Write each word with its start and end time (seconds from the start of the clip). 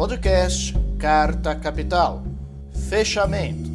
Podcast 0.00 0.74
Carta 0.98 1.54
Capital. 1.54 2.22
Fechamento. 2.88 3.68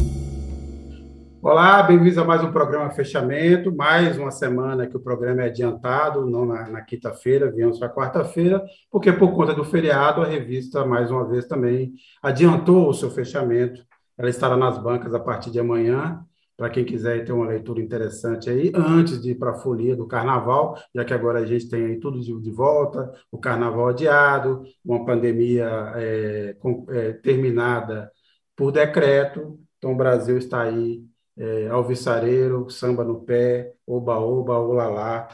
Olá, 1.40 1.84
bem-vindos 1.84 2.18
a 2.18 2.24
mais 2.24 2.44
um 2.44 2.52
programa 2.52 2.90
Fechamento. 2.90 3.72
Mais 3.72 4.18
uma 4.18 4.32
semana 4.32 4.88
que 4.88 4.98
o 4.98 5.00
programa 5.00 5.44
é 5.44 5.46
adiantado, 5.46 6.26
não 6.26 6.44
na, 6.44 6.68
na 6.68 6.82
quinta-feira, 6.82 7.52
viemos 7.52 7.78
para 7.78 7.94
quarta-feira, 7.94 8.60
porque 8.90 9.14
por 9.14 9.36
conta 9.36 9.54
do 9.54 9.64
feriado, 9.64 10.24
a 10.24 10.26
revista, 10.26 10.84
mais 10.84 11.12
uma 11.12 11.30
vez, 11.30 11.46
também 11.46 11.94
adiantou 12.24 12.90
o 12.90 12.94
seu 12.96 13.12
fechamento. 13.12 13.86
Ela 14.18 14.32
estará 14.32 14.58
nas 14.58 14.80
bancas 14.80 15.14
a 15.14 15.20
partir 15.20 15.52
de 15.52 15.60
amanhã 15.60 16.26
para 16.58 16.70
quem 16.70 16.86
quiser 16.86 17.26
ter 17.26 17.32
uma 17.32 17.48
leitura 17.48 17.82
interessante 17.82 18.50
aí, 18.50 18.72
antes 18.74 19.22
de 19.22 19.32
ir 19.32 19.36
para 19.36 19.52
a 19.52 19.56
folia 19.56 19.96
do 19.96 20.08
carnaval, 20.08 20.78
já 20.94 21.04
que 21.04 21.14
agora 21.14 21.40
a 21.40 21.46
gente 21.46 21.70
tem 21.70 21.86
aí 21.86 22.00
tudo 22.00 22.20
de, 22.22 22.52
volta, 22.52 23.12
o 23.32 23.38
carnaval 23.38 23.90
adiado, 23.90 24.64
uma 24.84 25.06
pandemia 25.06 25.68
é, 25.96 26.56
com, 26.60 26.86
é, 26.90 27.14
terminada 27.14 28.12
por 28.56 28.72
decreto, 28.72 29.60
então 29.78 29.92
o 29.92 29.98
Brasil 29.98 30.38
está 30.38 30.62
aí 30.62 31.04
é, 31.38 31.68
alvissareiro, 31.68 32.70
samba 32.70 33.04
no 33.04 33.22
pé, 33.22 33.74
oba-oba, 33.86 34.58
olalá, 34.58 35.28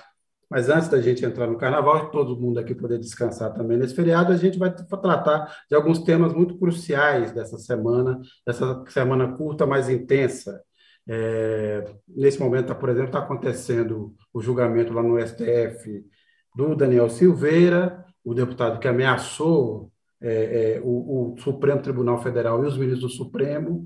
mas 0.52 0.68
antes 0.68 0.90
da 0.90 1.00
gente 1.00 1.24
entrar 1.24 1.48
no 1.48 1.58
carnaval, 1.58 2.10
todo 2.10 2.38
mundo 2.38 2.60
aqui 2.60 2.76
poder 2.76 3.00
descansar 3.00 3.54
também 3.54 3.78
nesse 3.78 3.96
feriado, 3.96 4.34
a 4.34 4.38
gente 4.38 4.60
vai 4.60 4.70
tratar 4.74 5.56
de 5.70 5.76
alguns 5.76 6.00
temas 6.00 6.34
muito 6.34 6.58
cruciais 6.58 7.32
dessa 7.32 7.58
semana, 7.58 8.20
dessa 8.46 8.84
semana 8.90 9.32
curta, 9.38 9.66
mais 9.66 9.88
intensa, 9.88 10.62
é, 11.08 11.84
nesse 12.08 12.40
momento, 12.40 12.68
tá, 12.68 12.76
por 12.76 12.90
exemplo, 12.90 13.08
está 13.08 13.20
acontecendo 13.20 14.16
o 14.34 14.42
julgamento 14.42 14.94
lá 14.94 15.02
no 15.02 15.20
STF 15.20 16.04
do 16.56 16.76
Daniel 16.76 17.10
Silveira, 17.10 18.06
o 18.24 18.34
deputado 18.34 18.80
que 18.80 18.88
ameaçou 18.88 19.92
é, 20.22 20.76
é, 20.76 20.82
o, 20.84 21.34
o, 21.34 21.38
Supremo 21.40 21.82
Tribunal 21.82 22.22
Federal 22.22 22.64
e 22.64 22.68
os 22.68 22.78
ministros 22.78 23.12
do 23.12 23.18
Supremo, 23.18 23.86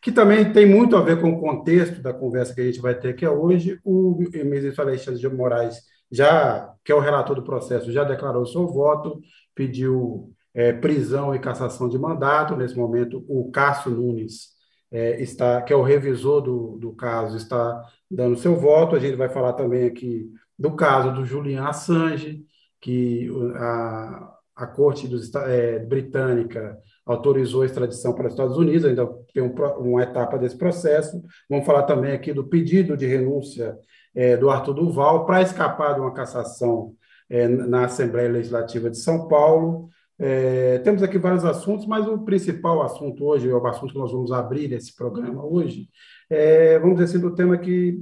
que 0.00 0.12
também 0.12 0.52
tem 0.52 0.66
muito 0.66 0.96
a 0.96 1.02
ver 1.02 1.20
com 1.20 1.30
o 1.30 1.40
contexto 1.40 2.00
da 2.00 2.12
conversa 2.12 2.54
que 2.54 2.60
a 2.60 2.64
gente 2.64 2.80
vai 2.80 2.94
ter 2.94 3.10
aqui 3.10 3.26
hoje. 3.26 3.80
O 3.84 4.18
ministro 4.32 4.82
Alexandre 4.82 5.20
de 5.20 5.28
Moraes, 5.28 5.76
já 6.10 6.72
que 6.84 6.92
é 6.92 6.94
o 6.94 7.00
relator 7.00 7.34
do 7.34 7.44
processo, 7.44 7.92
já 7.92 8.04
declarou 8.04 8.46
seu 8.46 8.66
voto, 8.66 9.20
pediu 9.54 10.32
é, 10.54 10.72
prisão 10.72 11.34
e 11.34 11.38
cassação 11.38 11.88
de 11.88 11.98
mandato. 11.98 12.56
Nesse 12.56 12.76
momento, 12.76 13.24
o 13.28 13.50
Cássio 13.50 13.92
Nunes 13.92 14.51
é, 14.92 15.20
está, 15.22 15.62
que 15.62 15.72
é 15.72 15.76
o 15.76 15.82
revisor 15.82 16.42
do, 16.42 16.76
do 16.78 16.92
caso, 16.92 17.36
está 17.36 17.82
dando 18.10 18.36
seu 18.36 18.54
voto. 18.54 18.94
A 18.94 19.00
gente 19.00 19.16
vai 19.16 19.28
falar 19.28 19.54
também 19.54 19.86
aqui 19.86 20.30
do 20.58 20.76
caso 20.76 21.12
do 21.12 21.24
Julian 21.24 21.64
Assange, 21.64 22.44
que 22.80 23.28
a, 23.56 24.34
a 24.54 24.66
Corte 24.66 25.08
dos, 25.08 25.34
é, 25.34 25.78
Britânica 25.78 26.78
autorizou 27.06 27.62
a 27.62 27.66
extradição 27.66 28.12
para 28.12 28.26
os 28.26 28.32
Estados 28.34 28.56
Unidos, 28.56 28.84
ainda 28.84 29.06
tem 29.32 29.42
um, 29.42 29.52
uma 29.78 30.02
etapa 30.02 30.38
desse 30.38 30.56
processo. 30.56 31.22
Vamos 31.48 31.66
falar 31.66 31.84
também 31.84 32.12
aqui 32.12 32.32
do 32.32 32.44
pedido 32.44 32.96
de 32.96 33.06
renúncia 33.06 33.76
é, 34.14 34.36
do 34.36 34.50
Arthur 34.50 34.74
Duval 34.74 35.24
para 35.24 35.42
escapar 35.42 35.94
de 35.94 36.00
uma 36.00 36.12
cassação 36.12 36.94
é, 37.30 37.48
na 37.48 37.86
Assembleia 37.86 38.30
Legislativa 38.30 38.90
de 38.90 38.98
São 38.98 39.26
Paulo. 39.26 39.88
É, 40.18 40.78
temos 40.78 41.02
aqui 41.02 41.18
vários 41.18 41.44
assuntos, 41.44 41.86
mas 41.86 42.06
o 42.06 42.18
principal 42.18 42.82
assunto 42.82 43.24
hoje, 43.24 43.50
o 43.50 43.66
assunto 43.66 43.92
que 43.92 43.98
nós 43.98 44.12
vamos 44.12 44.30
abrir 44.30 44.72
esse 44.72 44.94
programa 44.94 45.44
hoje, 45.44 45.88
é, 46.30 46.78
vamos 46.78 46.96
dizer 46.96 47.16
assim, 47.16 47.20
do 47.20 47.34
tema 47.34 47.58
que 47.58 47.98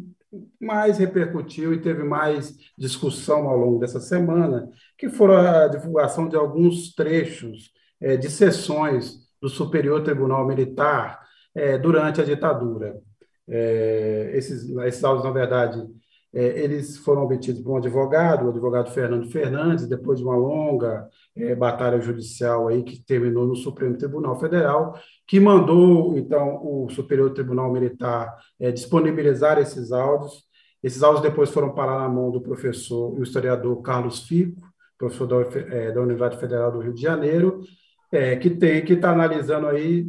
mais 0.60 0.98
repercutiu 0.98 1.72
e 1.72 1.80
teve 1.80 2.04
mais 2.04 2.56
discussão 2.78 3.48
ao 3.48 3.56
longo 3.56 3.78
dessa 3.80 4.00
semana, 4.00 4.68
que 4.96 5.08
foram 5.08 5.36
a 5.36 5.66
divulgação 5.66 6.28
de 6.28 6.36
alguns 6.36 6.94
trechos 6.94 7.72
é, 8.00 8.16
de 8.16 8.30
sessões 8.30 9.28
do 9.40 9.48
Superior 9.48 10.02
Tribunal 10.02 10.46
Militar 10.46 11.20
é, 11.54 11.78
durante 11.78 12.20
a 12.20 12.24
ditadura. 12.24 13.00
É, 13.48 14.30
esses, 14.34 14.68
esses 14.68 15.02
áudios, 15.02 15.24
na 15.24 15.32
verdade, 15.32 15.82
é, 15.82 15.99
eles 16.32 16.96
foram 16.96 17.24
obtidos 17.24 17.60
por 17.60 17.72
um 17.72 17.76
advogado, 17.78 18.46
o 18.46 18.50
advogado 18.50 18.92
Fernando 18.92 19.28
Fernandes, 19.30 19.88
depois 19.88 20.18
de 20.20 20.24
uma 20.24 20.36
longa 20.36 21.08
é, 21.36 21.54
batalha 21.54 22.00
judicial 22.00 22.68
aí 22.68 22.82
que 22.84 23.02
terminou 23.04 23.46
no 23.46 23.56
Supremo 23.56 23.96
Tribunal 23.96 24.38
Federal, 24.38 24.94
que 25.26 25.40
mandou 25.40 26.16
então 26.16 26.60
o 26.62 26.88
Superior 26.90 27.30
Tribunal 27.30 27.72
Militar 27.72 28.36
é, 28.60 28.70
disponibilizar 28.70 29.58
esses 29.58 29.90
áudios. 29.90 30.44
Esses 30.82 31.02
áudios 31.02 31.22
depois 31.22 31.50
foram 31.50 31.74
parar 31.74 31.98
na 31.98 32.08
mão 32.08 32.30
do 32.30 32.40
professor 32.40 33.18
e 33.18 33.22
historiador 33.22 33.82
Carlos 33.82 34.20
Fico, 34.26 34.60
professor 34.96 35.26
da, 35.26 35.58
é, 35.74 35.92
da 35.92 36.00
Universidade 36.00 36.38
Federal 36.38 36.70
do 36.70 36.80
Rio 36.80 36.94
de 36.94 37.02
Janeiro, 37.02 37.60
é, 38.12 38.36
que 38.36 38.50
tem 38.50 38.84
que 38.84 38.92
está 38.92 39.10
analisando 39.10 39.66
aí 39.66 40.06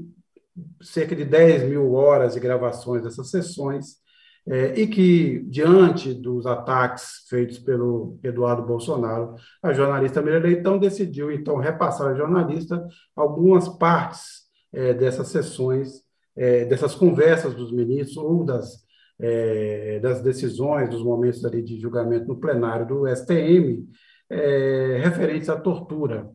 cerca 0.82 1.16
de 1.16 1.26
10 1.26 1.70
mil 1.70 1.94
horas 1.94 2.34
de 2.34 2.40
gravações 2.40 3.02
dessas 3.02 3.30
sessões 3.30 4.01
é, 4.48 4.80
e 4.80 4.88
que, 4.88 5.40
diante 5.44 6.14
dos 6.14 6.46
ataques 6.46 7.26
feitos 7.30 7.60
pelo 7.60 8.20
Eduardo 8.24 8.64
Bolsonaro, 8.64 9.36
a 9.62 9.72
jornalista 9.72 10.22
Miriam 10.22 10.40
Leitão 10.40 10.80
decidiu, 10.80 11.32
então, 11.32 11.58
repassar 11.58 12.12
à 12.12 12.16
jornalista 12.16 12.88
algumas 13.16 13.70
partes 13.70 14.42
é, 14.74 14.94
dessas 14.94 15.28
sessões, 15.28 16.02
é, 16.36 16.66
dessas 16.66 16.96
conversas 16.96 17.54
dos 17.54 17.72
ministros 17.72 18.18
ou 18.18 18.44
das, 18.44 18.84
é, 19.20 20.00
das 20.00 20.22
decisões, 20.22 20.90
dos 20.90 21.04
momentos 21.04 21.46
ali 21.46 21.62
de 21.62 21.80
julgamento 21.80 22.28
no 22.28 22.40
plenário 22.40 22.88
do 22.88 23.08
STM, 23.08 23.88
é, 24.28 25.00
referentes 25.04 25.50
à 25.50 25.60
tortura. 25.60 26.30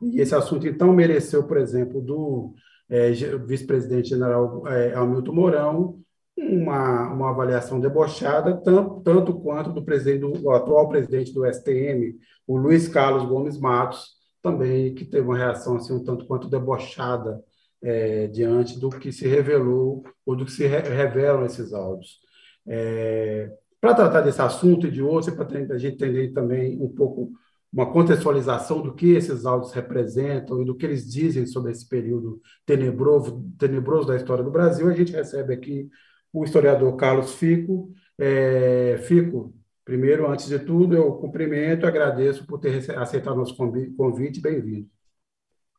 E 0.00 0.20
esse 0.20 0.34
assunto, 0.34 0.66
então, 0.66 0.92
mereceu, 0.92 1.44
por 1.44 1.58
exemplo, 1.58 2.00
do 2.00 2.54
é, 2.88 3.10
vice-presidente 3.10 4.10
general 4.10 4.62
Hamilton 4.94 5.32
Mourão, 5.32 6.00
uma, 6.38 7.12
uma 7.12 7.30
avaliação 7.30 7.80
debochada, 7.80 8.56
tanto, 8.56 9.00
tanto 9.00 9.34
quanto 9.34 9.72
do, 9.72 9.84
presidente, 9.84 10.40
do 10.40 10.50
atual 10.50 10.88
presidente 10.88 11.32
do 11.32 11.44
STM, 11.44 12.16
o 12.46 12.56
Luiz 12.56 12.88
Carlos 12.88 13.24
Gomes 13.24 13.58
Matos, 13.58 14.16
também 14.40 14.94
que 14.94 15.04
teve 15.04 15.26
uma 15.26 15.36
reação 15.36 15.76
assim, 15.76 15.94
um 15.94 16.04
tanto 16.04 16.26
quanto 16.26 16.48
debochada 16.48 17.42
é, 17.82 18.28
diante 18.28 18.78
do 18.78 18.88
que 18.88 19.10
se 19.12 19.26
revelou 19.26 20.04
ou 20.24 20.36
do 20.36 20.44
que 20.44 20.52
se 20.52 20.66
re 20.66 20.80
revelam 20.80 21.44
esses 21.44 21.72
áudios. 21.72 22.20
É, 22.66 23.50
para 23.80 23.94
tratar 23.94 24.20
desse 24.20 24.40
assunto 24.40 24.86
e 24.86 24.90
de 24.90 25.02
outros, 25.02 25.34
para 25.34 25.74
a 25.74 25.78
gente 25.78 25.94
entender 25.94 26.32
também 26.32 26.80
um 26.80 26.88
pouco 26.88 27.32
uma 27.72 27.90
contextualização 27.92 28.80
do 28.80 28.94
que 28.94 29.12
esses 29.12 29.44
áudios 29.44 29.72
representam 29.72 30.62
e 30.62 30.64
do 30.64 30.74
que 30.74 30.86
eles 30.86 31.10
dizem 31.10 31.46
sobre 31.46 31.70
esse 31.70 31.86
período 31.86 32.40
tenebroso, 32.64 33.44
tenebroso 33.58 34.08
da 34.08 34.16
história 34.16 34.42
do 34.42 34.50
Brasil, 34.50 34.88
a 34.88 34.94
gente 34.94 35.12
recebe 35.12 35.52
aqui 35.52 35.88
o 36.32 36.44
historiador 36.44 36.96
Carlos 36.96 37.34
Fico. 37.34 37.92
É, 38.18 38.98
Fico, 39.06 39.54
primeiro, 39.84 40.30
antes 40.30 40.48
de 40.48 40.58
tudo, 40.58 40.96
eu 40.96 41.12
cumprimento 41.14 41.84
e 41.84 41.88
agradeço 41.88 42.46
por 42.46 42.58
ter 42.58 42.90
aceitado 42.96 43.36
nosso 43.36 43.56
convite. 43.56 44.40
Bem-vindo. 44.40 44.88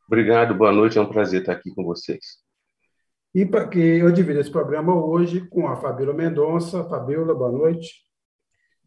Obrigado, 0.06 0.54
boa 0.54 0.72
noite, 0.72 0.98
é 0.98 1.00
um 1.00 1.08
prazer 1.08 1.40
estar 1.40 1.52
aqui 1.52 1.72
com 1.72 1.84
vocês. 1.84 2.38
E 3.32 3.46
para 3.46 3.68
que 3.68 3.78
eu 3.78 4.10
divido 4.10 4.40
esse 4.40 4.50
programa 4.50 4.92
hoje 4.92 5.46
com 5.48 5.68
a 5.68 5.76
Fabíola 5.76 6.12
Mendonça. 6.12 6.82
Fabíola, 6.88 7.32
boa 7.32 7.52
noite. 7.52 8.10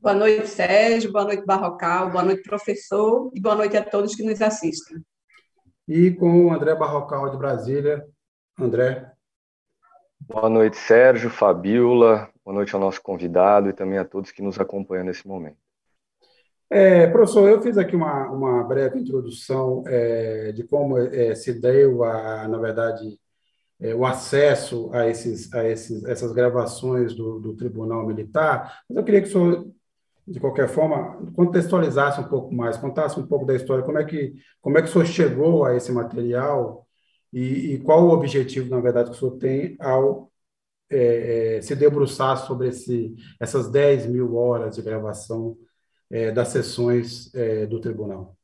Boa 0.01 0.13
noite, 0.13 0.47
Sérgio, 0.47 1.13
boa 1.13 1.23
noite, 1.23 1.45
Barrocal, 1.45 2.11
boa 2.11 2.25
noite, 2.25 2.43
professor, 2.43 3.31
e 3.33 3.39
boa 3.39 3.55
noite 3.55 3.77
a 3.77 3.81
todos 3.81 4.15
que 4.15 4.23
nos 4.23 4.41
assistem. 4.41 4.97
E 5.87 6.11
com 6.11 6.47
o 6.47 6.53
André 6.53 6.75
Barrocal, 6.75 7.31
de 7.31 7.37
Brasília. 7.37 8.05
André. 8.59 9.12
Boa 10.27 10.49
noite, 10.49 10.77
Sérgio, 10.77 11.29
Fabiola, 11.29 12.29
boa 12.45 12.55
noite 12.55 12.73
ao 12.73 12.79
nosso 12.79 13.01
convidado 13.01 13.67
e 13.67 13.73
também 13.73 13.97
a 13.97 14.05
todos 14.05 14.31
que 14.31 14.41
nos 14.41 14.57
acompanham 14.57 15.03
nesse 15.03 15.27
momento. 15.27 15.57
É, 16.69 17.07
professor, 17.07 17.49
eu 17.49 17.61
fiz 17.61 17.77
aqui 17.77 17.93
uma, 17.95 18.29
uma 18.31 18.63
breve 18.63 18.99
introdução 18.99 19.83
é, 19.85 20.53
de 20.53 20.63
como 20.63 20.97
é, 20.97 21.35
se 21.35 21.59
deu, 21.59 22.05
a, 22.05 22.47
na 22.47 22.57
verdade, 22.57 23.19
é, 23.81 23.93
o 23.93 24.05
acesso 24.05 24.89
a, 24.93 25.07
esses, 25.07 25.53
a 25.53 25.67
esses, 25.67 26.05
essas 26.05 26.31
gravações 26.31 27.13
do, 27.13 27.39
do 27.39 27.53
Tribunal 27.55 28.05
Militar, 28.07 28.81
mas 28.89 28.97
eu 28.97 29.03
queria 29.03 29.21
que 29.21 29.27
o 29.27 29.31
senhor, 29.31 29.67
de 30.25 30.39
qualquer 30.39 30.69
forma, 30.69 31.21
contextualizasse 31.35 32.21
um 32.21 32.29
pouco 32.29 32.53
mais, 32.53 32.77
contasse 32.77 33.19
um 33.19 33.27
pouco 33.27 33.45
da 33.45 33.55
história, 33.55 33.83
como 33.83 33.97
é 33.97 34.05
que, 34.05 34.35
como 34.61 34.77
é 34.77 34.81
que 34.81 34.87
o 34.87 34.91
senhor 34.91 35.05
chegou 35.05 35.65
a 35.65 35.75
esse 35.75 35.91
material, 35.91 36.87
e, 37.33 37.73
e, 37.73 37.79
qual 37.79 38.05
o 38.05 38.11
objetivo, 38.11 38.69
na 38.69 38.79
verdade, 38.79 39.09
que 39.09 39.15
o 39.15 39.19
senhor 39.19 39.37
tem 39.37 39.75
ao 39.79 40.31
é, 40.89 41.57
é, 41.57 41.61
se 41.61 41.75
debruçar 41.75 42.37
sobre 42.37 42.67
esse, 42.67 43.15
essas 43.39 43.71
10 43.71 44.05
mil 44.05 44.35
horas 44.35 44.75
de 44.75 44.81
gravação 44.83 45.57
é, 46.11 46.31
das 46.31 46.49
sessões 46.49 47.33
é, 47.33 47.65
do 47.65 47.81
tribunal? 47.81 48.37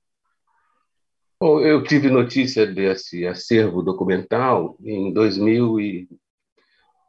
Bom, 1.40 1.62
eu 1.62 1.84
tive 1.84 2.10
notícia 2.10 2.66
desse 2.66 3.26
acervo 3.28 3.84
documental 3.84 4.76
em 4.84 5.14
2000 5.14 5.80
e 5.80 6.10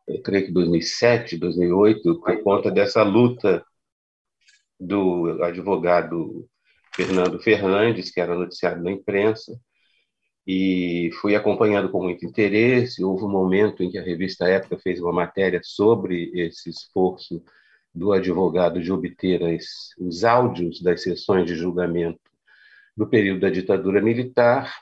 eu 0.06 0.22
creio 0.22 0.46
que 0.46 0.52
2007, 0.52 1.38
2008, 1.38 2.20
por 2.20 2.42
conta 2.42 2.70
dessa 2.70 3.02
luta 3.02 3.64
do 4.78 5.42
advogado 5.42 6.48
Fernando 6.94 7.40
Fernandes, 7.40 8.10
que 8.10 8.20
era 8.20 8.34
noticiado 8.34 8.82
na 8.82 8.90
imprensa, 8.90 9.58
e 10.46 11.10
fui 11.20 11.34
acompanhando 11.34 11.90
com 11.90 12.02
muito 12.02 12.24
interesse. 12.26 13.04
Houve 13.04 13.24
um 13.24 13.30
momento 13.30 13.82
em 13.82 13.90
que 13.90 13.98
a 13.98 14.02
revista 14.02 14.48
Época 14.48 14.78
fez 14.78 15.00
uma 15.00 15.12
matéria 15.12 15.60
sobre 15.62 16.30
esse 16.34 16.70
esforço 16.70 17.42
do 17.94 18.12
advogado 18.12 18.80
de 18.80 18.92
obter 18.92 19.42
as, 19.44 19.64
os 19.98 20.24
áudios 20.24 20.80
das 20.82 21.02
sessões 21.02 21.46
de 21.46 21.54
julgamento 21.54 22.20
do 22.96 23.06
período 23.06 23.40
da 23.40 23.50
ditadura 23.50 24.00
militar. 24.00 24.74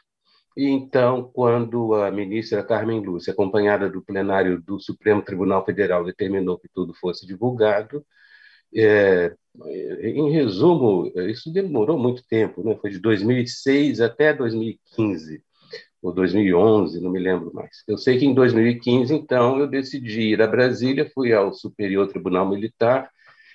E 0.56 0.66
então, 0.66 1.31
quando 1.32 1.94
a 1.94 2.11
ministra 2.11 2.64
Carmen 2.64 3.00
Lúcia, 3.00 3.32
acompanhada 3.32 3.88
do 3.88 4.02
plenário 4.02 4.61
do 4.61 4.81
Supremo 4.81 5.22
Tribunal 5.22 5.64
Federal, 5.64 6.04
determinou 6.04 6.58
que 6.58 6.69
tudo 6.69 6.94
fosse 6.94 7.26
divulgado, 7.26 8.04
é, 8.75 9.34
em 10.02 10.31
resumo, 10.31 11.12
isso 11.28 11.52
demorou 11.52 11.99
muito 11.99 12.22
tempo, 12.26 12.62
né? 12.62 12.76
foi 12.81 12.90
de 12.90 12.99
2006 12.99 14.00
até 14.00 14.34
2015 14.34 15.43
ou 16.03 16.12
2011, 16.12 17.00
não 17.00 17.11
me 17.11 17.19
lembro 17.19 17.53
mais. 17.53 17.83
Eu 17.87 17.99
sei 17.99 18.19
que 18.19 18.25
em 18.27 18.35
2015, 18.35 19.15
então, 19.15 19.59
eu 19.59 19.67
decidi 19.67 20.21
ir 20.33 20.43
a 20.43 20.47
Brasília, 20.47 21.11
fui 21.15 21.33
ao 21.33 21.53
Superior 21.53 22.09
Tribunal 22.09 22.49
Militar, 22.49 23.11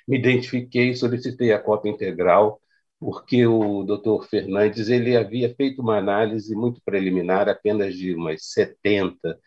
me 0.07 0.17
identifiquei 0.17 0.95
solicitei 0.95 1.53
a 1.53 1.59
cópia 1.59 1.89
integral, 1.89 2.61
porque 2.99 3.45
o 3.47 3.83
doutor 3.83 4.27
Fernandes 4.27 4.89
ele 4.89 5.15
havia 5.15 5.53
feito 5.55 5.81
uma 5.81 5.97
análise 5.97 6.55
muito 6.55 6.81
preliminar, 6.85 7.49
apenas 7.49 7.95
de 7.95 8.13
umas 8.13 8.45
70 8.51 9.37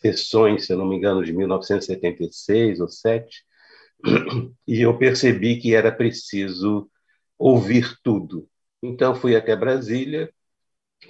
sessões, 0.00 0.66
se 0.66 0.72
eu 0.72 0.78
não 0.78 0.86
me 0.86 0.96
engano, 0.96 1.24
de 1.24 1.32
1976 1.32 2.80
ou 2.80 2.88
7, 2.88 3.44
e 4.66 4.82
eu 4.82 4.96
percebi 4.98 5.58
que 5.58 5.74
era 5.74 5.90
preciso 5.92 6.90
ouvir 7.38 7.96
tudo. 8.02 8.48
Então, 8.82 9.14
fui 9.14 9.34
até 9.36 9.56
Brasília, 9.56 10.30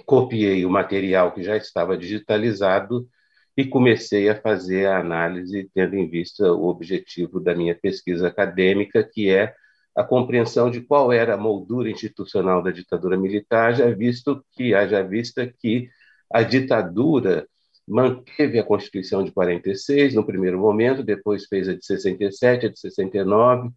copiei 0.05 0.65
o 0.65 0.69
material 0.69 1.33
que 1.33 1.43
já 1.43 1.57
estava 1.57 1.97
digitalizado 1.97 3.07
e 3.55 3.65
comecei 3.65 4.29
a 4.29 4.39
fazer 4.39 4.85
a 4.87 4.99
análise, 4.99 5.69
tendo 5.73 5.95
em 5.95 6.07
vista 6.07 6.53
o 6.53 6.67
objetivo 6.67 7.39
da 7.39 7.55
minha 7.55 7.73
pesquisa 7.73 8.27
acadêmica, 8.27 9.03
que 9.03 9.29
é 9.29 9.53
a 9.95 10.03
compreensão 10.03 10.69
de 10.69 10.81
qual 10.81 11.11
era 11.11 11.33
a 11.33 11.37
moldura 11.37 11.89
institucional 11.89 12.61
da 12.61 12.69
ditadura 12.69 13.17
militar, 13.17 13.75
já 13.75 13.89
visto 13.89 14.45
que 14.51 14.75
haja 14.75 15.01
vista 15.01 15.51
que 15.59 15.89
a 16.31 16.43
ditadura 16.43 17.47
manteve 17.87 18.59
a 18.59 18.63
Constituição 18.63 19.23
de 19.23 19.31
46 19.31 20.13
no 20.13 20.25
primeiro 20.25 20.59
momento, 20.59 21.01
depois 21.01 21.45
fez 21.45 21.67
a 21.67 21.73
de 21.73 21.83
67, 21.83 22.65
a 22.67 22.69
de 22.69 22.79
69, 22.79 23.71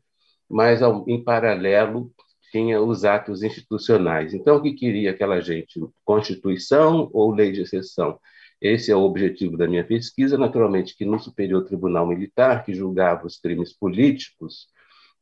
mas 0.48 0.80
em 1.06 1.24
paralelo 1.24 2.12
tinha 2.50 2.80
os 2.80 3.04
atos 3.04 3.42
institucionais. 3.42 4.34
Então, 4.34 4.56
o 4.56 4.62
que 4.62 4.72
queria 4.72 5.10
aquela 5.10 5.40
gente? 5.40 5.80
Constituição 6.04 7.10
ou 7.12 7.32
lei 7.32 7.52
de 7.52 7.62
exceção? 7.62 8.18
Esse 8.60 8.90
é 8.90 8.96
o 8.96 9.02
objetivo 9.02 9.56
da 9.56 9.66
minha 9.66 9.84
pesquisa. 9.84 10.36
Naturalmente, 10.36 10.96
que 10.96 11.04
no 11.04 11.18
Superior 11.18 11.64
Tribunal 11.64 12.06
Militar, 12.06 12.64
que 12.64 12.74
julgava 12.74 13.26
os 13.26 13.38
crimes 13.38 13.72
políticos, 13.72 14.68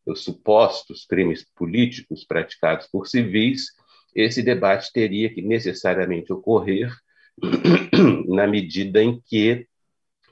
os 0.05 0.25
supostos 0.25 1.05
crimes 1.05 1.47
políticos 1.55 2.25
praticados 2.25 2.87
por 2.87 3.07
civis, 3.07 3.67
esse 4.15 4.43
debate 4.43 4.91
teria 4.93 5.33
que 5.33 5.43
necessariamente 5.43 6.33
ocorrer 6.33 6.93
na 8.27 8.47
medida 8.47 9.03
em 9.03 9.21
que 9.21 9.67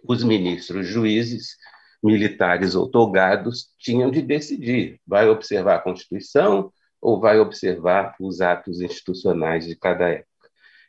os 0.02 0.24
ministros 0.24 0.86
juízes 0.86 1.56
militares 2.02 2.74
ou 2.74 2.88
togados 2.88 3.68
tinham 3.78 4.10
de 4.10 4.22
decidir: 4.22 5.00
vai 5.06 5.28
observar 5.28 5.76
a 5.76 5.80
Constituição 5.80 6.72
ou 7.00 7.20
vai 7.20 7.38
observar 7.38 8.14
os 8.20 8.40
atos 8.40 8.80
institucionais 8.80 9.66
de 9.66 9.76
cada 9.76 10.08
época. 10.08 10.30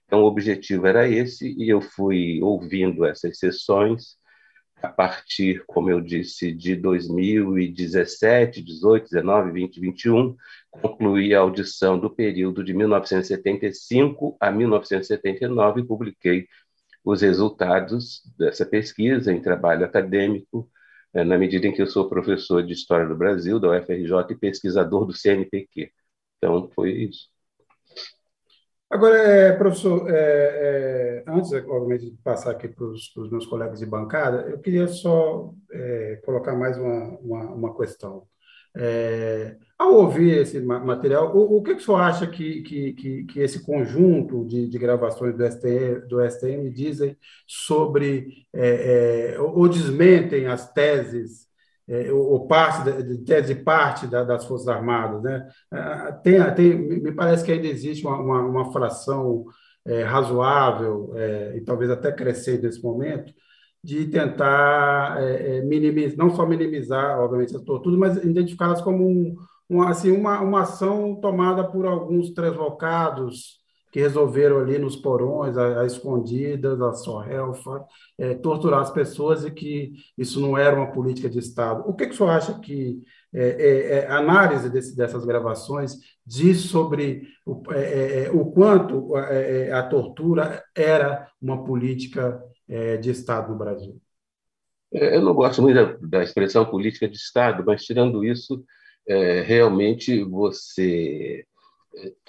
Então, 0.06 0.24
o 0.24 0.26
objetivo 0.26 0.88
era 0.88 1.08
esse, 1.08 1.54
e 1.58 1.70
eu 1.70 1.82
fui 1.82 2.42
ouvindo 2.42 3.06
essas 3.06 3.38
sessões 3.38 4.18
a 4.82 4.88
partir, 4.88 5.64
como 5.66 5.90
eu 5.90 6.00
disse, 6.00 6.54
de 6.54 6.76
2017, 6.76 8.62
18, 8.62 9.10
19, 9.10 9.52
20, 9.52 9.80
21, 9.80 10.36
concluí 10.70 11.34
a 11.34 11.40
audição 11.40 12.00
do 12.00 12.10
período 12.10 12.64
de 12.64 12.74
1975 12.74 14.38
a 14.40 14.52
1979 14.52 15.82
e 15.82 15.86
publiquei 15.86 16.48
os 17.04 17.22
resultados 17.22 18.22
dessa 18.38 18.66
pesquisa 18.66 19.32
em 19.34 19.42
trabalho 19.42 19.86
acadêmico, 19.86 20.70
na 21.24 21.38
medida 21.38 21.68
em 21.68 21.74
que 21.74 21.82
eu 21.82 21.88
sou 21.88 22.10
professor 22.10 22.64
de 22.64 22.74
História 22.74 23.08
do 23.08 23.16
Brasil, 23.16 23.60
da 23.60 23.70
UFRJ, 23.70 24.32
e 24.32 24.36
pesquisador 24.36 25.06
do 25.06 25.14
CNPq. 25.14 25.92
Então, 26.38 26.70
foi 26.76 26.92
isso. 26.92 27.30
Agora, 28.90 29.18
é, 29.18 29.52
professor, 29.52 30.10
é, 30.10 30.14
é, 30.16 31.24
antes, 31.28 31.52
obviamente, 31.52 32.10
de 32.10 32.18
passar 32.24 32.52
aqui 32.52 32.70
para 32.70 32.86
os 32.86 33.30
meus 33.30 33.46
colegas 33.46 33.80
de 33.80 33.86
bancada, 33.86 34.50
eu 34.50 34.60
queria 34.60 34.88
só 34.88 35.54
é, 35.72 36.22
colocar 36.24 36.56
mais 36.56 36.78
uma, 36.78 37.18
uma, 37.20 37.44
uma 37.52 37.78
questão. 37.78 38.26
É, 38.80 39.58
ao 39.78 39.94
ouvir 39.96 40.40
esse 40.40 40.60
material, 40.60 41.36
o, 41.36 41.58
o 41.58 41.64
que, 41.64 41.76
que 41.76 41.82
o 41.82 41.86
senhor 41.86 42.02
acha 42.02 42.28
que, 42.28 42.62
que, 42.62 43.24
que, 43.24 43.40
esse 43.40 43.66
conjunto 43.66 44.46
de, 44.46 44.68
de, 44.68 44.78
gravações 44.78 45.36
do 45.36 45.44
STM, 45.44 46.08
do 46.08 46.22
STM 46.30 46.70
dizem 46.72 47.18
sobre, 47.48 48.46
é, 48.54 49.36
ou 49.40 49.68
desmentem 49.68 50.48
as 50.48 50.72
teses 50.72 51.48
é, 51.88 52.12
ou 52.12 52.46
parte, 52.48 52.92
de 53.04 53.56
parte 53.56 54.08
da, 54.08 54.24
das 54.24 54.46
Forças 54.46 54.68
Armadas. 54.68 55.24
Né? 55.24 55.48
É, 55.72 56.12
tem, 56.24 56.56
tem, 56.56 56.76
me 56.76 57.12
parece 57.12 57.44
que 57.46 57.52
ainda 57.52 57.68
existe 57.68 58.06
uma, 58.06 58.20
uma, 58.20 58.42
uma 58.42 58.72
fração 58.74 59.46
é, 59.86 60.04
razoável, 60.04 61.14
é, 61.16 61.58
e 61.58 61.62
talvez 61.62 61.90
até 61.90 62.12
crescente 62.12 62.64
nesse 62.64 62.84
momento, 62.84 63.34
de 63.84 64.06
tentar 64.08 65.22
é, 65.22 65.58
é, 65.58 65.62
minimizar, 65.62 66.18
não 66.18 66.36
só 66.36 66.46
minimizar, 66.46 67.20
obviamente, 67.20 67.56
as 67.56 67.62
torturas, 67.62 67.98
mas 67.98 68.18
identificá-las 68.18 68.82
como 68.82 69.08
um, 69.08 69.36
um, 69.70 69.82
assim, 69.82 70.12
uma, 70.12 70.42
uma 70.42 70.62
ação 70.62 71.16
tomada 71.16 71.64
por 71.64 71.86
alguns 71.86 72.32
translocados 72.32 73.58
que 73.92 74.00
resolveram 74.00 74.60
ali 74.60 74.78
nos 74.78 74.96
porões, 74.96 75.58
a, 75.58 75.82
a 75.82 75.86
escondidas, 75.86 76.82
a 76.82 76.94
sorrelfa, 76.94 77.86
é, 78.18 78.34
torturar 78.36 78.82
as 78.82 78.92
pessoas 78.92 79.46
e 79.46 79.52
que 79.52 79.94
isso 80.18 80.42
não 80.42 80.58
era 80.58 80.76
uma 80.76 80.92
política 80.92 81.30
de 81.30 81.40
Estado. 81.40 81.84
O 81.88 81.94
que, 81.94 82.06
que 82.06 82.14
o 82.14 82.18
senhor 82.18 82.30
acha 82.30 82.60
que 82.60 83.02
é, 83.34 83.48
é, 83.48 84.00
é 84.00 84.08
a 84.08 84.18
análise 84.18 84.70
desse, 84.70 84.96
dessas 84.96 85.26
gravações 85.26 85.98
diz 86.26 86.62
sobre 86.62 87.28
o, 87.46 87.62
é, 87.72 88.30
o 88.34 88.52
quanto 88.52 89.16
a 89.16 89.84
tortura 89.84 90.64
era 90.76 91.30
uma 91.42 91.64
política 91.64 92.42
de 93.02 93.12
Estado 93.12 93.52
no 93.52 93.58
Brasil? 93.58 94.02
Eu 94.92 95.22
não 95.22 95.34
gosto 95.34 95.62
muito 95.62 95.76
da, 95.76 95.98
da 96.20 96.24
expressão 96.24 96.66
política 96.66 97.08
de 97.08 97.18
Estado, 97.18 97.64
mas 97.66 97.84
tirando 97.84 98.24
isso, 98.24 98.64
realmente 99.46 100.24
você 100.24 101.46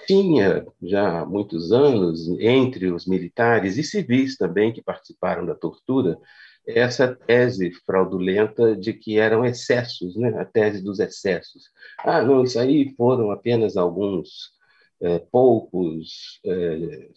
tinha 0.06 0.66
já 0.82 1.20
há 1.20 1.26
muitos 1.26 1.72
anos, 1.72 2.28
entre 2.40 2.90
os 2.90 3.06
militares 3.06 3.76
e 3.76 3.82
civis 3.82 4.36
também 4.36 4.72
que 4.72 4.82
participaram 4.82 5.44
da 5.44 5.54
tortura, 5.54 6.18
essa 6.66 7.14
tese 7.14 7.72
fraudulenta 7.86 8.76
de 8.76 8.92
que 8.92 9.18
eram 9.18 9.44
excessos, 9.44 10.16
né? 10.16 10.38
a 10.38 10.44
tese 10.44 10.82
dos 10.82 10.98
excessos. 11.00 11.64
Ah, 11.98 12.22
não, 12.22 12.42
isso 12.42 12.58
aí 12.58 12.94
foram 12.94 13.30
apenas 13.30 13.76
alguns 13.76 14.52
é, 15.00 15.18
poucos 15.18 16.40
é, 16.44 17.08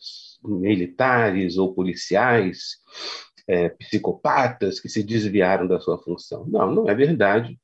militares 0.43 1.57
ou 1.57 1.73
policiais 1.73 2.77
é, 3.47 3.69
psicopatas 3.69 4.79
que 4.79 4.89
se 4.89 5.03
desviaram 5.03 5.67
da 5.67 5.79
sua 5.79 5.97
função. 5.97 6.45
Não, 6.47 6.73
não 6.73 6.89
é 6.89 6.95
verdade. 6.95 7.59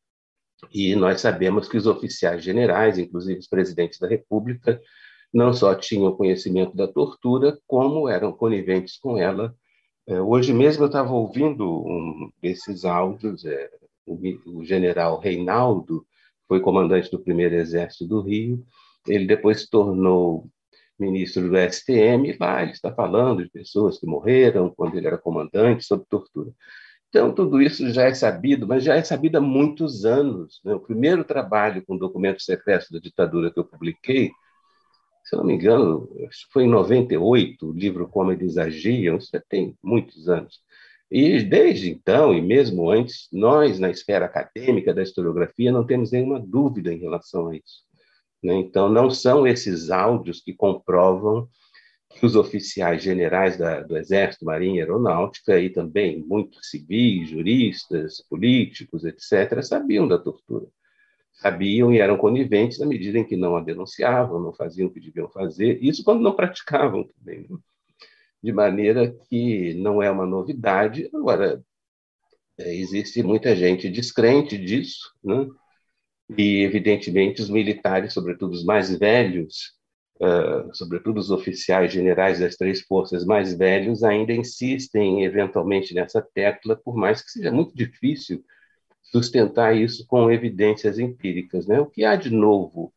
E 0.74 0.96
nós 0.96 1.22
sabemos 1.22 1.70
que 1.70 1.78
os 1.78 1.86
oficiais 1.86 2.44
generais, 2.44 2.98
inclusive 2.98 3.40
os 3.40 3.48
presidentes 3.48 4.00
da 4.00 4.08
República, 4.08 4.82
não 5.32 5.54
só 5.54 5.76
tinham 5.76 6.16
conhecimento 6.16 6.76
da 6.76 6.88
tortura, 6.88 7.60
como 7.68 8.10
eram 8.10 8.32
coniventes 8.32 8.98
com 8.98 9.18
ela. 9.18 9.56
Hoje 10.26 10.54
mesmo 10.54 10.84
eu 10.84 10.88
estava 10.88 11.12
ouvindo 11.12 11.86
um 11.86 12.32
desses 12.42 12.86
áudios, 12.86 13.46
é, 13.46 13.70
o, 14.08 14.64
general 14.64 15.20
Reinaldo 15.20 16.06
foi 16.48 16.62
comandante 16.62 17.12
do 17.12 17.20
primeiro 17.20 17.56
exército 17.56 18.08
do 18.08 18.22
Rio, 18.22 18.66
ele 19.08 19.26
depois 19.26 19.62
se 19.62 19.70
tornou 19.70 20.50
ministro 21.00 21.50
do 21.50 21.58
STM, 21.58 22.30
e 22.30 22.34
vai, 22.34 22.64
ele 22.64 22.72
está 22.72 22.94
falando 22.94 23.44
de 23.44 23.50
pessoas 23.50 24.00
que 24.00 24.08
morreram 24.08 24.74
quando 24.76 24.98
ele 24.98 25.08
era 25.08 25.18
comandante, 25.18 25.86
sobre 25.86 26.08
tortura. 26.10 26.52
Então, 27.10 27.34
tudo 27.34 27.62
isso 27.62 27.90
já 27.92 28.04
é 28.04 28.14
sabido, 28.14 28.68
mas 28.68 28.84
já 28.84 28.96
é 28.96 29.04
sabido 29.04 29.38
há 29.38 29.42
muitos 29.42 30.06
anos. 30.06 30.60
Né? 30.64 30.74
O 30.74 30.80
primeiro 30.80 31.24
trabalho 31.24 31.84
com 31.86 31.98
documentos 31.98 32.46
secretos 32.46 32.90
da 32.92 33.00
ditadura 33.00 33.52
que 33.52 33.60
eu 33.60 33.64
publiquei, 33.64 34.32
se 35.24 35.36
não 35.36 35.44
me 35.44 35.54
engano, 35.54 36.10
foi 36.52 36.64
em 36.64 36.70
98, 36.70 37.70
o 37.70 37.74
livro 37.74 38.08
Como 38.08 38.32
Eles 38.32 38.58
Agiam, 38.58 39.18
isso 39.18 39.30
já 39.32 39.42
tem 39.50 39.76
muitos 39.84 40.28
anos. 40.30 40.62
E 41.10 41.42
desde 41.42 41.90
então, 41.90 42.34
e 42.34 42.42
mesmo 42.42 42.90
antes, 42.90 43.30
nós, 43.32 43.80
na 43.80 43.90
esfera 43.90 44.26
acadêmica 44.26 44.94
da 44.94 45.04
historiografia, 45.04 45.72
não 45.72 45.86
temos 45.86 46.12
nenhuma 46.12 46.40
dúvida 46.40 46.94
em 46.94 47.00
relação 47.00 47.48
a 47.48 47.56
isso. 47.56 47.87
Né? 48.44 48.56
Então, 48.56 48.90
não 48.90 49.10
são 49.10 49.48
esses 49.48 49.90
áudios 49.90 50.42
que 50.42 50.54
comprovam 50.54 51.48
que 52.10 52.26
os 52.26 52.36
oficiais 52.36 53.04
generais 53.04 53.58
da, 53.58 53.82
do 53.82 53.98
Exército, 53.98 54.46
Marinha 54.46 54.82
Aeronáutica, 54.82 55.60
e 55.60 55.70
também 55.70 56.24
muitos 56.26 56.70
civis, 56.70 57.30
juristas, 57.30 58.22
políticos, 58.28 59.06
etc., 59.06 59.62
sabiam 59.62 60.08
da 60.08 60.18
tortura. 60.18 60.66
Sabiam 61.34 61.94
e 61.94 62.00
eram 62.00 62.18
coniventes 62.18 62.80
na 62.80 62.86
medida 62.88 63.20
em 63.20 63.24
que 63.24 63.38
não 63.38 63.56
a 63.56 63.62
denunciavam, 63.62 64.40
não 64.42 64.54
faziam 64.54 64.88
o 64.88 64.92
que 64.92 65.00
deviam 65.00 65.30
fazer, 65.30 65.78
isso 65.84 66.04
quando 66.04 66.22
não 66.22 66.36
praticavam 66.36 67.04
também. 67.04 67.46
Né? 67.48 67.58
De 68.42 68.52
maneira 68.52 69.12
que 69.30 69.76
não 69.76 70.02
é 70.02 70.10
uma 70.10 70.26
novidade. 70.26 71.10
Agora, 71.14 71.64
é, 72.58 72.76
existe 72.76 73.22
muita 73.22 73.56
gente 73.56 73.90
descrente 73.90 74.58
disso, 74.58 75.14
né? 75.24 75.48
E, 76.36 76.64
evidentemente, 76.64 77.42
os 77.42 77.50
militares, 77.50 78.14
sobretudo 78.14 78.54
os 78.54 78.66
mais 78.66 78.96
velhos, 78.98 79.78
uh, 80.20 80.74
sobretudo 80.74 81.20
os 81.20 81.32
oficiais 81.32 81.92
generais 81.92 82.40
das 82.40 82.56
três 82.56 82.82
forças 82.82 83.26
mais 83.26 83.54
velhos, 83.54 84.04
ainda 84.04 84.34
insistem 84.34 85.24
eventualmente 85.24 85.94
nessa 85.94 86.22
tecla, 86.22 86.76
por 86.76 86.96
mais 86.96 87.22
que 87.22 87.32
seja 87.32 87.52
muito 87.52 87.76
difícil 87.76 88.44
sustentar 89.04 89.76
isso 89.76 90.06
com 90.08 90.30
evidências 90.30 91.00
empíricas. 91.00 91.66
Né? 91.66 91.80
O 91.80 91.86
que 91.86 92.04
há 92.04 92.16
de 92.16 92.30
novo 92.30 92.94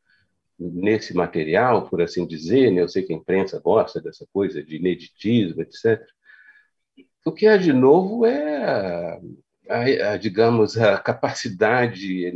nesse 0.59 1.15
material, 1.15 1.89
por 1.89 2.03
assim 2.03 2.27
dizer, 2.27 2.71
né? 2.71 2.83
eu 2.83 2.89
sei 2.89 3.03
que 3.03 3.13
a 3.13 3.17
imprensa 3.17 3.61
gosta 3.61 4.01
dessa 4.01 4.27
coisa 4.33 4.63
de 4.63 4.77
ineditismo, 4.77 5.63
etc. 5.63 6.05
O 7.25 7.33
que 7.33 7.47
há 7.47 7.57
de 7.57 7.73
novo 7.73 8.27
é 8.27 9.21
a, 9.71 10.13
a, 10.13 10.17
digamos, 10.17 10.77
a 10.77 10.99
capacidade, 10.99 12.27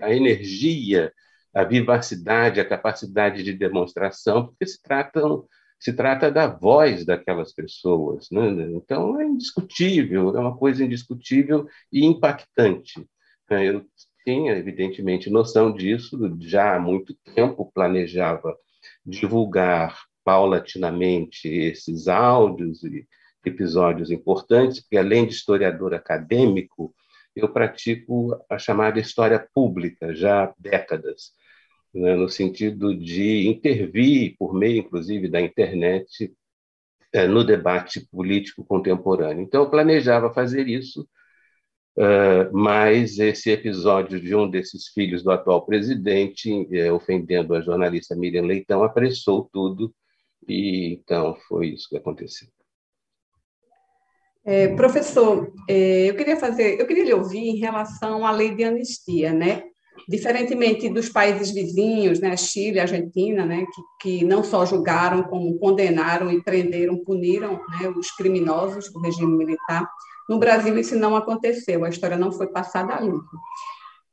a 0.00 0.14
energia, 0.14 1.12
a 1.52 1.64
vivacidade, 1.64 2.60
a 2.60 2.64
capacidade 2.64 3.42
de 3.42 3.52
demonstração, 3.52 4.46
porque 4.46 4.66
se 4.66 4.82
tratam 4.82 5.46
se 5.78 5.92
trata 5.92 6.30
da 6.30 6.46
voz 6.46 7.04
daquelas 7.04 7.52
pessoas, 7.52 8.28
né? 8.30 8.48
Então 8.72 9.20
é 9.20 9.26
indiscutível, 9.26 10.34
é 10.34 10.40
uma 10.40 10.56
coisa 10.56 10.82
indiscutível 10.82 11.68
e 11.92 12.06
impactante. 12.06 13.06
Eu 13.50 13.84
tinha 14.24 14.56
evidentemente 14.56 15.28
noção 15.28 15.74
disso, 15.74 16.18
já 16.40 16.76
há 16.76 16.80
muito 16.80 17.14
tempo 17.34 17.70
planejava 17.74 18.56
divulgar 19.04 19.94
paulatinamente 20.24 21.48
esses 21.48 22.08
áudios 22.08 22.82
e 22.82 23.06
episódios 23.48 24.10
importantes, 24.10 24.80
porque 24.80 24.96
além 24.96 25.26
de 25.26 25.34
historiador 25.34 25.94
acadêmico, 25.94 26.94
eu 27.34 27.52
pratico 27.52 28.36
a 28.48 28.58
chamada 28.58 29.00
história 29.00 29.38
pública 29.54 30.14
já 30.14 30.44
há 30.44 30.54
décadas, 30.58 31.32
né, 31.92 32.14
no 32.16 32.28
sentido 32.28 32.96
de 32.96 33.48
intervir, 33.48 34.36
por 34.38 34.54
meio, 34.54 34.78
inclusive, 34.78 35.28
da 35.28 35.40
internet, 35.40 36.32
é, 37.12 37.26
no 37.26 37.44
debate 37.44 38.06
político 38.10 38.64
contemporâneo. 38.64 39.42
Então, 39.42 39.62
eu 39.62 39.70
planejava 39.70 40.32
fazer 40.34 40.68
isso, 40.68 41.08
é, 41.96 42.50
mas 42.52 43.18
esse 43.18 43.50
episódio 43.50 44.20
de 44.20 44.34
um 44.34 44.50
desses 44.50 44.88
filhos 44.88 45.22
do 45.22 45.30
atual 45.30 45.64
presidente, 45.64 46.50
é, 46.76 46.92
ofendendo 46.92 47.54
a 47.54 47.60
jornalista 47.60 48.16
Miriam 48.16 48.42
Leitão, 48.42 48.82
apressou 48.82 49.48
tudo, 49.52 49.94
e 50.48 50.94
então 50.94 51.36
foi 51.48 51.68
isso 51.68 51.88
que 51.88 51.96
aconteceu. 51.96 52.53
É, 54.46 54.68
professor, 54.68 55.52
é, 55.68 56.10
eu 56.10 56.14
queria 56.14 56.36
fazer, 56.36 56.78
eu 56.78 56.86
queria 56.86 57.04
lhe 57.04 57.14
ouvir 57.14 57.38
em 57.38 57.56
relação 57.56 58.26
à 58.26 58.30
lei 58.30 58.54
de 58.54 58.62
anistia, 58.62 59.32
né? 59.32 59.64
Diferentemente 60.06 60.88
dos 60.90 61.08
países 61.08 61.50
vizinhos, 61.50 62.20
né, 62.20 62.36
Chile, 62.36 62.80
Argentina, 62.80 63.46
né, 63.46 63.64
que, 63.64 63.82
que 64.18 64.24
não 64.24 64.44
só 64.44 64.66
julgaram, 64.66 65.22
como 65.22 65.56
condenaram 65.58 66.30
e 66.30 66.42
prenderam, 66.42 67.02
puniram 67.02 67.60
né, 67.80 67.88
os 67.96 68.10
criminosos 68.10 68.92
do 68.92 69.00
regime 69.00 69.34
militar, 69.34 69.88
no 70.28 70.38
Brasil 70.38 70.76
isso 70.78 70.96
não 70.96 71.16
aconteceu, 71.16 71.84
a 71.84 71.88
história 71.88 72.16
não 72.16 72.32
foi 72.32 72.48
passada 72.48 72.94
a 72.94 73.00
limpo. 73.00 73.30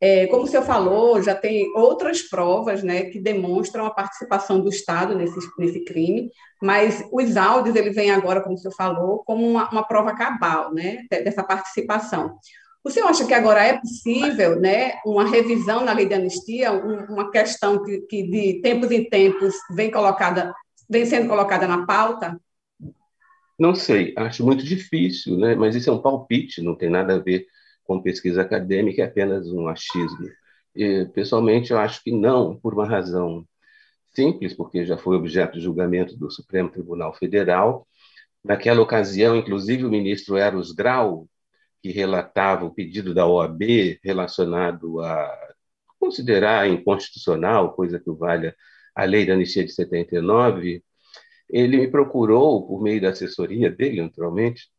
É, 0.03 0.25
como 0.25 0.45
o 0.45 0.47
senhor 0.47 0.63
falou, 0.63 1.21
já 1.21 1.35
tem 1.35 1.71
outras 1.75 2.23
provas 2.23 2.81
né, 2.81 3.03
que 3.03 3.19
demonstram 3.19 3.85
a 3.85 3.91
participação 3.91 4.59
do 4.59 4.67
Estado 4.67 5.15
nesse, 5.15 5.37
nesse 5.59 5.85
crime, 5.85 6.31
mas 6.59 7.07
os 7.11 7.37
áudios 7.37 7.75
ele 7.75 7.91
vem 7.91 8.09
agora, 8.09 8.41
como 8.41 8.55
o 8.55 8.57
senhor 8.57 8.73
falou, 8.73 9.23
como 9.23 9.47
uma, 9.47 9.69
uma 9.69 9.83
prova 9.83 10.15
cabal 10.15 10.73
né, 10.73 11.05
dessa 11.11 11.43
participação. 11.43 12.35
O 12.83 12.89
senhor 12.89 13.09
acha 13.09 13.27
que 13.27 13.33
agora 13.33 13.63
é 13.63 13.77
possível 13.77 14.59
né, 14.59 14.93
uma 15.05 15.23
revisão 15.23 15.85
na 15.85 15.93
lei 15.93 16.07
de 16.07 16.15
anistia, 16.15 16.71
um, 16.71 17.13
uma 17.13 17.29
questão 17.29 17.83
que, 17.83 18.01
que, 18.01 18.23
de 18.23 18.59
tempos 18.59 18.89
em 18.89 19.07
tempos 19.07 19.53
vem, 19.69 19.91
colocada, 19.91 20.51
vem 20.89 21.05
sendo 21.05 21.29
colocada 21.29 21.67
na 21.67 21.85
pauta? 21.85 22.41
Não 23.59 23.75
sei, 23.75 24.15
acho 24.17 24.43
muito 24.43 24.63
difícil, 24.63 25.37
né? 25.37 25.53
mas 25.53 25.75
isso 25.75 25.91
é 25.91 25.93
um 25.93 26.01
palpite, 26.01 26.63
não 26.63 26.75
tem 26.75 26.89
nada 26.89 27.17
a 27.17 27.19
ver 27.19 27.45
com 27.91 28.01
pesquisa 28.01 28.41
acadêmica 28.41 29.01
é 29.01 29.05
apenas 29.05 29.51
um 29.51 29.67
achismo. 29.67 30.29
E, 30.73 31.05
pessoalmente, 31.13 31.71
eu 31.71 31.77
acho 31.77 32.01
que 32.01 32.09
não, 32.09 32.57
por 32.57 32.73
uma 32.73 32.87
razão 32.87 33.45
simples, 34.15 34.53
porque 34.53 34.85
já 34.85 34.97
foi 34.97 35.17
objeto 35.17 35.57
de 35.57 35.63
julgamento 35.65 36.15
do 36.17 36.31
Supremo 36.31 36.69
Tribunal 36.69 37.13
Federal. 37.13 37.85
Naquela 38.41 38.81
ocasião, 38.81 39.35
inclusive, 39.35 39.83
o 39.83 39.89
ministro 39.89 40.37
Eros 40.37 40.71
Grau, 40.71 41.27
que 41.81 41.91
relatava 41.91 42.63
o 42.65 42.73
pedido 42.73 43.13
da 43.13 43.27
OAB 43.27 43.99
relacionado 44.01 45.01
a 45.01 45.53
considerar 45.99 46.69
inconstitucional, 46.69 47.73
coisa 47.73 47.99
que 47.99 48.09
valha 48.09 48.55
a 48.95 49.03
lei 49.03 49.25
da 49.25 49.33
anistia 49.33 49.65
de 49.65 49.73
79, 49.73 50.81
ele 51.49 51.77
me 51.77 51.87
procurou, 51.89 52.65
por 52.65 52.81
meio 52.81 53.01
da 53.01 53.09
assessoria 53.09 53.69
dele, 53.69 54.01
naturalmente, 54.01 54.69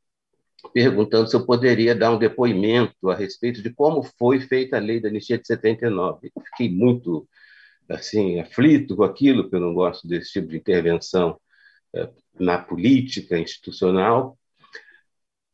perguntando 0.73 1.29
se 1.29 1.37
eu 1.37 1.45
poderia 1.45 1.95
dar 1.95 2.13
um 2.13 2.19
depoimento 2.19 3.11
a 3.11 3.15
respeito 3.15 3.63
de 3.63 3.71
como 3.73 4.03
foi 4.03 4.41
feita 4.41 4.77
a 4.77 4.81
lei 4.81 5.01
da 5.01 5.09
anistia 5.09 5.39
de 5.39 5.47
79. 5.47 6.31
Eu 6.35 6.43
fiquei 6.43 6.71
muito 6.71 7.29
assim 7.89 8.41
aflito 8.41 8.97
com 8.97 9.03
aquilo, 9.03 9.45
porque 9.45 9.57
eu 9.57 9.61
não 9.61 9.75
gosto 9.75 10.07
desse 10.07 10.33
tipo 10.33 10.49
de 10.49 10.57
intervenção 10.57 11.39
eh, 11.95 12.09
na 12.39 12.59
política 12.59 13.39
institucional. 13.39 14.39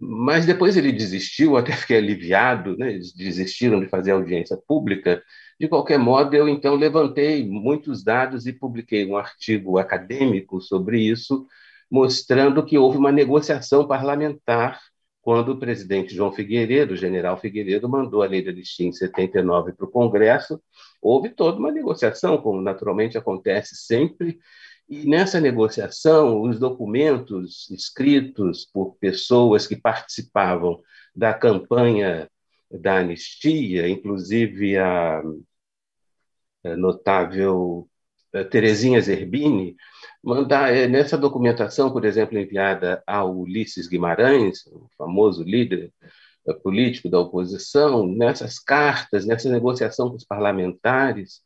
Mas 0.01 0.47
depois 0.47 0.77
ele 0.77 0.93
desistiu, 0.93 1.57
até 1.59 1.73
fiquei 1.73 1.99
aliviado, 1.99 2.77
né? 2.77 2.93
eles 2.93 3.13
desistiram 3.13 3.81
de 3.81 3.89
fazer 3.89 4.13
audiência 4.13 4.57
pública. 4.57 5.23
De 5.61 5.69
qualquer 5.69 5.99
modo, 5.99 6.35
eu 6.35 6.49
então 6.49 6.77
levantei 6.77 7.45
muitos 7.47 8.05
dados 8.05 8.47
e 8.47 8.53
publiquei 8.53 9.05
um 9.07 9.17
artigo 9.17 9.79
acadêmico 9.79 10.61
sobre 10.61 11.01
isso, 11.01 11.47
mostrando 11.91 12.65
que 12.65 12.79
houve 12.79 12.99
uma 12.99 13.11
negociação 13.11 13.87
parlamentar 13.87 14.81
quando 15.29 15.51
o 15.51 15.59
presidente 15.59 16.15
João 16.15 16.33
Figueiredo, 16.33 16.95
o 16.95 16.97
general 16.97 17.37
Figueiredo, 17.37 17.87
mandou 17.87 18.23
a 18.23 18.27
lei 18.27 18.43
da 18.43 18.51
anistia 18.51 18.87
em 18.87 18.93
79 18.93 19.75
para 19.75 19.85
o 19.85 19.91
Congresso, 19.91 20.59
houve 21.03 21.29
toda 21.29 21.59
uma 21.59 21.71
negociação, 21.71 22.39
como 22.39 22.63
naturalmente 22.63 23.19
acontece 23.19 23.77
sempre, 23.77 24.41
e 24.89 25.07
nessa 25.07 25.39
negociação, 25.39 26.41
os 26.41 26.59
documentos 26.59 27.69
escritos 27.69 28.65
por 28.73 28.97
pessoas 28.97 29.67
que 29.67 29.77
participavam 29.77 30.81
da 31.15 31.35
campanha 31.35 32.27
da 32.71 32.97
anistia, 32.97 33.87
inclusive 33.87 34.79
a 34.79 35.23
notável 36.79 37.87
Terezinha 38.51 39.01
Zerbini, 39.01 39.77
mandar 40.23 40.75
eh, 40.75 40.87
nessa 40.89 41.17
documentação, 41.17 41.93
por 41.93 42.05
exemplo, 42.05 42.39
enviada 42.39 43.03
ao 43.07 43.35
Ulisses 43.35 43.89
Guimarães, 43.89 44.67
o 44.67 44.89
famoso 44.97 45.43
líder 45.43 45.93
eh, 46.47 46.53
político 46.55 47.09
da 47.09 47.19
oposição, 47.21 48.07
nessas 48.07 48.59
cartas, 48.59 49.27
nessa 49.27 49.49
negociação 49.51 50.11
com 50.11 50.17
os 50.17 50.25
parlamentares, 50.25 51.41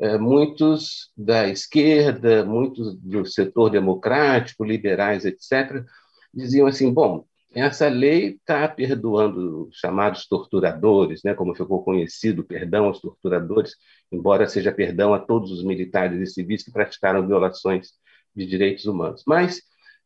eh, 0.00 0.18
muitos 0.18 1.10
da 1.16 1.48
esquerda, 1.48 2.44
muitos 2.44 2.96
do 2.96 3.24
setor 3.26 3.70
democrático, 3.70 4.64
liberais, 4.64 5.24
etc., 5.24 5.84
diziam 6.32 6.66
assim: 6.66 6.92
bom, 6.92 7.24
essa 7.52 7.88
lei 7.88 8.34
está 8.34 8.68
perdoando 8.68 9.68
os 9.68 9.76
chamados 9.78 10.26
torturadores, 10.26 11.22
né, 11.24 11.34
como 11.34 11.54
ficou 11.54 11.82
conhecido, 11.82 12.44
perdão 12.44 12.84
aos 12.86 13.00
torturadores, 13.00 13.74
embora 14.12 14.46
seja 14.46 14.72
perdão 14.72 15.14
a 15.14 15.18
todos 15.18 15.50
os 15.50 15.64
militares 15.64 16.20
e 16.20 16.26
civis 16.32 16.62
que 16.62 16.72
praticaram 16.72 17.26
violações 17.26 17.92
de 18.34 18.46
direitos 18.46 18.84
humanos. 18.86 19.22
Mas 19.26 19.62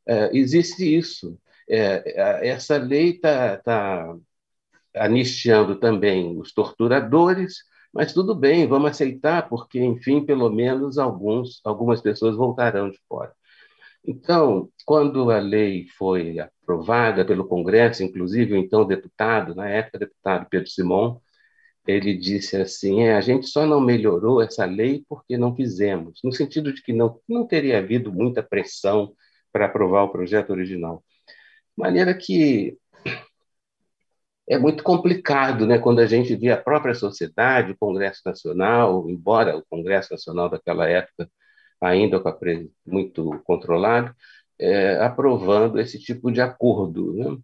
é, 0.06 0.30
existe 0.36 0.96
isso. 0.96 1.38
É, 1.68 2.48
essa 2.48 2.76
lei 2.76 3.10
está 3.10 3.58
tá 3.58 4.14
anistiando 4.94 5.76
também 5.76 6.38
os 6.38 6.52
torturadores, 6.52 7.58
mas 7.92 8.12
tudo 8.12 8.34
bem, 8.34 8.66
vamos 8.66 8.90
aceitar, 8.90 9.48
porque, 9.48 9.80
enfim, 9.80 10.24
pelo 10.24 10.50
menos 10.50 10.98
alguns, 10.98 11.60
algumas 11.64 12.00
pessoas 12.00 12.36
voltarão 12.36 12.90
de 12.90 12.98
fora. 13.08 13.32
Então, 14.04 14.68
quando 14.84 15.30
a 15.30 15.38
lei 15.38 15.86
foi 15.96 16.38
aprovada 16.38 17.24
pelo 17.24 17.46
Congresso, 17.46 18.02
inclusive 18.02 18.54
o 18.54 18.56
então 18.56 18.86
deputado, 18.86 19.54
na 19.54 19.68
época 19.68 19.98
deputado 20.00 20.48
Pedro 20.50 20.68
Simon, 20.68 21.20
ele 21.86 22.16
disse 22.16 22.56
assim: 22.56 23.02
é, 23.02 23.14
a 23.16 23.20
gente 23.20 23.46
só 23.48 23.66
não 23.66 23.80
melhorou 23.80 24.42
essa 24.42 24.64
lei 24.64 25.04
porque 25.08 25.36
não 25.36 25.54
quisemos, 25.54 26.20
no 26.24 26.32
sentido 26.32 26.72
de 26.72 26.82
que 26.82 26.92
não, 26.92 27.20
não 27.28 27.46
teria 27.46 27.78
havido 27.78 28.12
muita 28.12 28.42
pressão 28.42 29.14
para 29.52 29.66
aprovar 29.66 30.04
o 30.04 30.12
projeto 30.12 30.50
original. 30.50 31.04
De 31.76 31.82
maneira 31.82 32.14
que 32.14 32.78
é 34.48 34.58
muito 34.58 34.82
complicado 34.82 35.66
né, 35.66 35.78
quando 35.78 36.00
a 36.00 36.06
gente 36.06 36.34
vê 36.36 36.50
a 36.50 36.60
própria 36.60 36.94
sociedade, 36.94 37.72
o 37.72 37.76
Congresso 37.78 38.22
Nacional, 38.24 39.08
embora 39.08 39.56
o 39.56 39.64
Congresso 39.68 40.12
Nacional 40.12 40.48
daquela 40.48 40.88
época 40.88 41.28
ainda 41.82 42.22
muito 42.86 43.40
controlado, 43.44 44.14
é, 44.58 44.96
aprovando 45.04 45.80
esse 45.80 45.98
tipo 45.98 46.30
de 46.30 46.40
acordo. 46.40 47.12
Né? 47.14 47.38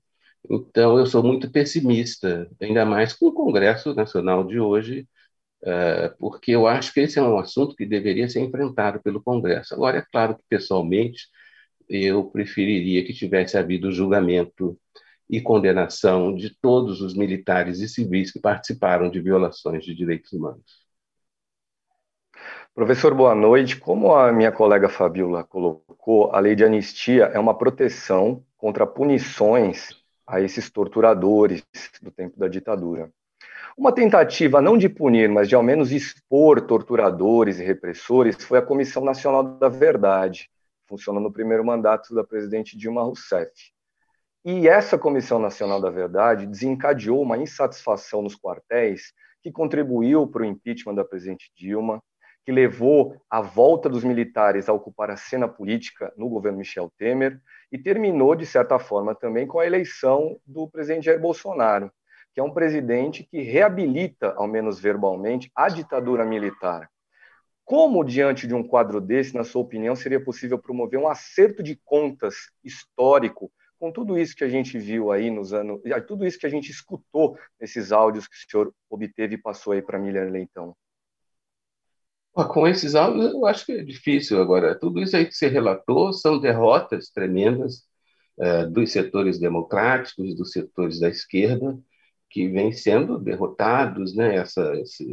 Então, 0.51 0.99
eu 0.99 1.07
sou 1.07 1.23
muito 1.23 1.51
pessimista, 1.51 2.49
ainda 2.61 2.85
mais 2.85 3.13
com 3.13 3.27
o 3.27 3.33
Congresso 3.33 3.95
Nacional 3.95 4.45
de 4.47 4.61
hoje, 4.61 5.09
é, 5.65 6.09
porque 6.19 6.53
eu 6.53 6.67
acho 6.67 6.93
que 6.93 7.01
esse 7.01 7.19
é 7.19 7.23
um 7.23 7.39
assunto 7.39 7.75
que 7.77 7.87
deveria 7.87 8.29
ser 8.29 8.41
enfrentado 8.41 9.03
pelo 9.03 9.23
Congresso. 9.23 9.75
Agora, 9.75 9.99
é 9.99 10.03
claro 10.13 10.37
que, 10.37 10.45
pessoalmente, 10.49 11.29
eu 11.89 12.25
preferiria 12.31 13.05
que 13.05 13.15
tivesse 13.15 13.57
havido 13.59 13.93
julgamento 13.93 14.79
e 15.29 15.41
condenação 15.41 16.35
de 16.35 16.51
todos 16.61 17.01
os 17.03 17.15
militares 17.15 17.81
e 17.81 17.89
civis 17.89 18.33
que 18.33 18.41
participaram 18.41 19.11
de 19.11 19.21
violações 19.21 19.85
de 19.85 19.95
direitos 19.95 20.33
humanos. 20.33 20.88
Professor, 22.79 23.13
boa 23.13 23.35
noite. 23.35 23.77
Como 23.77 24.15
a 24.15 24.31
minha 24.31 24.53
colega 24.53 24.89
Fabiola 24.89 25.43
colocou, 25.43 26.31
a 26.33 26.39
lei 26.39 26.55
de 26.55 26.65
anistia 26.65 27.25
é 27.25 27.37
uma 27.37 27.53
proteção 27.53 28.45
contra 28.57 28.87
punições 28.87 29.97
a 30.25 30.41
esses 30.41 30.71
torturadores 30.71 31.67
do 32.01 32.13
tempo 32.13 32.39
da 32.39 32.47
ditadura. 32.47 33.11
Uma 33.77 33.91
tentativa 33.91 34.63
não 34.63 34.79
de 34.79 34.89
punir, 34.89 35.29
mas 35.29 35.49
de 35.49 35.57
ao 35.57 35.63
menos 35.63 35.91
expor 35.91 36.61
torturadores 36.61 37.59
e 37.59 37.65
repressores 37.65 38.37
foi 38.45 38.61
a 38.61 38.63
Comissão 38.63 39.05
Nacional 39.05 39.43
da 39.43 39.69
Verdade, 39.69 40.49
funciona 40.87 41.19
no 41.19 41.33
primeiro 41.33 41.65
mandato 41.65 42.15
da 42.15 42.23
presidente 42.23 42.79
Dilma 42.79 43.03
Rousseff. 43.03 43.73
E 44.45 44.69
essa 44.69 44.97
Comissão 44.97 45.41
Nacional 45.41 45.81
da 45.81 45.91
Verdade 45.91 46.47
desencadeou 46.47 47.23
uma 47.23 47.39
insatisfação 47.39 48.23
nos 48.23 48.37
quartéis 48.37 49.13
que 49.43 49.51
contribuiu 49.51 50.29
para 50.29 50.43
o 50.43 50.47
impeachment 50.47 50.95
da 50.95 51.05
presidente 51.05 51.51
Dilma, 51.57 52.01
que 52.49 52.53
levou 52.53 53.15
à 53.29 53.43
volta 53.43 53.91
dos 53.91 54.03
militares 54.03 54.71
a 54.71 54.73
ocupar 54.73 55.11
a 55.11 55.19
cena 55.19 55.47
política 55.47 56.11
no 56.17 56.31
governo 56.31 56.57
Michel 56.57 56.91
Temer 56.97 57.39
e 57.71 57.77
terminou, 57.77 58.35
de 58.35 58.47
certa 58.47 58.79
forma, 58.79 59.15
também 59.15 59.47
com 59.47 59.61
a 59.61 59.67
eleição 59.67 60.41
do 60.47 60.67
presidente 60.67 61.05
Jair 61.05 61.21
Bolsonaro, 61.21 61.93
que 62.33 62.41
é 62.41 62.43
um 62.43 62.51
presidente 62.51 63.23
que 63.23 63.43
reabilita, 63.43 64.33
ao 64.35 64.49
menos 64.49 64.81
verbalmente, 64.81 65.53
a 65.55 65.69
ditadura 65.69 66.25
militar. 66.25 66.89
Como, 67.67 68.03
diante 68.03 68.47
de 68.47 68.55
um 68.55 68.67
quadro 68.67 68.99
desse, 68.99 69.35
na 69.35 69.45
sua 69.45 69.61
opinião, 69.61 69.95
seria 69.95 70.19
possível 70.19 70.59
promover 70.59 70.99
um 70.99 71.07
acerto 71.07 71.63
de 71.63 71.79
contas 71.85 72.51
histórico 72.65 73.53
com 73.79 73.93
tudo 73.93 74.19
isso 74.19 74.35
que 74.35 74.45
a 74.45 74.49
gente 74.49 74.79
viu 74.79 75.13
aí 75.13 75.31
nos 75.31 75.53
anos, 75.53 75.83
tudo 76.07 76.25
isso 76.27 76.39
que 76.39 76.47
a 76.47 76.51
gente 76.51 76.71
escutou 76.71 77.39
nesses 77.61 77.93
áudios 77.93 78.27
que 78.27 78.37
o 78.37 78.51
senhor 78.51 78.75
obteve 78.89 79.35
e 79.35 79.39
passou 79.39 79.75
aí 79.75 79.83
para 79.83 79.99
Miller 79.99 80.31
Leitão? 80.33 80.75
Com 82.33 82.69
esses 82.69 82.95
áudios, 82.95 83.33
eu 83.33 83.47
acho 83.47 83.67
que 83.67 83.73
é 83.73 83.83
difícil 83.83 84.41
agora. 84.41 84.79
Tudo 84.79 85.01
isso 85.03 85.17
aí 85.17 85.27
que 85.27 85.35
você 85.35 85.49
relatou 85.49 86.13
são 86.13 86.39
derrotas 86.39 87.11
tremendas 87.11 87.83
é, 88.39 88.65
dos 88.67 88.93
setores 88.93 89.39
democráticos, 89.39 90.37
dos 90.37 90.53
setores 90.53 91.01
da 91.01 91.09
esquerda, 91.09 91.77
que 92.31 92.49
vêm 92.49 92.73
sendo 92.73 93.19
derrotados, 93.19 94.15
né? 94.15 94.37
essa, 94.37 94.73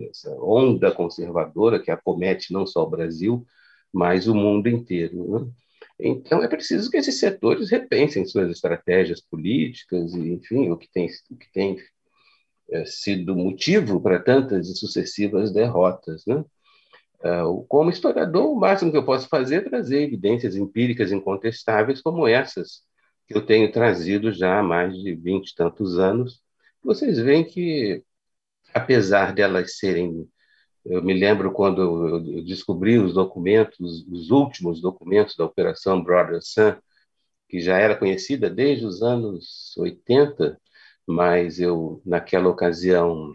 essa 0.09 0.31
onda 0.39 0.91
conservadora 0.91 1.81
que 1.81 1.89
acomete 1.89 2.53
não 2.53 2.67
só 2.67 2.83
o 2.83 2.89
Brasil, 2.89 3.45
mas 3.91 4.27
o 4.27 4.35
mundo 4.35 4.67
inteiro. 4.67 5.39
Né? 5.39 5.51
Então, 5.99 6.43
é 6.43 6.47
preciso 6.47 6.91
que 6.91 6.97
esses 6.97 7.19
setores 7.19 7.71
repensem 7.71 8.25
suas 8.25 8.51
estratégias 8.51 9.21
políticas, 9.21 10.13
enfim, 10.13 10.69
o 10.69 10.77
que 10.77 10.91
tem, 10.91 11.07
o 11.31 11.37
que 11.37 11.51
tem 11.51 11.77
é, 12.69 12.85
sido 12.85 13.35
motivo 13.35 14.01
para 14.01 14.19
tantas 14.19 14.67
e 14.67 14.75
sucessivas 14.75 15.53
derrotas. 15.53 16.25
Né? 16.25 16.43
É, 17.25 17.41
como 17.67 17.89
historiador, 17.89 18.45
o 18.51 18.55
máximo 18.55 18.91
que 18.91 18.97
eu 18.97 19.03
posso 19.05 19.27
fazer 19.27 19.55
é 19.55 19.61
trazer 19.61 20.03
evidências 20.03 20.55
empíricas 20.55 21.11
incontestáveis 21.11 21.99
como 21.99 22.27
essas 22.27 22.83
que 23.27 23.35
eu 23.35 23.43
tenho 23.43 23.71
trazido 23.71 24.31
já 24.31 24.59
há 24.59 24.63
mais 24.63 24.93
de 24.95 25.15
vinte 25.15 25.49
e 25.49 25.55
tantos 25.55 25.97
anos, 25.97 26.43
vocês 26.83 27.17
veem 27.19 27.43
que, 27.43 28.03
apesar 28.73 29.33
delas 29.33 29.77
serem. 29.77 30.27
Eu 30.85 31.03
me 31.03 31.13
lembro 31.13 31.51
quando 31.51 31.81
eu 31.81 32.43
descobri 32.43 32.99
os 32.99 33.13
documentos, 33.13 34.05
os 34.07 34.29
últimos 34.31 34.81
documentos 34.81 35.35
da 35.35 35.45
Operação 35.45 36.03
Brother 36.03 36.41
Sun, 36.43 36.75
que 37.49 37.59
já 37.61 37.77
era 37.79 37.95
conhecida 37.97 38.49
desde 38.49 38.85
os 38.85 39.01
anos 39.01 39.75
80, 39.77 40.59
mas 41.07 41.59
eu, 41.59 42.01
naquela 42.05 42.49
ocasião, 42.49 43.33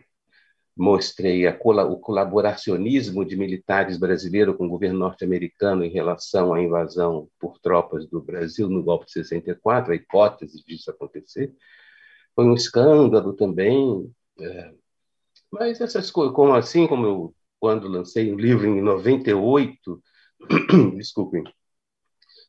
mostrei 0.77 1.47
o 1.47 1.99
colaboracionismo 1.99 3.25
de 3.25 3.37
militares 3.37 3.99
brasileiros 3.99 4.57
com 4.57 4.67
o 4.67 4.71
governo 4.71 4.99
norte-americano 4.99 5.85
em 5.85 5.91
relação 5.91 6.55
à 6.55 6.63
invasão 6.63 7.29
por 7.39 7.59
tropas 7.59 8.07
do 8.07 8.21
Brasil 8.21 8.69
no 8.69 8.83
golpe 8.83 9.07
de 9.07 9.13
64, 9.13 9.93
a 9.93 9.97
hipótese 9.97 10.65
disso 10.65 10.91
acontecer 10.91 11.53
foi 12.35 12.45
um 12.45 12.55
escândalo 12.55 13.35
também. 13.35 14.11
É. 14.41 14.73
Mas 15.51 15.81
essas 15.81 16.11
coisas, 16.11 16.35
como 16.35 16.55
assim, 16.55 16.87
como 16.87 17.07
eu, 17.07 17.35
quando 17.59 17.89
lancei 17.89 18.33
um 18.33 18.37
livro 18.37 18.67
em 18.67 18.81
98, 18.81 20.03
desculpem, 20.97 21.45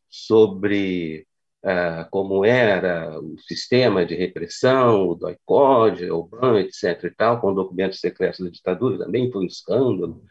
sobre 0.10 1.28
uh, 1.64 2.10
como 2.10 2.46
era 2.46 3.20
o 3.20 3.38
sistema 3.40 4.06
de 4.06 4.16
repressão, 4.16 5.10
o 5.10 5.16
DOI-CODE, 5.16 6.12
o 6.12 6.24
BAN, 6.24 6.60
etc. 6.60 7.04
e 7.06 7.12
tal, 7.12 7.42
com 7.42 7.54
documentos 7.54 8.00
secretos 8.00 8.40
da 8.40 8.50
ditadura, 8.50 9.06
também 9.06 9.32
foi 9.32 9.44
um 9.44 9.48
escândalo. 9.48 10.24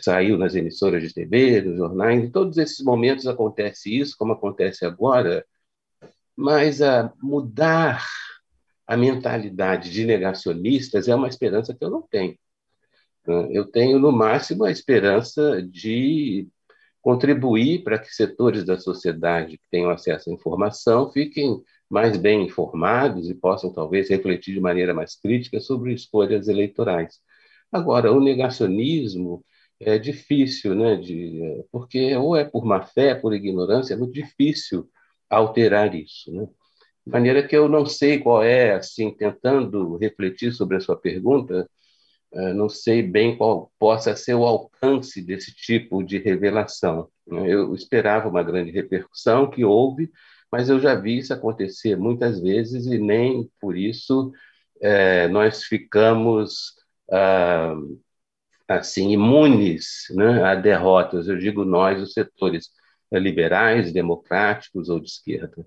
Saiu 0.00 0.38
nas 0.38 0.54
emissoras 0.54 1.02
de 1.02 1.12
TV, 1.12 1.60
nos 1.62 1.76
jornais, 1.76 2.22
em 2.22 2.30
todos 2.30 2.56
esses 2.56 2.84
momentos 2.84 3.26
acontece 3.26 3.96
isso, 3.98 4.16
como 4.16 4.32
acontece 4.32 4.84
agora, 4.86 5.44
mas 6.36 6.80
a 6.80 7.12
mudar 7.20 8.06
a 8.86 8.96
mentalidade 8.96 9.90
de 9.90 10.06
negacionistas 10.06 11.08
é 11.08 11.14
uma 11.14 11.28
esperança 11.28 11.74
que 11.74 11.84
eu 11.84 11.90
não 11.90 12.00
tenho. 12.00 12.38
Né? 13.26 13.48
Eu 13.50 13.66
tenho, 13.66 13.98
no 13.98 14.10
máximo, 14.10 14.64
a 14.64 14.70
esperança 14.70 15.62
de 15.62 16.48
contribuir 17.08 17.84
para 17.84 17.98
que 17.98 18.14
setores 18.14 18.64
da 18.64 18.78
sociedade 18.78 19.56
que 19.56 19.66
tenham 19.70 19.88
acesso 19.88 20.28
à 20.28 20.32
informação 20.34 21.10
fiquem 21.10 21.58
mais 21.88 22.18
bem 22.18 22.44
informados 22.44 23.30
e 23.30 23.34
possam, 23.34 23.72
talvez, 23.72 24.10
refletir 24.10 24.52
de 24.52 24.60
maneira 24.60 24.92
mais 24.92 25.18
crítica 25.18 25.58
sobre 25.58 25.94
escolhas 25.94 26.48
eleitorais. 26.48 27.18
Agora, 27.72 28.12
o 28.12 28.20
negacionismo 28.20 29.42
é 29.80 29.98
difícil, 29.98 30.74
né, 30.74 30.96
de, 30.96 31.64
porque 31.72 32.14
ou 32.14 32.36
é 32.36 32.44
por 32.44 32.66
má 32.66 32.82
fé, 32.82 33.14
por 33.14 33.32
ignorância, 33.32 33.94
é 33.94 33.96
muito 33.96 34.12
difícil 34.12 34.86
alterar 35.30 35.94
isso. 35.94 36.30
Né? 36.30 36.46
De 37.06 37.10
maneira 37.10 37.42
que 37.42 37.56
eu 37.56 37.70
não 37.70 37.86
sei 37.86 38.18
qual 38.18 38.42
é, 38.42 38.74
assim, 38.74 39.10
tentando 39.10 39.96
refletir 39.96 40.52
sobre 40.52 40.76
a 40.76 40.80
sua 40.80 40.94
pergunta, 41.00 41.66
não 42.32 42.68
sei 42.68 43.02
bem 43.02 43.36
qual 43.36 43.72
possa 43.78 44.14
ser 44.14 44.34
o 44.34 44.44
alcance 44.44 45.22
desse 45.22 45.54
tipo 45.54 46.02
de 46.02 46.18
revelação. 46.18 47.08
Né? 47.26 47.48
Eu 47.48 47.74
esperava 47.74 48.28
uma 48.28 48.42
grande 48.42 48.70
repercussão, 48.70 49.50
que 49.50 49.64
houve, 49.64 50.10
mas 50.50 50.68
eu 50.68 50.80
já 50.80 50.94
vi 50.94 51.18
isso 51.18 51.32
acontecer 51.32 51.96
muitas 51.96 52.40
vezes 52.40 52.86
e 52.86 52.98
nem 52.98 53.50
por 53.60 53.76
isso 53.76 54.32
é, 54.80 55.28
nós 55.28 55.64
ficamos 55.64 56.74
ah, 57.10 57.74
assim 58.68 59.10
imunes 59.12 60.06
né, 60.10 60.42
a 60.44 60.54
derrotas. 60.54 61.28
Eu 61.28 61.38
digo 61.38 61.64
nós, 61.64 62.00
os 62.02 62.12
setores 62.12 62.70
liberais, 63.12 63.92
democráticos 63.92 64.88
ou 64.88 65.00
de 65.00 65.08
esquerda. 65.08 65.66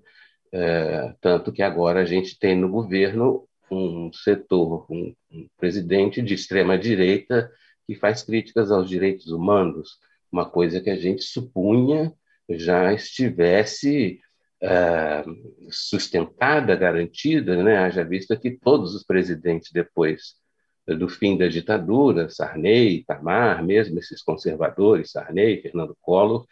É, 0.52 1.14
tanto 1.20 1.52
que 1.52 1.62
agora 1.62 2.00
a 2.00 2.04
gente 2.04 2.38
tem 2.38 2.56
no 2.56 2.68
governo 2.68 3.48
um 3.70 4.12
setor, 4.12 4.86
um, 4.90 5.14
um 5.30 5.48
presidente 5.56 6.20
de 6.20 6.34
extrema 6.34 6.78
direita 6.78 7.50
que 7.86 7.94
faz 7.94 8.22
críticas 8.22 8.70
aos 8.70 8.88
direitos 8.88 9.28
humanos, 9.28 9.98
uma 10.30 10.48
coisa 10.48 10.80
que 10.80 10.90
a 10.90 10.96
gente 10.96 11.22
supunha 11.22 12.12
já 12.48 12.92
estivesse 12.92 14.20
é, 14.60 15.24
sustentada, 15.70 16.76
garantida, 16.76 17.62
né? 17.62 17.78
haja 17.78 18.04
vista 18.04 18.36
que 18.36 18.50
todos 18.50 18.94
os 18.94 19.02
presidentes 19.02 19.70
depois 19.72 20.34
do 20.86 21.08
fim 21.08 21.36
da 21.36 21.46
ditadura, 21.46 22.28
Sarney, 22.28 22.98
Itamar, 22.98 23.64
mesmo 23.64 23.98
esses 23.98 24.22
conservadores, 24.22 25.12
Sarney, 25.12 25.62
Fernando 25.62 25.96
Collor, 26.00 26.46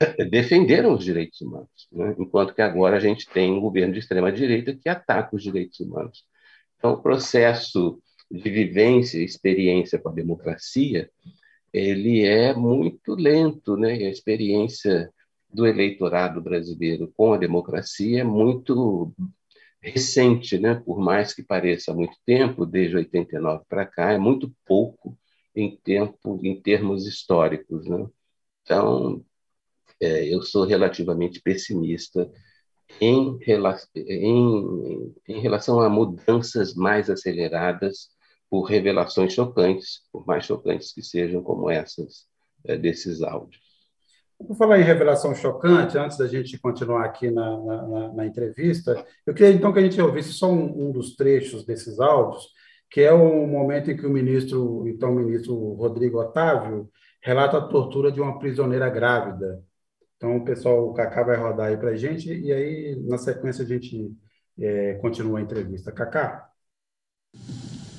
defenderam 0.30 0.94
os 0.94 1.04
direitos 1.04 1.40
humanos, 1.40 1.88
né? 1.92 2.14
enquanto 2.18 2.54
que 2.54 2.62
agora 2.62 2.96
a 2.96 3.00
gente 3.00 3.28
tem 3.28 3.52
um 3.52 3.60
governo 3.60 3.92
de 3.92 4.00
extrema 4.00 4.32
direita 4.32 4.74
que 4.74 4.88
ataca 4.88 5.34
os 5.34 5.42
direitos 5.42 5.80
humanos. 5.80 6.24
Então, 6.76 6.92
o 6.92 7.02
processo 7.02 8.00
de 8.30 8.50
vivência, 8.50 9.18
experiência 9.18 9.98
com 9.98 10.08
a 10.08 10.12
democracia, 10.12 11.10
ele 11.72 12.24
é 12.24 12.54
muito 12.54 13.14
lento, 13.14 13.76
né? 13.76 13.96
E 13.96 14.06
a 14.06 14.10
experiência 14.10 15.10
do 15.48 15.66
eleitorado 15.66 16.40
brasileiro 16.40 17.12
com 17.16 17.32
a 17.32 17.38
democracia 17.38 18.20
é 18.20 18.24
muito 18.24 19.12
recente, 19.80 20.58
né? 20.58 20.74
por 20.74 20.98
mais 20.98 21.32
que 21.32 21.42
pareça 21.42 21.94
muito 21.94 22.16
tempo, 22.26 22.66
desde 22.66 22.96
89 22.96 23.64
para 23.68 23.86
cá, 23.86 24.12
é 24.12 24.18
muito 24.18 24.52
pouco 24.66 25.16
em 25.54 25.76
tempo, 25.76 26.40
em 26.42 26.60
termos 26.60 27.06
históricos. 27.06 27.86
Né? 27.86 28.06
Então, 28.62 29.24
é, 30.00 30.32
eu 30.32 30.42
sou 30.42 30.64
relativamente 30.64 31.40
pessimista 31.40 32.30
em, 33.00 33.38
em, 33.96 35.14
em 35.28 35.40
relação 35.40 35.80
a 35.80 35.88
mudanças 35.88 36.74
mais 36.74 37.10
aceleradas 37.10 38.08
por 38.48 38.62
revelações 38.64 39.32
chocantes, 39.32 40.02
por 40.12 40.26
mais 40.26 40.44
chocantes 40.44 40.92
que 40.92 41.02
sejam 41.02 41.42
como 41.42 41.68
essas 41.70 42.26
é, 42.64 42.76
desses 42.76 43.22
áudios. 43.22 43.64
Por 44.38 44.54
falar 44.54 44.78
em 44.78 44.84
revelação 44.84 45.34
chocante, 45.34 45.96
antes 45.96 46.18
da 46.18 46.26
gente 46.26 46.58
continuar 46.58 47.06
aqui 47.06 47.30
na, 47.30 47.58
na, 47.58 48.12
na 48.12 48.26
entrevista, 48.26 49.04
eu 49.26 49.32
queria 49.32 49.54
então 49.54 49.72
que 49.72 49.78
a 49.78 49.82
gente 49.82 50.00
ouvisse 50.00 50.32
só 50.32 50.50
um, 50.52 50.88
um, 50.88 50.92
dos 50.92 51.16
trechos 51.16 51.64
desses 51.64 51.98
áudios, 51.98 52.48
que 52.90 53.00
é 53.00 53.12
o 53.12 53.46
momento 53.46 53.90
em 53.90 53.96
que 53.96 54.06
o 54.06 54.10
ministro, 54.10 54.86
então 54.86 55.14
ministro 55.14 55.72
Rodrigo 55.72 56.20
Otávio, 56.20 56.90
relata 57.22 57.56
a 57.56 57.66
tortura 57.66 58.12
de 58.12 58.20
uma 58.20 58.38
prisioneira 58.38 58.90
grávida. 58.90 59.62
Então, 60.16 60.36
o 60.36 60.44
pessoal, 60.44 60.88
o 60.88 60.94
Cacá 60.94 61.22
vai 61.22 61.36
rodar 61.36 61.66
aí 61.66 61.76
para 61.76 61.90
a 61.90 61.96
gente, 61.96 62.32
e 62.32 62.52
aí, 62.52 63.02
na 63.06 63.18
sequência, 63.18 63.64
a 63.64 63.68
gente 63.68 64.10
é, 64.58 64.94
continua 64.94 65.38
a 65.38 65.42
entrevista. 65.42 65.92
Cacá? 65.92 66.48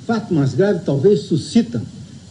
Fato 0.06 0.34
mais 0.34 0.54
grave 0.54 0.84
talvez 0.84 1.22
suscita 1.22 1.82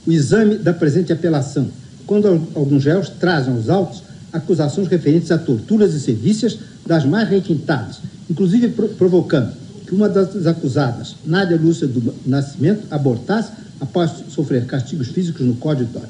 o 0.07 0.11
exame 0.11 0.57
da 0.57 0.73
presente 0.73 1.13
apelação 1.13 1.71
quando 2.07 2.29
alguns 2.55 2.85
réus 2.85 3.09
trazem 3.09 3.53
aos 3.53 3.69
autos 3.69 4.03
acusações 4.33 4.89
referentes 4.89 5.31
a 5.31 5.39
torturas 5.39 5.95
e 5.95 6.01
sevícias 6.01 6.59
das 6.87 7.05
mais 7.05 7.29
requintadas, 7.29 8.01
inclusive 8.31 8.69
provocando 8.97 9.55
que 9.87 9.95
uma 9.95 10.09
das 10.09 10.47
acusadas, 10.47 11.17
Nádia 11.25 11.57
Lúcia 11.57 11.87
do 11.87 12.15
Nascimento, 12.25 12.87
abortasse 12.91 13.53
após 13.81 14.11
sofrer 14.29 14.67
castigos 14.67 15.09
físicos 15.09 15.47
no 15.47 15.55
Código 15.57 16.01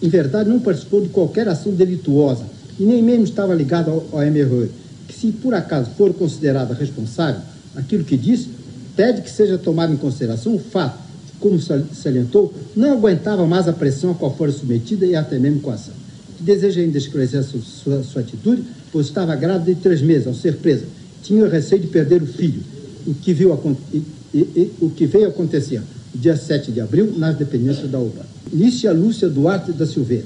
Em 0.00 0.08
verdade, 0.08 0.48
não 0.48 0.60
participou 0.60 1.00
de 1.00 1.08
qualquer 1.08 1.48
ação 1.48 1.72
delituosa 1.72 2.44
e 2.78 2.84
nem 2.84 3.02
mesmo 3.02 3.24
estava 3.24 3.54
ligada 3.54 3.90
ao, 3.90 4.06
ao 4.12 4.20
MRE, 4.20 4.70
que 5.08 5.14
se 5.14 5.32
por 5.32 5.54
acaso 5.54 5.90
for 5.96 6.12
considerada 6.14 6.74
responsável, 6.74 7.40
aquilo 7.76 8.04
que 8.04 8.16
disse, 8.16 8.48
pede 8.96 9.22
que 9.22 9.30
seja 9.30 9.58
tomado 9.58 9.92
em 9.92 9.96
consideração 9.96 10.54
o 10.54 10.58
fato 10.58 11.04
como 11.44 11.60
salientou, 11.60 12.54
não 12.74 12.92
aguentava 12.92 13.46
mais 13.46 13.68
a 13.68 13.72
pressão 13.74 14.12
a 14.12 14.14
qual 14.14 14.34
fora 14.34 14.50
submetida 14.50 15.04
e 15.04 15.14
até 15.14 15.38
mesmo 15.38 15.60
com 15.60 15.70
a 15.70 15.74
ação. 15.74 15.92
Deseja 16.40 16.80
ainda 16.80 16.96
esclarecer 16.96 17.42
sua, 17.42 17.60
sua, 17.60 18.02
sua, 18.02 18.22
atitude, 18.22 18.62
pois 18.90 19.06
estava 19.06 19.36
grávida 19.36 19.74
de 19.74 19.80
três 19.80 20.00
meses 20.00 20.26
ao 20.26 20.32
ser 20.32 20.56
presa. 20.56 20.86
Tinha 21.22 21.46
receio 21.46 21.82
de 21.82 21.88
perder 21.88 22.22
o 22.22 22.26
filho, 22.26 22.62
o 23.06 23.12
que, 23.12 23.34
viu, 23.34 23.58
e, 23.92 24.02
e, 24.32 24.38
e, 24.38 24.72
o 24.80 24.88
que 24.88 25.06
veio 25.06 25.28
acontecer 25.28 25.82
dia 26.14 26.36
7 26.36 26.72
de 26.72 26.80
abril 26.80 27.12
nas 27.18 27.36
dependências 27.36 27.90
da 27.90 27.98
UBA. 27.98 28.24
Lícia 28.50 28.92
Lúcia 28.92 29.28
Duarte 29.28 29.72
da 29.72 29.86
Silveira. 29.86 30.24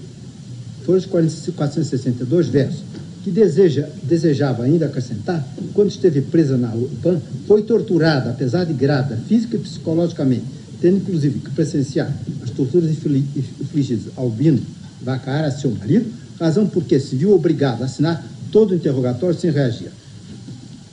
Foram 0.89 0.97
os 0.97 1.05
462 1.05 2.49
versos 2.49 2.83
que 3.23 3.31
deseja, 3.31 3.87
desejava 4.03 4.63
ainda 4.63 4.87
acrescentar, 4.87 5.47
quando 5.75 5.91
esteve 5.91 6.23
presa 6.23 6.57
na 6.57 6.75
UPAN, 6.75 7.21
foi 7.47 7.63
torturada, 7.63 8.31
apesar 8.31 8.65
de 8.65 8.73
grávida, 8.73 9.21
física 9.29 9.57
e 9.57 9.59
psicologicamente, 9.59 10.47
tendo 10.81 10.97
inclusive 10.97 11.41
que 11.41 11.51
presenciar 11.51 12.11
as 12.43 12.49
torturas 12.49 12.89
infligidas 12.89 14.11
ao 14.17 14.31
Bino 14.31 14.63
Vacara, 15.03 15.51
seu 15.51 15.71
marido, 15.73 16.11
razão 16.41 16.67
porque 16.67 16.99
se 16.99 17.17
viu 17.17 17.35
obrigado 17.35 17.83
a 17.83 17.85
assinar 17.85 18.25
todo 18.51 18.71
o 18.71 18.75
interrogatório 18.75 19.39
sem 19.39 19.51
reagir. 19.51 19.91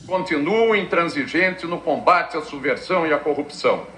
Continuo 0.06 0.76
intransigente 0.76 1.66
no 1.66 1.80
combate 1.80 2.36
à 2.36 2.42
subversão 2.42 3.08
e 3.08 3.14
à 3.14 3.18
corrupção. 3.18 3.95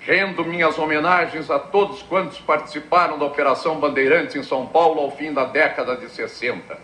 Rendo 0.00 0.44
minhas 0.44 0.78
homenagens 0.78 1.50
a 1.50 1.58
todos 1.58 2.02
quantos 2.02 2.38
participaram 2.38 3.18
da 3.18 3.26
Operação 3.26 3.78
Bandeirante 3.78 4.38
em 4.38 4.42
São 4.42 4.66
Paulo 4.66 5.00
ao 5.00 5.10
fim 5.10 5.32
da 5.32 5.44
década 5.44 5.94
de 5.96 6.08
60. 6.08 6.78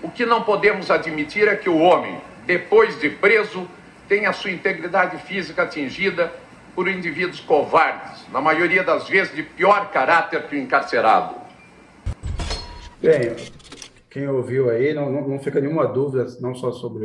O 0.00 0.10
que 0.10 0.24
não 0.24 0.42
podemos 0.42 0.90
admitir 0.90 1.48
é 1.48 1.56
que 1.56 1.68
o 1.68 1.78
homem, 1.78 2.20
depois 2.46 2.98
de 3.00 3.10
preso, 3.10 3.68
tenha 4.08 4.32
sua 4.32 4.50
integridade 4.50 5.16
física 5.22 5.62
atingida 5.62 6.32
por 6.74 6.88
indivíduos 6.88 7.40
covardes, 7.40 8.24
na 8.30 8.40
maioria 8.40 8.82
das 8.82 9.08
vezes 9.08 9.34
de 9.34 9.42
pior 9.42 9.90
caráter 9.90 10.42
que 10.42 10.54
o 10.54 10.58
encarcerado. 10.58 11.34
Bem, 13.00 13.34
quem 14.14 14.28
ouviu 14.28 14.70
aí, 14.70 14.94
não, 14.94 15.10
não, 15.10 15.26
não 15.26 15.40
fica 15.40 15.60
nenhuma 15.60 15.88
dúvida, 15.88 16.24
não 16.40 16.54
só 16.54 16.70
sobre 16.70 17.04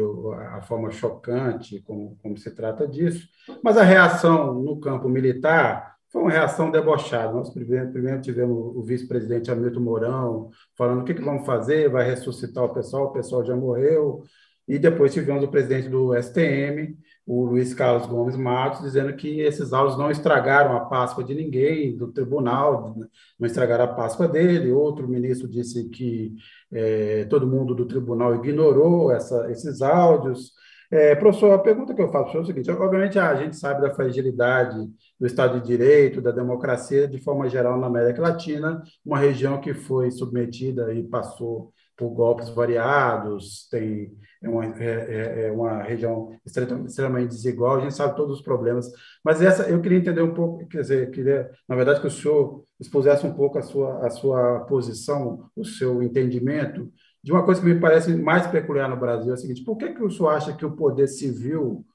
a 0.51 0.61
forma 0.61 0.91
chocante, 0.91 1.81
como, 1.81 2.15
como 2.21 2.37
se 2.37 2.53
trata 2.53 2.87
disso, 2.87 3.27
mas 3.63 3.77
a 3.77 3.83
reação 3.83 4.53
no 4.53 4.79
campo 4.79 5.09
militar 5.09 5.95
foi 6.11 6.21
uma 6.21 6.29
reação 6.29 6.69
debochada. 6.69 7.33
Nós 7.33 7.49
primeiro, 7.49 7.91
primeiro 7.91 8.21
tivemos 8.21 8.75
o 8.75 8.83
vice-presidente 8.83 9.49
Hamilton 9.49 9.79
Mourão 9.79 10.49
falando 10.77 11.01
o 11.01 11.03
que, 11.03 11.15
que 11.15 11.23
vamos 11.23 11.47
fazer, 11.47 11.89
vai 11.89 12.05
ressuscitar 12.05 12.63
o 12.63 12.73
pessoal, 12.75 13.05
o 13.05 13.11
pessoal 13.11 13.43
já 13.43 13.55
morreu, 13.55 14.21
e 14.67 14.77
depois 14.77 15.11
tivemos 15.11 15.43
o 15.43 15.47
presidente 15.47 15.89
do 15.89 16.13
STM 16.13 16.95
o 17.29 17.45
Luiz 17.45 17.75
Carlos 17.75 18.07
Gomes 18.07 18.35
Matos, 18.35 18.81
dizendo 18.81 19.15
que 19.15 19.39
esses 19.41 19.71
áudios 19.71 19.99
não 19.99 20.09
estragaram 20.09 20.75
a 20.75 20.85
Páscoa 20.85 21.23
de 21.23 21.35
ninguém, 21.35 21.95
do 21.95 22.11
tribunal, 22.11 22.95
não 23.39 23.45
estragaram 23.45 23.83
a 23.83 23.93
Páscoa 23.93 24.27
dele. 24.27 24.71
Outro 24.71 25.07
ministro 25.07 25.47
disse 25.47 25.87
que 25.89 26.33
é, 26.71 27.25
todo 27.25 27.45
mundo 27.45 27.75
do 27.75 27.85
tribunal 27.85 28.33
ignorou 28.33 29.11
essa, 29.11 29.47
esses 29.51 29.79
áudios. 29.83 30.53
É, 30.89 31.13
professor, 31.13 31.53
a 31.53 31.59
pergunta 31.59 31.93
que 31.93 32.01
eu 32.01 32.11
faço 32.11 32.35
é 32.35 32.39
o 32.39 32.45
seguinte: 32.45 32.71
obviamente 32.71 33.19
a 33.19 33.35
gente 33.35 33.55
sabe 33.55 33.79
da 33.79 33.93
fragilidade 33.93 34.75
do 35.19 35.27
Estado 35.27 35.61
de 35.61 35.67
Direito, 35.67 36.21
da 36.21 36.31
democracia, 36.31 37.07
de 37.07 37.19
forma 37.19 37.47
geral, 37.47 37.79
na 37.79 37.85
América 37.85 38.23
Latina, 38.23 38.81
uma 39.05 39.19
região 39.19 39.61
que 39.61 39.75
foi 39.75 40.09
submetida 40.09 40.91
e 40.95 41.03
passou 41.03 41.71
por 41.95 42.09
golpes 42.09 42.49
variados, 42.49 43.67
tem 43.69 44.17
é 44.41 44.47
uma, 44.47 44.65
é, 44.65 44.85
é, 44.85 45.47
é 45.47 45.51
uma 45.51 45.83
região 45.83 46.31
extremamente 46.45 47.29
desigual, 47.29 47.77
a 47.77 47.81
gente 47.81 47.93
sabe 47.93 48.15
todos 48.15 48.37
os 48.37 48.41
problemas, 48.41 48.89
mas 49.23 49.41
essa 49.41 49.63
eu 49.63 49.81
queria 49.81 49.97
entender 49.97 50.21
um 50.21 50.33
pouco, 50.33 50.65
quer 50.67 50.81
dizer, 50.81 51.11
queria, 51.11 51.49
na 51.67 51.75
verdade, 51.75 51.99
que 51.99 52.07
o 52.07 52.11
senhor 52.11 52.63
expusesse 52.79 53.25
um 53.25 53.33
pouco 53.33 53.57
a 53.57 53.61
sua, 53.61 54.05
a 54.05 54.09
sua 54.09 54.61
posição, 54.61 55.49
o 55.55 55.65
seu 55.65 56.01
entendimento 56.01 56.89
de 57.21 57.33
uma 57.33 57.43
coisa 57.43 57.59
que 57.59 57.67
me 57.67 57.79
parece 57.79 58.15
mais 58.15 58.47
peculiar 58.47 58.89
no 58.89 58.95
Brasil, 58.95 59.31
é 59.31 59.33
o 59.33 59.37
seguinte, 59.37 59.63
por 59.63 59.77
que, 59.77 59.93
que 59.93 60.03
o 60.03 60.09
senhor 60.09 60.29
acha 60.29 60.55
que 60.55 60.65
o 60.65 60.75
poder 60.75 61.07
civil 61.07 61.85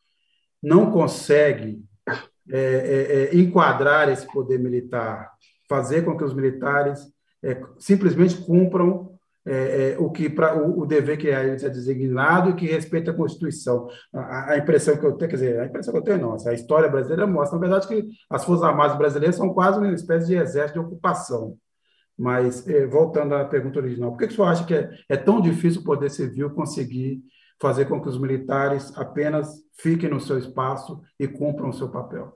não 0.63 0.91
consegue 0.91 1.83
é, 2.51 2.59
é, 2.59 3.13
é 3.25 3.37
enquadrar 3.37 4.11
esse 4.11 4.31
poder 4.31 4.59
militar, 4.59 5.31
fazer 5.67 6.03
com 6.05 6.15
que 6.15 6.25
os 6.25 6.35
militares 6.35 7.13
simplesmente 7.79 8.37
cumpram 8.37 9.14
é, 9.47 9.93
é, 9.93 9.99
o 9.99 10.11
que 10.11 10.31
para 10.31 10.57
o, 10.57 10.81
o, 10.81 10.87
dever 10.87 11.19
que 11.19 11.29
é 11.29 11.55
designado 11.55 12.51
e 12.51 12.55
que 12.55 12.67
respeita 12.67 13.11
a 13.11 13.15
Constituição. 13.15 13.89
A, 14.13 14.53
a, 14.53 14.59
impressão 14.59 14.97
que 14.97 15.05
eu 15.05 15.13
tenho, 15.13 15.31
quer 15.31 15.37
dizer, 15.37 15.61
a 15.61 15.67
impressão 15.67 15.93
que 15.93 15.99
eu 15.99 16.05
tenho 16.05 16.19
não, 16.19 16.37
a 16.47 16.55
história 16.55 16.89
brasileira 16.89 17.27
mostra, 17.27 17.59
na 17.59 17.67
verdade, 17.67 17.87
que 17.87 18.09
as 18.31 18.45
Forças 18.45 18.65
Armadas 18.65 18.97
brasileiras 18.97 19.37
são 19.37 19.53
quase 19.53 19.79
uma 19.79 19.93
espécie 19.93 20.27
de 20.29 20.37
exército 20.37 20.81
de 20.81 20.87
ocupação. 20.87 21.57
Mas, 22.17 22.67
é, 22.69 22.87
voltando 22.87 23.35
à 23.35 23.45
pergunta 23.45 23.79
original, 23.81 24.13
por 24.13 24.19
que, 24.19 24.29
que 24.29 24.33
o 24.33 24.37
senhor 24.37 24.49
acha 24.49 24.65
que 24.65 24.75
é, 24.75 24.91
é 25.09 25.17
tão 25.17 25.41
difícil 25.41 25.81
o 25.81 25.85
Poder 25.85 26.11
Civil 26.11 26.51
conseguir 26.51 27.21
fazer 27.61 27.87
com 27.87 28.01
que 28.01 28.09
os 28.09 28.19
militares 28.19 28.97
apenas 28.97 29.49
fiquem 29.79 30.09
no 30.09 30.21
seu 30.21 30.39
espaço 30.39 31.01
e 31.19 31.27
cumpram 31.27 31.69
o 31.69 31.73
seu 31.73 31.91
papel? 31.91 32.33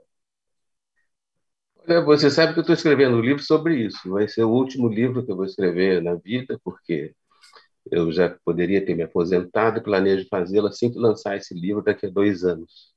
É, 1.89 2.03
você 2.03 2.31
sabe 2.31 2.53
que 2.53 2.59
eu 2.59 2.61
estou 2.61 2.75
escrevendo 2.75 3.17
um 3.17 3.21
livro 3.23 3.43
sobre 3.43 3.77
isso. 3.77 4.11
Vai 4.11 4.29
ser 4.29 4.45
o 4.45 4.51
último 4.51 4.89
livro 4.89 5.25
que 5.25 5.33
eu 5.33 5.37
vou 5.37 5.47
escrever 5.47 6.03
na 6.03 6.15
vida, 6.17 6.61
porque 6.63 7.15
eu 7.91 8.13
já 8.13 8.29
poderia 8.45 8.85
ter 8.85 8.95
me 8.95 9.03
aposentado 9.05 9.79
e 9.79 9.83
planejo 9.83 10.27
fazê-lo 10.29 10.67
assim 10.67 10.93
que 10.93 10.99
lançar 10.99 11.39
esse 11.39 11.55
livro 11.55 11.83
daqui 11.83 12.05
a 12.05 12.11
dois 12.11 12.45
anos. 12.45 12.93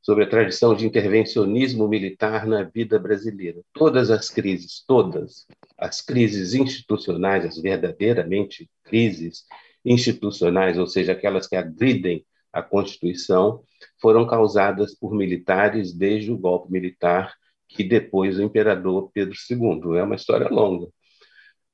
Sobre 0.00 0.22
a 0.22 0.28
tradição 0.28 0.72
de 0.72 0.86
intervencionismo 0.86 1.88
militar 1.88 2.46
na 2.46 2.62
vida 2.62 2.96
brasileira. 2.96 3.60
Todas 3.72 4.08
as 4.08 4.30
crises, 4.30 4.84
todas 4.86 5.44
as 5.76 6.00
crises 6.00 6.54
institucionais, 6.54 7.44
as 7.44 7.60
verdadeiramente 7.60 8.70
crises 8.84 9.44
institucionais, 9.84 10.78
ou 10.78 10.86
seja, 10.86 11.10
aquelas 11.10 11.48
que 11.48 11.56
agridem 11.56 12.24
a 12.52 12.62
Constituição, 12.62 13.64
foram 14.00 14.28
causadas 14.28 14.94
por 14.94 15.12
militares 15.12 15.92
desde 15.92 16.30
o 16.30 16.38
golpe 16.38 16.70
militar 16.70 17.34
que 17.74 17.84
depois 17.84 18.38
o 18.38 18.42
imperador 18.42 19.10
Pedro 19.12 19.34
II. 19.50 19.96
É 19.98 20.02
uma 20.02 20.16
história 20.16 20.48
longa. 20.48 20.88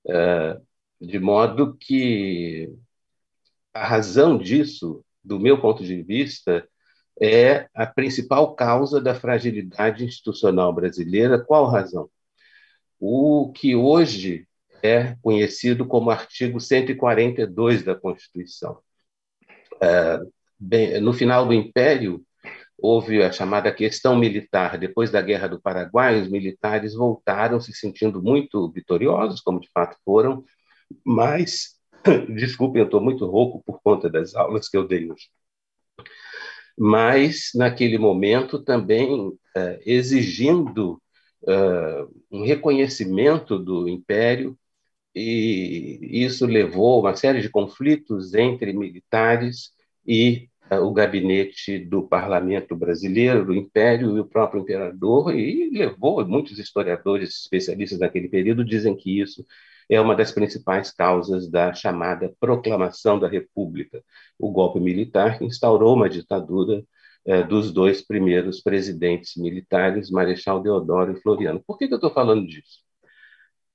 É, 0.08 0.58
de 1.00 1.18
modo 1.18 1.76
que 1.76 2.72
a 3.74 3.86
razão 3.86 4.38
disso, 4.38 5.04
do 5.22 5.38
meu 5.38 5.60
ponto 5.60 5.84
de 5.84 6.02
vista, 6.02 6.66
é 7.20 7.68
a 7.74 7.86
principal 7.86 8.54
causa 8.54 9.00
da 9.00 9.14
fragilidade 9.14 10.04
institucional 10.04 10.72
brasileira. 10.72 11.42
Qual 11.42 11.66
razão? 11.66 12.08
O 12.98 13.52
que 13.52 13.74
hoje 13.74 14.48
é 14.82 15.16
conhecido 15.22 15.86
como 15.86 16.10
artigo 16.10 16.60
142 16.60 17.82
da 17.82 17.94
Constituição. 17.94 18.78
É, 19.80 21.00
no 21.00 21.12
final 21.12 21.46
do 21.46 21.54
Império, 21.54 22.24
houve 22.78 23.22
a 23.22 23.32
chamada 23.32 23.72
questão 23.72 24.16
militar. 24.16 24.78
Depois 24.78 25.10
da 25.10 25.20
Guerra 25.20 25.48
do 25.48 25.60
Paraguai, 25.60 26.20
os 26.20 26.28
militares 26.28 26.94
voltaram 26.94 27.60
se 27.60 27.72
sentindo 27.74 28.22
muito 28.22 28.70
vitoriosos, 28.70 29.40
como 29.40 29.60
de 29.60 29.68
fato 29.72 29.96
foram, 30.04 30.44
mas, 31.04 31.76
desculpem, 32.34 32.80
eu 32.80 32.86
estou 32.86 33.00
muito 33.00 33.26
rouco 33.26 33.62
por 33.64 33.80
conta 33.82 34.08
das 34.08 34.34
aulas 34.34 34.68
que 34.68 34.76
eu 34.76 34.86
dei 34.86 35.10
hoje. 35.10 35.28
Mas, 36.78 37.50
naquele 37.54 37.98
momento, 37.98 38.62
também 38.62 39.36
é, 39.56 39.80
exigindo 39.84 41.02
é, 41.46 42.06
um 42.30 42.44
reconhecimento 42.44 43.58
do 43.58 43.88
Império, 43.88 44.56
e 45.14 45.98
isso 46.24 46.46
levou 46.46 46.98
a 46.98 47.10
uma 47.10 47.16
série 47.16 47.40
de 47.40 47.50
conflitos 47.50 48.34
entre 48.34 48.72
militares 48.72 49.72
e 50.06 50.48
o 50.70 50.92
gabinete 50.92 51.78
do 51.78 52.06
parlamento 52.06 52.76
brasileiro, 52.76 53.44
do 53.46 53.54
Império 53.54 54.16
e 54.16 54.20
o 54.20 54.24
próprio 54.24 54.60
imperador, 54.62 55.34
e 55.34 55.70
levou, 55.70 56.26
muitos 56.26 56.58
historiadores 56.58 57.42
especialistas 57.42 57.98
naquele 57.98 58.28
período 58.28 58.64
dizem 58.64 58.96
que 58.96 59.20
isso 59.20 59.44
é 59.88 60.00
uma 60.00 60.14
das 60.14 60.32
principais 60.32 60.90
causas 60.92 61.48
da 61.50 61.72
chamada 61.72 62.34
proclamação 62.38 63.18
da 63.18 63.28
República, 63.28 64.02
o 64.38 64.50
golpe 64.50 64.78
militar 64.78 65.38
que 65.38 65.44
instaurou 65.44 65.94
uma 65.94 66.08
ditadura 66.10 66.84
uh, 67.26 67.46
dos 67.48 67.72
dois 67.72 68.02
primeiros 68.02 68.60
presidentes 68.60 69.36
militares, 69.36 70.10
Marechal 70.10 70.62
Deodoro 70.62 71.12
e 71.12 71.20
Floriano. 71.20 71.62
Por 71.66 71.78
que, 71.78 71.88
que 71.88 71.94
eu 71.94 71.98
estou 71.98 72.12
falando 72.12 72.46
disso? 72.46 72.87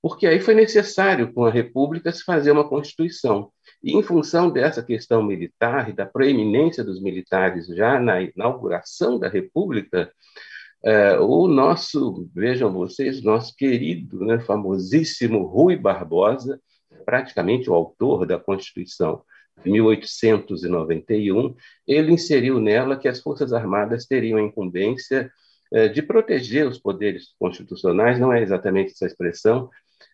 Porque 0.03 0.27
aí 0.27 0.41
foi 0.41 0.53
necessário, 0.53 1.31
com 1.31 1.45
a 1.45 1.49
República, 1.49 2.11
se 2.11 2.25
fazer 2.25 2.51
uma 2.51 2.67
Constituição. 2.67 3.49
E, 3.81 3.97
em 3.97 4.03
função 4.03 4.51
dessa 4.51 4.83
questão 4.83 5.23
militar 5.23 5.89
e 5.89 5.93
da 5.93 6.05
proeminência 6.05 6.83
dos 6.83 7.01
militares 7.01 7.67
já 7.67 7.97
na 8.01 8.21
inauguração 8.21 9.17
da 9.17 9.29
República, 9.29 10.11
eh, 10.83 11.17
o 11.19 11.47
nosso, 11.47 12.29
vejam 12.35 12.69
vocês, 12.73 13.23
nosso 13.23 13.55
querido, 13.55 14.19
né, 14.25 14.39
famosíssimo 14.39 15.45
Rui 15.45 15.77
Barbosa, 15.77 16.59
praticamente 17.05 17.69
o 17.69 17.73
autor 17.73 18.25
da 18.25 18.37
Constituição 18.37 19.23
de 19.63 19.71
1891, 19.71 21.55
ele 21.87 22.11
inseriu 22.11 22.59
nela 22.59 22.97
que 22.97 23.07
as 23.07 23.21
Forças 23.21 23.53
Armadas 23.53 24.05
teriam 24.05 24.37
a 24.37 24.41
incumbência 24.41 25.31
eh, 25.71 25.87
de 25.87 26.01
proteger 26.01 26.67
os 26.67 26.77
poderes 26.77 27.29
constitucionais, 27.39 28.19
não 28.19 28.33
é 28.33 28.41
exatamente 28.41 28.91
essa 28.91 29.05
expressão, 29.05 29.69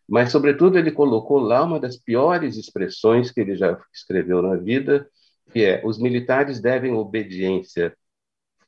mas, 0.09 0.31
sobretudo, 0.31 0.77
ele 0.77 0.91
colocou 0.91 1.39
lá 1.39 1.63
uma 1.63 1.79
das 1.79 1.95
piores 1.95 2.57
expressões 2.57 3.31
que 3.31 3.41
ele 3.41 3.55
já 3.55 3.79
escreveu 3.93 4.41
na 4.41 4.55
vida, 4.55 5.07
que 5.53 5.63
é: 5.63 5.81
os 5.85 5.99
militares 5.99 6.59
devem 6.59 6.93
obediência 6.93 7.95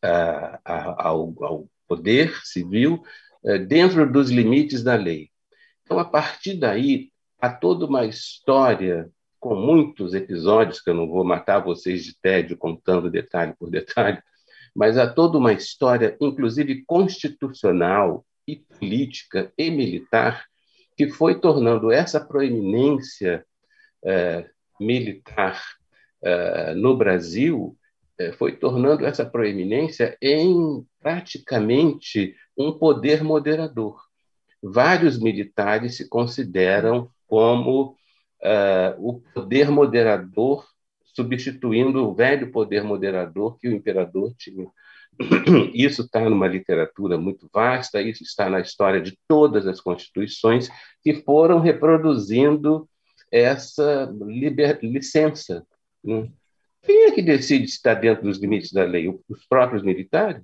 a, 0.01 0.59
a, 0.63 1.07
ao, 1.07 1.33
ao, 1.43 1.67
poder 1.87 2.33
civil 2.45 3.03
eh, 3.43 3.57
dentro 3.57 4.09
dos 4.09 4.29
limites 4.29 4.81
da 4.81 4.95
lei. 4.95 5.29
Então, 5.83 5.99
a 5.99 6.05
partir 6.05 6.57
daí, 6.57 7.11
há 7.37 7.49
toda 7.49 7.85
uma 7.85 8.05
história 8.05 9.09
com 9.39 9.55
muitos 9.55 10.13
episódios 10.13 10.79
que 10.79 10.89
eu 10.89 10.93
não 10.93 11.09
vou 11.09 11.25
matar 11.25 11.59
vocês 11.59 12.05
de 12.05 12.17
tédio 12.21 12.55
contando 12.55 13.09
detalhe 13.09 13.53
por 13.59 13.69
detalhe, 13.69 14.21
mas 14.73 14.97
há 14.97 15.11
toda 15.11 15.37
uma 15.37 15.51
história, 15.51 16.15
inclusive 16.21 16.85
constitucional 16.85 18.25
e 18.47 18.55
política 18.55 19.51
e 19.57 19.69
militar, 19.69 20.45
que 21.01 21.09
foi 21.09 21.39
tornando 21.39 21.91
essa 21.91 22.19
proeminência 22.19 23.43
é, 24.05 24.47
militar 24.79 25.59
é, 26.21 26.75
no 26.75 26.95
Brasil, 26.95 27.75
é, 28.19 28.31
foi 28.33 28.55
tornando 28.55 29.03
essa 29.03 29.25
proeminência 29.25 30.15
em 30.21 30.85
praticamente 30.99 32.35
um 32.55 32.71
poder 32.71 33.23
moderador. 33.23 33.99
Vários 34.61 35.19
militares 35.19 35.97
se 35.97 36.07
consideram 36.07 37.09
como 37.25 37.97
o 38.97 39.21
poder 39.33 39.69
moderador, 39.69 40.67
substituindo 41.03 42.07
o 42.07 42.13
velho 42.13 42.51
poder 42.51 42.83
moderador 42.83 43.57
que 43.59 43.67
o 43.67 43.71
imperador 43.71 44.33
tinha. 44.35 44.67
Isso 45.73 46.03
está 46.03 46.21
numa 46.29 46.47
literatura 46.47 47.17
muito 47.17 47.49
vasta, 47.53 48.01
isso 48.01 48.23
está 48.23 48.49
na 48.49 48.59
história 48.59 49.01
de 49.01 49.17
todas 49.27 49.67
as 49.67 49.79
constituições 49.79 50.69
que 51.03 51.21
foram 51.23 51.59
reproduzindo 51.59 52.87
essa 53.31 54.13
liber... 54.21 54.79
licença. 54.81 55.65
Né? 56.03 56.29
Quem 56.81 57.05
é 57.05 57.11
que 57.11 57.21
decide 57.21 57.67
se 57.67 57.75
está 57.75 57.93
dentro 57.93 58.23
dos 58.23 58.39
limites 58.39 58.71
da 58.71 58.83
lei? 58.83 59.07
Os 59.29 59.45
próprios 59.45 59.83
militares? 59.83 60.43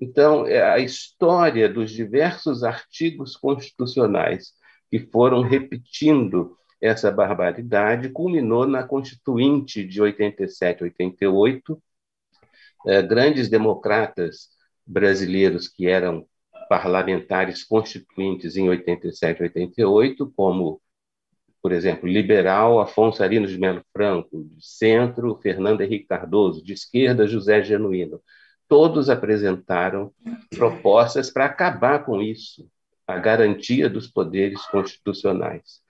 Então, 0.00 0.46
é 0.46 0.62
a 0.62 0.78
história 0.78 1.68
dos 1.68 1.90
diversos 1.90 2.62
artigos 2.62 3.36
constitucionais 3.36 4.52
que 4.90 5.00
foram 5.00 5.42
repetindo 5.42 6.56
essa 6.80 7.10
barbaridade 7.10 8.08
culminou 8.10 8.66
na 8.66 8.84
Constituinte 8.84 9.84
de 9.84 10.00
87, 10.00 10.84
88, 10.84 11.82
é, 12.86 13.02
grandes 13.02 13.48
democratas 13.48 14.48
brasileiros 14.86 15.68
que 15.68 15.86
eram 15.86 16.26
parlamentares 16.68 17.64
constituintes 17.64 18.56
em 18.56 18.68
87, 18.68 19.42
88, 19.42 20.32
como, 20.36 20.80
por 21.62 21.72
exemplo, 21.72 22.08
liberal 22.08 22.80
Afonso 22.80 23.22
Arinos 23.22 23.50
de 23.50 23.58
Melo 23.58 23.82
Franco, 23.92 24.44
de 24.44 24.66
centro 24.66 25.38
Fernando 25.42 25.80
Henrique 25.80 26.06
Cardoso, 26.06 26.62
de 26.62 26.72
esquerda 26.72 27.26
José 27.26 27.62
Genuíno, 27.62 28.20
todos 28.68 29.08
apresentaram 29.08 30.12
propostas 30.50 31.30
para 31.30 31.46
acabar 31.46 32.04
com 32.04 32.20
isso, 32.20 32.68
a 33.06 33.16
garantia 33.16 33.88
dos 33.88 34.06
poderes 34.06 34.60
constitucionais. 34.66 35.80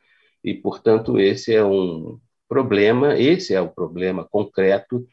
E, 0.45 0.55
portanto, 0.55 1.19
esse 1.19 1.53
é 1.53 1.65
um 1.65 2.21
problema, 2.49 3.19
esse 3.19 3.53
é 3.53 3.61
o 3.61 3.69
problema 3.69 4.25
concreto 4.25 5.05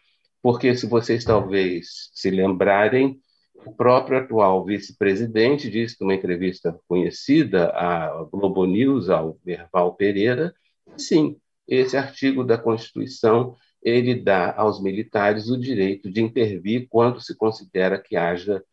porque 0.45 0.75
se 0.75 0.85
vocês 0.85 1.25
talvez 1.25 2.11
se 2.13 2.29
lembrarem, 2.29 3.19
o 3.65 3.73
próprio 3.73 4.19
atual 4.19 4.63
vice-presidente 4.63 5.71
disse 5.71 5.97
numa 5.99 6.13
entrevista 6.13 6.79
conhecida 6.87 7.71
à 7.71 8.23
Globo 8.31 8.63
News, 8.67 9.09
ao 9.09 9.39
Merval 9.43 9.95
Pereira, 9.95 10.53
sim, 10.95 11.35
esse 11.67 11.97
artigo 11.97 12.43
da 12.43 12.59
Constituição 12.59 13.55
ele 13.81 14.13
dá 14.13 14.53
aos 14.55 14.79
militares 14.79 15.49
o 15.49 15.59
direito 15.59 16.11
de 16.11 16.21
intervir 16.21 16.85
quando 16.91 17.19
se 17.19 17.35
considera 17.35 17.97
que 17.97 18.15
haja 18.15 18.63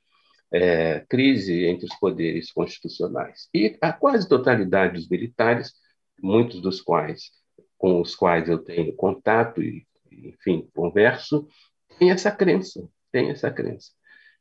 é, 0.53 1.01
crise 1.09 1.65
entre 1.65 1.87
os 1.87 1.95
poderes 1.99 2.53
constitucionais. 2.53 3.49
E 3.55 3.79
a 3.81 3.95
quase 3.95 4.29
totalidade 4.29 4.93
dos 4.93 5.09
militares, 5.09 5.73
muitos 6.23 6.61
dos 6.61 6.83
quais 6.83 7.31
com 7.79 7.99
os 7.99 8.15
quais 8.15 8.47
eu 8.47 8.59
tenho 8.59 8.95
contato 8.95 9.63
e 9.63 9.87
enfim, 10.25 10.69
converso, 10.75 11.47
tem 11.99 12.11
essa 12.11 12.31
crença, 12.31 12.89
tem 13.11 13.31
essa 13.31 13.51
crença. 13.51 13.91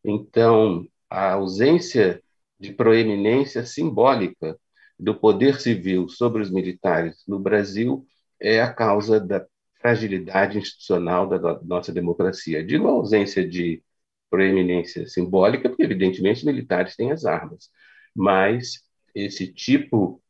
Então, 0.04 0.88
a 1.10 1.34
ausência 1.34 2.22
de 2.60 2.74
proeminência 2.74 3.66
simbólica 3.66 4.58
do 4.98 5.16
poder 5.16 5.60
civil 5.60 6.08
sobre 6.08 6.42
os 6.42 6.52
militares 6.52 7.24
no 7.28 7.40
Brasil 7.40 8.06
é 8.40 8.62
a 8.62 8.72
causa 8.72 9.20
da 9.20 9.46
fragilidade 9.80 10.60
institucional 10.60 11.28
da 11.28 11.60
nossa 11.64 11.92
democracia. 11.92 12.64
Digo 12.64 12.88
a 12.88 12.92
ausência 12.92 13.48
de 13.48 13.84
proeminência 14.30 15.08
simbólica, 15.08 15.68
porque, 15.68 15.84
evidentemente, 15.84 16.38
os 16.38 16.44
militares 16.46 16.96
têm 16.96 17.12
as 17.12 17.26
armas, 17.26 17.70
mas 18.16 18.84
esse 19.14 19.52
tipo 19.52 20.22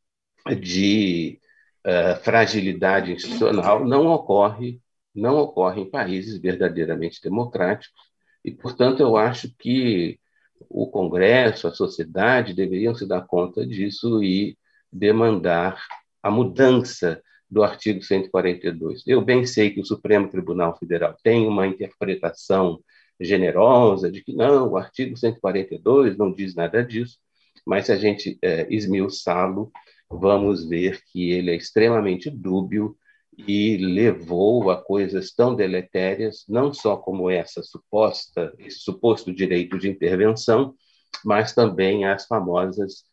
de 0.59 1.39
uh, 1.85 2.19
fragilidade 2.23 3.11
institucional 3.11 3.85
não 3.85 4.07
ocorre 4.07 4.80
não 5.13 5.37
ocorre 5.37 5.81
em 5.81 5.89
países 5.89 6.37
verdadeiramente 6.37 7.21
democráticos, 7.21 7.99
e, 8.43 8.51
portanto, 8.51 9.01
eu 9.01 9.17
acho 9.17 9.53
que 9.57 10.19
o 10.69 10.87
Congresso, 10.87 11.67
a 11.67 11.71
sociedade 11.71 12.53
deveriam 12.53 12.95
se 12.95 13.07
dar 13.07 13.21
conta 13.21 13.65
disso 13.65 14.23
e 14.23 14.57
demandar 14.91 15.81
a 16.21 16.29
mudança 16.29 17.21
do 17.49 17.63
artigo 17.63 18.01
142. 18.01 19.03
Eu 19.05 19.21
bem 19.21 19.45
sei 19.45 19.71
que 19.71 19.81
o 19.81 19.85
Supremo 19.85 20.29
Tribunal 20.29 20.77
Federal 20.77 21.15
tem 21.23 21.47
uma 21.47 21.67
interpretação 21.67 22.81
generosa 23.19 24.11
de 24.11 24.23
que 24.23 24.33
não, 24.33 24.69
o 24.69 24.77
artigo 24.77 25.17
142 25.17 26.17
não 26.17 26.33
diz 26.33 26.55
nada 26.55 26.83
disso, 26.83 27.17
mas 27.65 27.85
se 27.85 27.91
a 27.91 27.97
gente 27.97 28.39
é, 28.41 28.65
esmiuçá-lo, 28.73 29.71
vamos 30.09 30.67
ver 30.67 31.01
que 31.11 31.31
ele 31.31 31.51
é 31.51 31.55
extremamente 31.55 32.29
dúbio 32.29 32.97
e 33.47 33.77
levou 33.77 34.69
a 34.69 34.81
coisas 34.81 35.31
tão 35.31 35.55
deletérias, 35.55 36.45
não 36.47 36.73
só 36.73 36.97
como 36.97 37.29
essa 37.29 37.63
suposta, 37.63 38.53
esse 38.59 38.79
suposto 38.79 39.33
direito 39.33 39.77
de 39.77 39.89
intervenção, 39.89 40.75
mas 41.25 41.53
também 41.53 42.05
as 42.05 42.25
famosas 42.25 43.03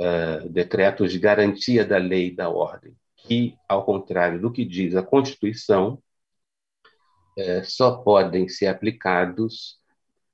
uh, 0.00 0.48
decretos 0.48 1.12
de 1.12 1.18
garantia 1.18 1.84
da 1.84 1.98
lei 1.98 2.28
e 2.28 2.34
da 2.34 2.48
ordem, 2.48 2.94
que, 3.16 3.54
ao 3.68 3.84
contrário 3.84 4.40
do 4.40 4.50
que 4.52 4.64
diz 4.64 4.96
a 4.96 5.02
Constituição, 5.02 6.02
uh, 7.38 7.64
só 7.64 7.98
podem 7.98 8.48
ser 8.48 8.66
aplicados 8.66 9.78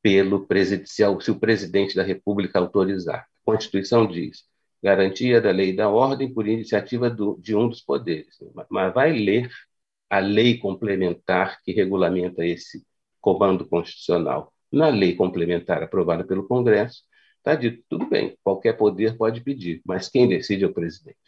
pelo 0.02 0.46
presidencial, 0.46 1.20
se 1.20 1.30
o 1.30 1.38
presidente 1.38 1.94
da 1.94 2.02
República 2.02 2.58
autorizar. 2.58 3.20
A 3.20 3.52
Constituição 3.52 4.06
diz 4.06 4.49
garantia 4.82 5.40
da 5.40 5.50
lei 5.50 5.70
e 5.70 5.76
da 5.76 5.88
ordem 5.88 6.32
por 6.32 6.46
iniciativa 6.48 7.10
do, 7.10 7.38
de 7.40 7.54
um 7.54 7.68
dos 7.68 7.80
poderes. 7.82 8.38
Mas 8.70 8.94
vai 8.94 9.12
ler 9.12 9.50
a 10.08 10.18
lei 10.18 10.58
complementar 10.58 11.62
que 11.62 11.72
regulamenta 11.72 12.44
esse 12.44 12.84
comando 13.20 13.66
constitucional. 13.66 14.52
Na 14.72 14.88
lei 14.88 15.14
complementar 15.14 15.82
aprovada 15.82 16.24
pelo 16.24 16.46
Congresso, 16.46 17.02
está 17.38 17.54
dito, 17.54 17.82
tudo 17.88 18.08
bem, 18.08 18.36
qualquer 18.42 18.74
poder 18.76 19.16
pode 19.16 19.40
pedir, 19.42 19.82
mas 19.84 20.08
quem 20.08 20.28
decide 20.28 20.64
é 20.64 20.66
o 20.66 20.72
presidente. 20.72 21.18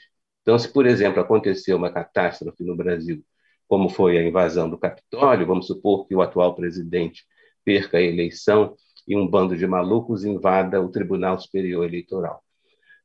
Então, 0.42 0.58
se, 0.58 0.72
por 0.72 0.86
exemplo, 0.86 1.20
acontecer 1.20 1.74
uma 1.74 1.92
catástrofe 1.92 2.64
no 2.64 2.76
Brasil, 2.76 3.24
como 3.68 3.88
foi 3.88 4.18
a 4.18 4.22
invasão 4.26 4.68
do 4.68 4.78
Capitólio, 4.78 5.46
vamos 5.46 5.66
supor 5.66 6.06
que 6.06 6.14
o 6.14 6.22
atual 6.22 6.54
presidente 6.54 7.24
perca 7.64 7.98
a 7.98 8.02
eleição 8.02 8.76
e 9.06 9.16
um 9.16 9.26
bando 9.26 9.56
de 9.56 9.66
malucos 9.66 10.24
invada 10.24 10.80
o 10.80 10.90
Tribunal 10.90 11.38
Superior 11.38 11.84
Eleitoral. 11.86 12.42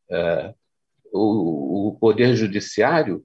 Uh, 0.09 0.53
o, 1.11 1.97
Poder 1.99 2.35
Judiciário 2.35 3.23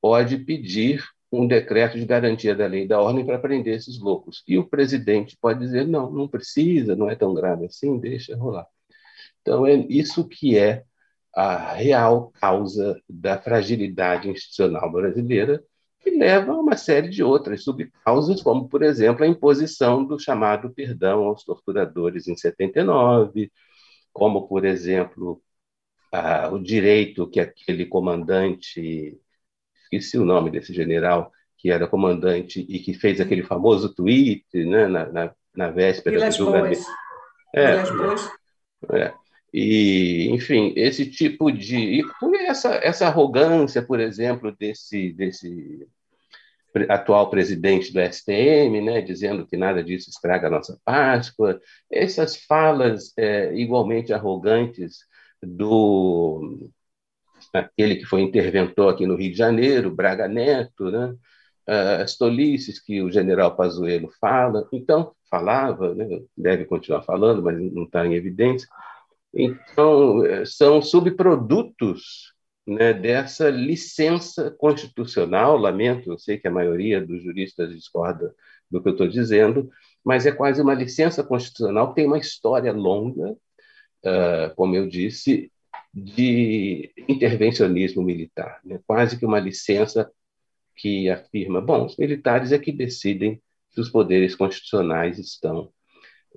pode 0.00 0.38
pedir 0.38 1.04
um 1.30 1.46
decreto 1.46 1.98
de 1.98 2.04
garantia 2.04 2.54
da 2.54 2.66
lei 2.66 2.86
da 2.86 3.00
ordem 3.00 3.24
para 3.24 3.38
prender 3.38 3.76
esses 3.76 3.98
loucos. 3.98 4.42
E 4.46 4.58
o 4.58 4.68
presidente 4.68 5.36
pode 5.40 5.60
dizer: 5.60 5.86
não, 5.86 6.10
não 6.10 6.28
precisa, 6.28 6.96
não 6.96 7.08
é 7.10 7.14
tão 7.14 7.34
grave 7.34 7.66
assim, 7.66 7.98
deixa 7.98 8.36
rolar. 8.36 8.66
Então, 9.40 9.66
é 9.66 9.74
isso 9.88 10.28
que 10.28 10.58
é 10.58 10.84
a 11.34 11.74
real 11.74 12.30
causa 12.40 13.00
da 13.08 13.38
fragilidade 13.40 14.28
institucional 14.28 14.90
brasileira, 14.92 15.64
que 16.00 16.10
leva 16.10 16.52
a 16.52 16.58
uma 16.60 16.76
série 16.76 17.08
de 17.08 17.22
outras 17.22 17.64
subcausas, 17.64 18.42
como, 18.42 18.68
por 18.68 18.82
exemplo, 18.82 19.24
a 19.24 19.28
imposição 19.28 20.04
do 20.04 20.18
chamado 20.18 20.72
perdão 20.74 21.24
aos 21.24 21.44
torturadores 21.44 22.28
em 22.28 22.36
79, 22.36 23.50
como, 24.12 24.46
por 24.48 24.64
exemplo, 24.64 25.42
a, 26.12 26.50
o 26.50 26.58
direito 26.58 27.28
que 27.28 27.40
aquele 27.40 27.86
comandante 27.86 29.18
esqueci 29.82 30.18
o 30.18 30.24
nome 30.24 30.50
desse 30.50 30.72
general, 30.72 31.32
que 31.56 31.70
era 31.70 31.88
comandante 31.88 32.64
e 32.68 32.78
que 32.78 32.92
fez 32.92 33.20
aquele 33.20 33.42
famoso 33.42 33.94
tweet 33.94 34.44
né, 34.52 34.86
na, 34.86 35.06
na, 35.10 35.34
na 35.56 35.70
véspera 35.70 36.16
Vilas 36.16 36.36
do 36.36 36.44
julgamento. 36.44 36.82
É, 37.54 37.76
é, 38.94 39.14
e, 39.52 40.28
enfim, 40.30 40.72
esse 40.76 41.10
tipo 41.10 41.50
de. 41.50 42.00
E 42.00 42.04
essa, 42.46 42.74
essa 42.82 43.06
arrogância, 43.06 43.82
por 43.82 44.00
exemplo, 44.00 44.54
desse, 44.58 45.12
desse 45.12 45.86
atual 46.88 47.28
presidente 47.28 47.92
do 47.92 48.00
STM, 48.00 48.80
né, 48.82 49.02
dizendo 49.02 49.46
que 49.46 49.56
nada 49.56 49.84
disso 49.84 50.08
estraga 50.08 50.46
a 50.46 50.50
nossa 50.50 50.80
Páscoa, 50.84 51.60
essas 51.90 52.34
falas 52.34 53.12
é, 53.16 53.54
igualmente 53.54 54.12
arrogantes 54.12 55.00
do 55.42 56.70
aquele 57.52 57.96
que 57.96 58.06
foi 58.06 58.22
interventor 58.22 58.92
aqui 58.92 59.06
no 59.06 59.16
Rio 59.16 59.30
de 59.30 59.36
Janeiro, 59.36 59.94
Braga 59.94 60.28
Neto, 60.28 60.90
né? 60.90 61.14
as 62.02 62.16
tolices 62.16 62.80
que 62.80 63.02
o 63.02 63.10
general 63.10 63.56
Pazuello 63.56 64.10
fala, 64.20 64.68
então 64.72 65.14
falava, 65.30 65.94
né? 65.94 66.06
deve 66.36 66.64
continuar 66.64 67.02
falando, 67.02 67.42
mas 67.42 67.58
não 67.72 67.84
está 67.84 68.06
em 68.06 68.14
evidência. 68.14 68.68
Então 69.34 70.24
eh, 70.26 70.44
são 70.44 70.82
subprodutos 70.82 72.32
né, 72.66 72.92
dessa 72.92 73.50
licença 73.50 74.50
constitucional. 74.50 75.56
Lamento, 75.56 76.10
eu 76.10 76.18
sei 76.18 76.38
que 76.38 76.48
a 76.48 76.50
maioria 76.50 77.04
dos 77.04 77.22
juristas 77.22 77.70
discorda 77.70 78.34
do 78.70 78.82
que 78.82 78.88
eu 78.88 78.92
estou 78.92 79.08
dizendo, 79.08 79.70
mas 80.04 80.26
é 80.26 80.32
quase 80.32 80.60
uma 80.60 80.74
licença 80.74 81.22
constitucional 81.24 81.88
que 81.88 81.96
tem 81.96 82.06
uma 82.06 82.18
história 82.18 82.72
longa, 82.72 83.36
uh, 84.04 84.54
como 84.54 84.74
eu 84.76 84.88
disse, 84.88 85.50
de 85.92 86.92
intervencionismo 87.08 88.02
militar, 88.02 88.60
né? 88.64 88.80
quase 88.86 89.18
que 89.18 89.26
uma 89.26 89.38
licença 89.38 90.10
que 90.76 91.10
afirma, 91.10 91.60
bom, 91.60 91.84
os 91.86 91.96
militares 91.96 92.50
é 92.50 92.58
que 92.58 92.72
decidem 92.72 93.40
se 93.70 93.80
os 93.80 93.90
poderes 93.90 94.34
constitucionais 94.34 95.18
estão. 95.18 95.70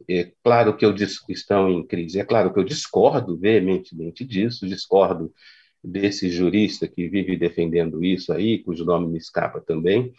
É 0.10 0.32
claro 0.44 0.76
que 0.76 0.86
eu 0.86 0.94
estão 1.30 1.70
em 1.70 1.86
crise, 1.86 2.20
é 2.20 2.26
claro 2.26 2.54
que 2.54 2.60
eu 2.60 2.66
discordo 2.66 3.38
veementemente 3.38 4.26
disso, 4.26 4.68
discordo 4.68 5.34
desse 5.82 6.30
jurista 6.30 6.88
que 6.88 7.08
vive 7.08 7.38
defendendo 7.38 8.04
isso 8.04 8.34
aí, 8.34 8.60
cujo 8.60 8.84
nome 8.84 9.08
me 9.08 9.18
escapa 9.18 9.62
também, 9.62 10.14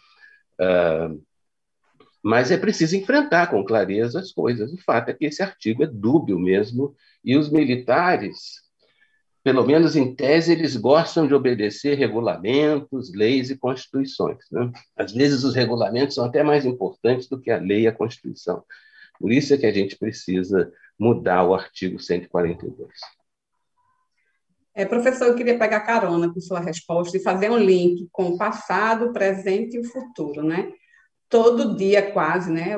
uh, 0.59 1.23
mas 2.23 2.51
é 2.51 2.57
preciso 2.57 2.95
enfrentar 2.95 3.47
com 3.47 3.63
clareza 3.63 4.19
as 4.19 4.31
coisas. 4.31 4.73
O 4.73 4.77
fato 4.77 5.09
é 5.09 5.13
que 5.13 5.25
esse 5.25 5.41
artigo 5.41 5.83
é 5.83 5.87
dúbio 5.87 6.39
mesmo, 6.39 6.95
e 7.23 7.37
os 7.37 7.49
militares 7.49 8.67
pelo 9.47 9.65
menos 9.65 9.95
em 9.95 10.13
tese, 10.13 10.51
eles 10.51 10.75
gostam 10.75 11.25
de 11.25 11.33
obedecer 11.33 11.97
regulamentos, 11.97 13.13
leis 13.13 13.49
e 13.49 13.57
constituições. 13.57 14.39
Né? 14.51 14.69
Às 14.93 15.13
vezes, 15.13 15.45
os 15.45 15.55
regulamentos 15.55 16.15
são 16.15 16.25
até 16.25 16.43
mais 16.43 16.65
importantes 16.65 17.29
do 17.29 17.39
que 17.39 17.49
a 17.49 17.57
lei 17.57 17.83
e 17.83 17.87
a 17.87 17.93
Constituição. 17.93 18.61
Por 19.17 19.31
isso 19.31 19.53
é 19.53 19.57
que 19.57 19.65
a 19.65 19.71
gente 19.71 19.97
precisa 19.97 20.69
mudar 20.99 21.45
o 21.45 21.55
artigo 21.55 21.97
142. 21.97 22.89
É, 24.75 24.83
professor, 24.85 25.27
eu 25.27 25.35
queria 25.35 25.57
pegar 25.57 25.79
carona 25.79 26.29
com 26.29 26.41
sua 26.41 26.59
resposta 26.59 27.15
e 27.15 27.23
fazer 27.23 27.49
um 27.49 27.57
link 27.57 28.05
com 28.11 28.25
o 28.25 28.37
passado, 28.37 29.05
o 29.05 29.13
presente 29.13 29.77
e 29.77 29.79
o 29.79 29.85
futuro, 29.85 30.43
né? 30.43 30.73
Todo 31.29 31.75
dia, 31.75 32.11
quase, 32.11 32.51
né? 32.51 32.77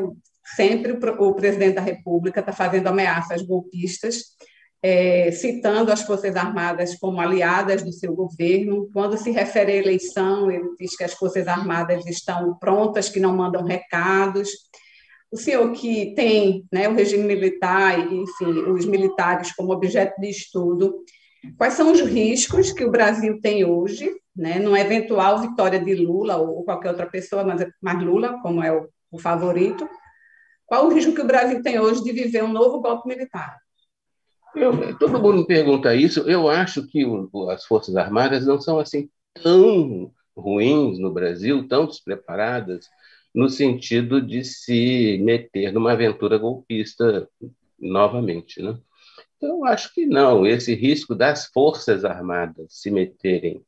Sempre 0.56 0.94
o, 0.94 1.34
presidente 1.36 1.76
da 1.76 1.82
República 1.82 2.40
está 2.40 2.52
fazendo 2.52 2.88
ameaças 2.88 3.42
golpistas 3.44 4.36
é, 4.82 5.32
citando 5.32 5.92
as 5.92 6.02
Forças 6.02 6.36
Armadas 6.36 6.96
como 6.96 7.20
aliadas 7.20 7.84
do 7.84 7.92
seu 7.92 8.14
governo. 8.14 8.90
Quando 8.94 9.18
se 9.18 9.32
refere 9.32 9.74
à 9.74 9.76
eleição, 9.76 10.50
ele 10.50 10.70
diz 10.80 10.96
que 10.96 11.04
as 11.04 11.14
Forças 11.14 11.48
Armadas 11.48 12.06
estão 12.06 12.58
prontas, 12.58 13.10
que 13.10 13.20
não 13.20 13.36
mandam 13.36 13.64
recados. 13.64 14.50
O 15.32 15.38
senhor 15.38 15.72
que 15.74 16.14
tem 16.16 16.66
né, 16.72 16.88
o 16.88 16.96
regime 16.96 17.24
militar 17.24 18.00
enfim, 18.00 18.72
os 18.72 18.86
militares 18.86 19.54
como 19.54 19.74
objeto 19.74 20.20
de 20.20 20.30
estudo, 20.30 20.96
quais 21.58 21.74
são 21.74 21.92
os 21.92 22.02
riscos 22.02 22.72
que 22.72 22.84
o 22.84 22.92
Brasil 22.92 23.40
tem 23.42 23.64
hoje, 23.64 24.10
né, 24.40 24.58
numa 24.58 24.80
eventual 24.80 25.40
vitória 25.42 25.84
de 25.84 25.94
Lula 25.96 26.38
ou 26.38 26.64
qualquer 26.64 26.92
outra 26.92 27.06
pessoa, 27.06 27.44
mas, 27.44 27.68
mas 27.82 28.02
Lula, 28.02 28.40
como 28.42 28.64
é 28.64 28.72
o, 28.72 28.88
o 29.12 29.20
favorito, 29.20 29.88
qual 30.66 30.86
o 30.86 30.94
risco 30.94 31.14
que 31.14 31.22
o 31.22 31.28
Brasil 31.28 31.62
tem 31.62 31.78
hoje 31.78 32.02
de 32.02 32.14
viver 32.14 32.42
um 32.42 32.54
novo 32.54 32.80
golpe 32.80 33.06
militar? 33.06 33.58
Eu, 34.56 34.98
todo 34.98 35.20
mundo 35.20 35.46
pergunta 35.46 35.94
isso. 35.94 36.22
Eu 36.22 36.48
acho 36.48 36.88
que 36.88 37.06
o, 37.06 37.50
as 37.50 37.66
Forças 37.66 37.98
Armadas 37.98 38.48
não 38.48 38.62
são 38.62 38.80
assim 38.80 39.10
tão 39.34 40.10
ruins 40.36 40.98
no 40.98 41.12
Brasil, 41.12 41.68
tão 41.68 41.86
despreparadas, 41.86 42.88
no 43.36 43.50
sentido 43.50 44.22
de 44.22 44.46
se 44.46 45.20
meter 45.22 45.74
numa 45.74 45.92
aventura 45.92 46.38
golpista 46.38 47.28
novamente. 47.78 48.62
Né? 48.62 48.78
Então, 49.36 49.66
acho 49.66 49.94
que 49.94 50.06
não. 50.06 50.48
Esse 50.48 50.74
risco 50.74 51.14
das 51.14 51.48
Forças 51.48 52.06
Armadas 52.06 52.68
se 52.70 52.90
meterem 52.90 53.66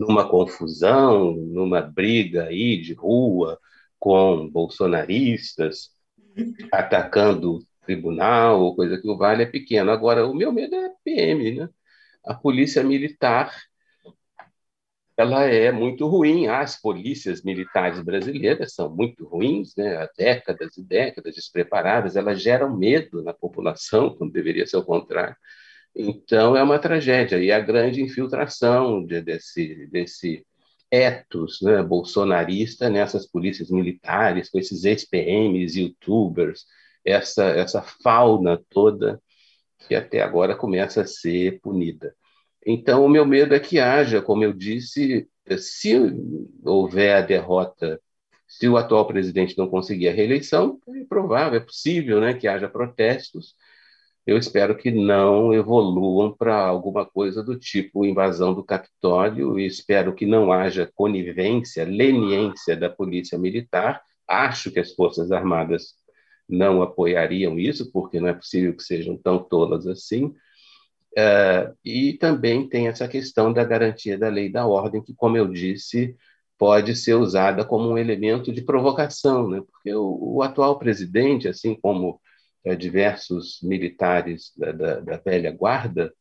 numa 0.00 0.26
confusão, 0.26 1.32
numa 1.34 1.82
briga 1.82 2.44
aí 2.46 2.80
de 2.80 2.94
rua 2.94 3.58
com 3.98 4.48
bolsonaristas, 4.50 5.90
atacando 6.72 7.58
tribunal 7.84 8.62
ou 8.62 8.74
coisa 8.74 8.98
que 8.98 9.08
o 9.08 9.18
vale 9.18 9.42
é 9.42 9.46
pequeno. 9.46 9.90
Agora, 9.90 10.26
o 10.26 10.34
meu 10.34 10.52
medo 10.52 10.74
é 10.74 10.90
PM, 11.04 11.54
né? 11.54 11.68
A 12.24 12.34
polícia 12.34 12.82
militar 12.82 13.52
ela 15.18 15.44
é 15.44 15.70
muito 15.70 16.06
ruim. 16.08 16.46
As 16.46 16.80
polícias 16.80 17.42
militares 17.42 18.00
brasileiras 18.00 18.72
são 18.74 18.88
muito 18.94 19.26
ruins, 19.26 19.74
né? 19.76 19.96
há 19.98 20.08
décadas 20.16 20.78
e 20.78 20.82
décadas 20.82 21.34
despreparadas, 21.34 22.16
elas 22.16 22.40
geram 22.40 22.74
medo 22.74 23.22
na 23.22 23.34
população, 23.34 24.14
quando 24.16 24.32
deveria 24.32 24.66
ser 24.66 24.78
o 24.78 24.84
contrário. 24.84 25.36
Então, 25.94 26.56
é 26.56 26.62
uma 26.62 26.78
tragédia. 26.78 27.38
E 27.42 27.50
a 27.52 27.60
grande 27.60 28.02
infiltração 28.02 29.04
de, 29.04 29.20
desse, 29.20 29.86
desse 29.86 30.46
etos 30.90 31.60
né, 31.62 31.82
bolsonarista 31.82 32.88
nessas 32.90 33.26
polícias 33.26 33.70
militares, 33.70 34.50
com 34.50 34.58
esses 34.58 34.84
ex-PMs, 34.84 35.78
youtubers, 35.78 36.64
essa, 37.04 37.44
essa 37.44 37.82
fauna 37.82 38.60
toda 38.68 39.20
que 39.88 39.94
até 39.94 40.20
agora 40.20 40.54
começa 40.54 41.02
a 41.02 41.06
ser 41.06 41.60
punida. 41.60 42.14
Então, 42.64 43.04
o 43.04 43.08
meu 43.08 43.24
medo 43.24 43.54
é 43.54 43.60
que 43.60 43.78
haja, 43.78 44.20
como 44.20 44.44
eu 44.44 44.52
disse, 44.52 45.28
se 45.58 45.94
houver 46.62 47.16
a 47.16 47.22
derrota, 47.22 48.00
se 48.46 48.68
o 48.68 48.76
atual 48.76 49.06
presidente 49.06 49.56
não 49.56 49.68
conseguir 49.68 50.08
a 50.08 50.12
reeleição, 50.12 50.78
é 50.88 51.04
provável, 51.04 51.58
é 51.58 51.64
possível 51.64 52.20
né, 52.20 52.34
que 52.34 52.46
haja 52.46 52.68
protestos. 52.68 53.54
Eu 54.30 54.38
espero 54.38 54.76
que 54.76 54.92
não 54.92 55.52
evoluam 55.52 56.32
para 56.32 56.54
alguma 56.54 57.04
coisa 57.04 57.42
do 57.42 57.58
tipo 57.58 58.04
invasão 58.04 58.54
do 58.54 58.62
Capitólio 58.62 59.58
e 59.58 59.66
espero 59.66 60.14
que 60.14 60.24
não 60.24 60.52
haja 60.52 60.88
conivência, 60.94 61.84
leniência 61.84 62.76
da 62.76 62.88
Polícia 62.88 63.36
Militar. 63.36 64.00
Acho 64.28 64.70
que 64.70 64.78
as 64.78 64.92
Forças 64.92 65.32
Armadas 65.32 65.94
não 66.48 66.80
apoiariam 66.80 67.58
isso, 67.58 67.90
porque 67.90 68.20
não 68.20 68.28
é 68.28 68.32
possível 68.32 68.76
que 68.76 68.84
sejam 68.84 69.16
tão 69.16 69.36
tolas 69.36 69.84
assim. 69.88 70.26
Uh, 71.18 71.74
e 71.84 72.12
também 72.12 72.68
tem 72.68 72.86
essa 72.86 73.08
questão 73.08 73.52
da 73.52 73.64
garantia 73.64 74.16
da 74.16 74.28
lei 74.28 74.48
da 74.48 74.64
ordem, 74.64 75.02
que, 75.02 75.12
como 75.12 75.36
eu 75.36 75.48
disse, 75.48 76.16
pode 76.56 76.94
ser 76.94 77.14
usada 77.14 77.64
como 77.64 77.88
um 77.88 77.98
elemento 77.98 78.52
de 78.52 78.62
provocação, 78.62 79.48
né? 79.48 79.60
porque 79.68 79.92
o, 79.92 80.36
o 80.36 80.42
atual 80.44 80.78
presidente, 80.78 81.48
assim 81.48 81.74
como 81.74 82.20
diversos 82.78 83.60
militares 83.62 84.52
da, 84.56 84.72
da, 84.72 85.00
da, 85.00 85.16
velha 85.18 85.50
guarda, 85.50 86.12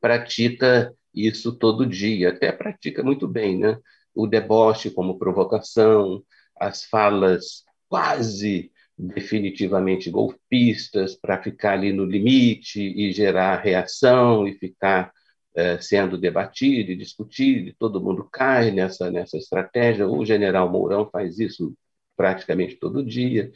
pratica 0.00 0.94
isso 1.14 1.52
todo 1.56 1.86
dia, 1.86 2.30
até 2.30 2.52
pratica 2.52 3.02
muito 3.02 3.26
bem, 3.28 3.58
né? 3.58 3.78
O 4.14 4.26
deboche 4.26 4.90
como 4.90 5.18
provocação, 5.18 6.22
as 6.58 6.84
falas 6.84 7.64
quase 7.88 8.70
definitivamente 8.98 10.10
golpistas 10.10 11.14
para 11.16 11.42
ficar 11.42 11.72
ali 11.72 11.92
no 11.92 12.04
limite 12.04 12.80
e 12.80 13.12
gerar 13.12 13.60
reação 13.60 14.46
e 14.46 14.54
ficar 14.54 15.12
é, 15.54 15.78
sendo 15.80 16.16
debatido 16.16 16.92
e 16.92 16.96
discutido, 16.96 17.68
e 17.68 17.74
todo 17.74 18.02
mundo 18.02 18.28
cai 18.30 18.70
nessa, 18.70 19.10
nessa 19.10 19.36
estratégia. 19.36 20.08
O 20.08 20.24
general 20.24 20.70
Mourão 20.70 21.08
faz 21.10 21.38
isso 21.38 21.74
praticamente 22.16 22.76
todo 22.76 23.04
dia. 23.04 23.50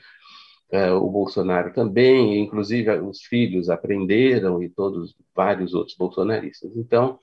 É, 0.70 0.90
o 0.92 1.08
Bolsonaro 1.08 1.72
também, 1.72 2.40
inclusive 2.40 2.90
os 2.98 3.22
filhos 3.22 3.70
aprenderam 3.70 4.62
e 4.62 4.68
todos 4.68 5.14
vários 5.34 5.74
outros 5.74 5.96
bolsonaristas. 5.96 6.76
Então, 6.76 7.20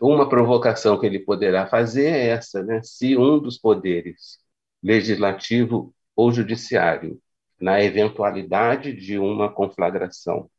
uma 0.00 0.28
provocação 0.28 0.98
que 0.98 1.06
ele 1.06 1.18
poderá 1.18 1.66
fazer 1.66 2.06
é 2.06 2.28
essa, 2.28 2.62
né? 2.62 2.82
Se 2.82 3.16
um 3.16 3.38
dos 3.38 3.58
poderes, 3.58 4.38
legislativo 4.82 5.94
ou 6.14 6.30
judiciário, 6.30 7.20
na 7.60 7.82
eventualidade 7.82 8.92
de 8.94 9.18
uma 9.18 9.50
conflagração, 9.50 10.50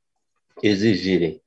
exigirem 0.63 1.41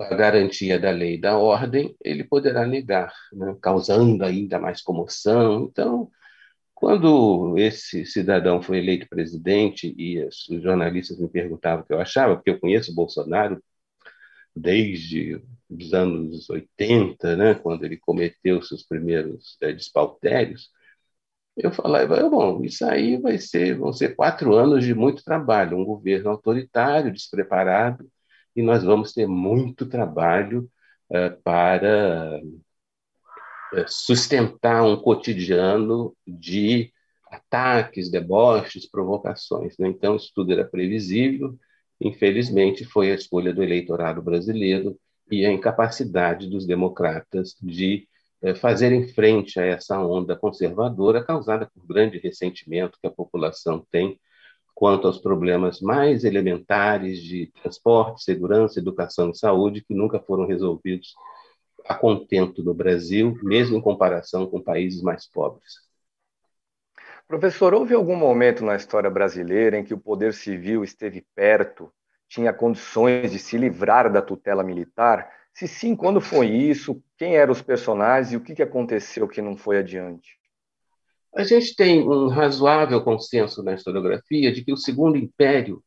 a 0.00 0.14
garantia 0.14 0.78
da 0.78 0.90
lei 0.90 1.14
e 1.14 1.20
da 1.20 1.36
ordem, 1.38 1.96
ele 2.02 2.24
poderá 2.24 2.66
negar, 2.66 3.12
né? 3.32 3.56
causando 3.60 4.24
ainda 4.24 4.58
mais 4.58 4.82
comoção. 4.82 5.64
Então, 5.64 6.10
quando 6.82 7.56
esse 7.58 8.04
cidadão 8.04 8.60
foi 8.60 8.78
eleito 8.78 9.08
presidente 9.08 9.94
e 9.96 10.20
os 10.24 10.48
jornalistas 10.60 11.16
me 11.16 11.28
perguntavam 11.28 11.84
o 11.84 11.86
que 11.86 11.92
eu 11.92 12.00
achava, 12.00 12.34
porque 12.34 12.50
eu 12.50 12.58
conheço 12.58 12.90
o 12.90 12.94
Bolsonaro 12.94 13.62
desde 14.54 15.40
os 15.70 15.94
anos 15.94 16.50
80, 16.50 17.36
né, 17.36 17.54
quando 17.54 17.84
ele 17.84 17.96
cometeu 17.98 18.60
seus 18.62 18.82
primeiros 18.82 19.56
é, 19.62 19.72
despautérios, 19.72 20.70
eu 21.56 21.72
falava, 21.72 22.28
bom, 22.28 22.64
isso 22.64 22.84
aí 22.84 23.16
vai 23.20 23.38
ser, 23.38 23.78
vão 23.78 23.92
ser 23.92 24.16
quatro 24.16 24.54
anos 24.54 24.84
de 24.84 24.94
muito 24.94 25.22
trabalho, 25.24 25.78
um 25.78 25.84
governo 25.84 26.30
autoritário, 26.30 27.12
despreparado, 27.12 28.10
e 28.56 28.62
nós 28.62 28.82
vamos 28.82 29.12
ter 29.12 29.28
muito 29.28 29.86
trabalho 29.88 30.70
uh, 31.10 31.40
para 31.44 32.40
é, 32.40 32.42
sustentar 33.86 34.82
um 34.84 34.96
cotidiano 34.96 36.14
de 36.26 36.92
ataques, 37.30 38.10
deboches, 38.10 38.88
provocações. 38.88 39.76
Né? 39.78 39.88
Então, 39.88 40.16
isso 40.16 40.30
tudo 40.34 40.52
era 40.52 40.64
previsível. 40.64 41.58
Infelizmente, 42.00 42.84
foi 42.84 43.10
a 43.10 43.14
escolha 43.14 43.54
do 43.54 43.62
eleitorado 43.62 44.20
brasileiro 44.20 44.98
e 45.30 45.46
a 45.46 45.52
incapacidade 45.52 46.48
dos 46.48 46.66
democratas 46.66 47.56
de 47.62 48.06
é, 48.42 48.54
fazerem 48.54 49.08
frente 49.08 49.58
a 49.58 49.64
essa 49.64 49.98
onda 50.00 50.36
conservadora 50.36 51.24
causada 51.24 51.70
por 51.72 51.86
grande 51.86 52.18
ressentimento 52.18 52.98
que 53.00 53.06
a 53.06 53.10
população 53.10 53.86
tem 53.90 54.18
quanto 54.74 55.06
aos 55.06 55.18
problemas 55.18 55.80
mais 55.80 56.24
elementares 56.24 57.22
de 57.22 57.52
transporte, 57.62 58.24
segurança, 58.24 58.80
educação 58.80 59.30
e 59.30 59.38
saúde 59.38 59.84
que 59.84 59.94
nunca 59.94 60.18
foram 60.18 60.46
resolvidos 60.46 61.14
a 61.86 61.94
contento 61.94 62.62
no 62.62 62.74
Brasil, 62.74 63.38
mesmo 63.42 63.76
em 63.76 63.80
comparação 63.80 64.46
com 64.46 64.60
países 64.60 65.02
mais 65.02 65.26
pobres. 65.26 65.74
Professor, 67.26 67.72
houve 67.72 67.94
algum 67.94 68.16
momento 68.16 68.64
na 68.64 68.76
história 68.76 69.08
brasileira 69.08 69.78
em 69.78 69.84
que 69.84 69.94
o 69.94 69.98
poder 69.98 70.34
civil 70.34 70.84
esteve 70.84 71.24
perto, 71.34 71.92
tinha 72.28 72.52
condições 72.52 73.30
de 73.30 73.38
se 73.38 73.56
livrar 73.56 74.10
da 74.12 74.22
tutela 74.22 74.62
militar? 74.62 75.30
Se 75.54 75.68
sim, 75.68 75.94
quando 75.94 76.20
foi 76.20 76.48
isso? 76.48 77.02
Quem 77.16 77.36
eram 77.36 77.52
os 77.52 77.62
personagens 77.62 78.32
e 78.32 78.36
o 78.36 78.40
que 78.40 78.62
aconteceu 78.62 79.28
que 79.28 79.42
não 79.42 79.56
foi 79.56 79.78
adiante? 79.78 80.38
A 81.34 81.44
gente 81.44 81.74
tem 81.74 82.06
um 82.06 82.28
razoável 82.28 83.02
consenso 83.02 83.62
na 83.62 83.74
historiografia 83.74 84.52
de 84.52 84.62
que 84.62 84.72
o 84.72 84.76
Segundo 84.76 85.16
Império, 85.16 85.82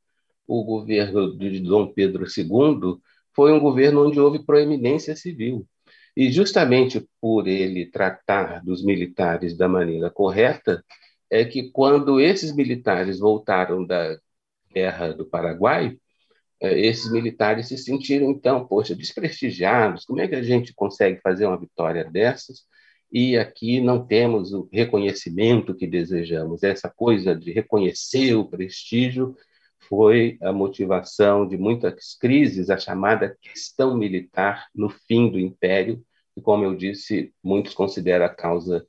o 0.47 0.63
governo 0.63 1.37
de 1.37 1.59
Dom 1.59 1.93
Pedro 1.93 2.25
II, 2.25 2.99
foi 3.35 3.51
um 3.51 3.59
governo 3.59 4.07
onde 4.07 4.19
houve 4.19 4.43
proeminência 4.43 5.15
civil. 5.15 5.67
E 6.15 6.31
justamente 6.31 7.05
por 7.19 7.47
ele 7.47 7.85
tratar 7.85 8.63
dos 8.63 8.83
militares 8.83 9.57
da 9.57 9.67
maneira 9.67 10.09
correta, 10.09 10.83
é 11.29 11.43
que 11.43 11.71
quando 11.71 12.21
esses 12.21 12.55
militares 12.55 13.19
voltaram 13.19 13.85
da 13.85 14.17
guerra 14.73 15.13
do 15.13 15.25
Paraguai, 15.25 15.97
é, 16.61 16.79
esses 16.79 17.11
militares 17.11 17.67
se 17.67 17.77
sentiram, 17.77 18.31
então, 18.31 18.65
poxa, 18.65 18.95
desprestigiados. 18.95 20.05
Como 20.05 20.21
é 20.21 20.27
que 20.27 20.35
a 20.35 20.43
gente 20.43 20.73
consegue 20.73 21.19
fazer 21.21 21.45
uma 21.45 21.59
vitória 21.59 22.03
dessas? 22.05 22.63
E 23.11 23.37
aqui 23.37 23.79
não 23.81 24.05
temos 24.05 24.53
o 24.53 24.67
reconhecimento 24.71 25.75
que 25.75 25.87
desejamos. 25.87 26.63
Essa 26.63 26.89
coisa 26.89 27.35
de 27.35 27.51
reconhecer 27.51 28.35
o 28.35 28.45
prestígio 28.45 29.35
foi 29.87 30.37
a 30.41 30.51
motivação 30.51 31.47
de 31.47 31.57
muitas 31.57 32.15
crises, 32.15 32.69
a 32.69 32.77
chamada 32.77 33.37
questão 33.41 33.97
militar 33.97 34.67
no 34.73 34.89
fim 34.89 35.29
do 35.29 35.39
Império, 35.39 36.03
e 36.35 36.41
como 36.41 36.63
eu 36.63 36.75
disse, 36.75 37.33
muitos 37.43 37.73
consideram 37.73 38.25
a 38.25 38.29
causa 38.29 38.85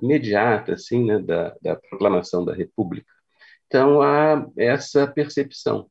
imediata 0.00 0.74
assim, 0.74 1.04
né, 1.04 1.18
da, 1.18 1.54
da 1.60 1.76
proclamação 1.76 2.44
da 2.44 2.54
República. 2.54 3.12
Então, 3.66 4.00
há 4.00 4.46
essa 4.56 5.06
percepção. 5.06 5.90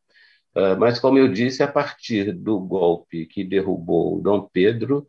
Uh, 0.55 0.77
mas, 0.79 0.99
como 0.99 1.17
eu 1.19 1.31
disse, 1.31 1.61
a 1.61 1.67
partir 1.67 2.31
do 2.31 2.59
golpe 2.59 3.25
que 3.25 3.43
derrubou 3.43 4.21
Dom 4.21 4.49
Pedro, 4.51 5.07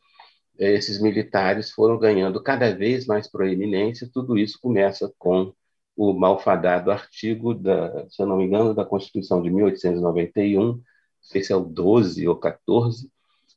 esses 0.59 1.01
militares 1.01 1.71
foram 1.71 1.99
ganhando 1.99 2.43
cada 2.43 2.75
vez 2.75 3.07
mais 3.07 3.31
proeminência. 3.31 4.11
Tudo 4.13 4.37
isso 4.39 4.59
começa 4.61 5.13
com 5.19 5.53
o 5.97 6.13
malfadado 6.13 6.91
artigo, 6.91 7.55
da, 7.55 8.09
se 8.11 8.23
eu 8.23 8.27
não 8.27 8.37
me 8.37 8.45
engano, 8.45 8.75
da 8.75 8.85
Constituição 8.85 9.43
de 9.43 9.51
1891, 9.51 10.63
não 10.63 10.83
sei 11.23 11.43
se 11.43 11.53
é 11.53 11.57
o 11.57 11.65
12 11.65 12.29
ou 12.29 12.37
14, 12.37 13.11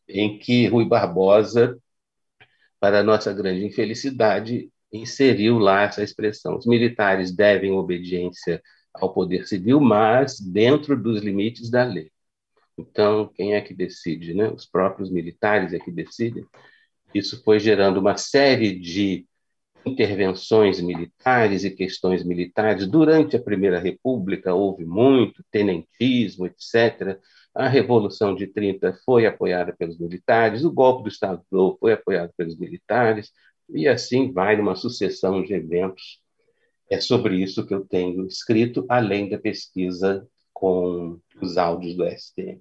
em 0.08 0.40
que 0.40 0.68
Rui 0.68 0.86
Barbosa, 0.86 1.78
para 2.80 3.04
nossa 3.04 3.34
grande 3.34 3.66
infelicidade, 3.66 4.72
inseriu 4.92 5.60
lá 5.60 5.84
essa 5.84 6.02
expressão: 6.02 6.58
os 6.58 6.66
militares 6.66 7.32
devem 7.36 7.72
obediência 7.72 8.62
ao 8.94 9.14
poder 9.14 9.48
civil, 9.48 9.80
mas 9.80 10.40
dentro 10.40 11.02
dos 11.02 11.22
limites 11.22 11.70
da 11.70 11.84
lei. 11.84 12.12
Então, 12.78 13.28
quem 13.36 13.54
é 13.56 13.62
que 13.62 13.74
decide? 13.74 14.34
Né? 14.34 14.50
Os 14.50 14.66
próprios 14.66 15.12
militares 15.12 15.74
é 15.74 15.80
que 15.80 15.92
decidem. 15.92 16.46
Isso 17.14 17.44
foi 17.44 17.60
gerando 17.60 18.00
uma 18.00 18.16
série 18.18 18.80
de 18.80 19.28
intervenções 19.86 20.80
militares 20.82 21.64
e 21.64 21.72
questões 21.72 22.24
militares. 22.24 22.88
Durante 22.88 23.36
a 23.36 23.42
Primeira 23.42 23.80
República 23.80 24.54
houve 24.54 24.86
muito 24.86 25.44
tenentismo, 25.52 26.46
etc. 26.46 27.20
A 27.54 27.68
Revolução 27.68 28.36
de 28.36 28.48
30 28.48 28.94
foi 29.06 29.26
apoiada 29.26 29.74
pelos 29.78 29.98
militares, 29.98 30.64
o 30.64 30.72
golpe 30.72 31.04
do 31.04 31.10
Estado 31.10 31.42
Novo 31.52 31.78
foi 31.80 31.94
apoiado 31.94 32.32
pelos 32.38 32.58
militares, 32.58 33.32
e 33.70 33.88
assim 33.88 34.32
vai 34.32 34.56
numa 34.56 34.76
sucessão 34.76 35.42
de 35.44 35.54
eventos. 35.54 36.22
É 36.90 37.00
sobre 37.00 37.36
isso 37.36 37.66
que 37.66 37.74
eu 37.74 37.86
tenho 37.86 38.26
escrito, 38.26 38.86
além 38.90 39.30
da 39.30 39.38
pesquisa 39.38 40.28
com 40.54 41.20
os 41.42 41.58
áudios 41.58 41.96
do 41.96 42.06
STM. 42.06 42.60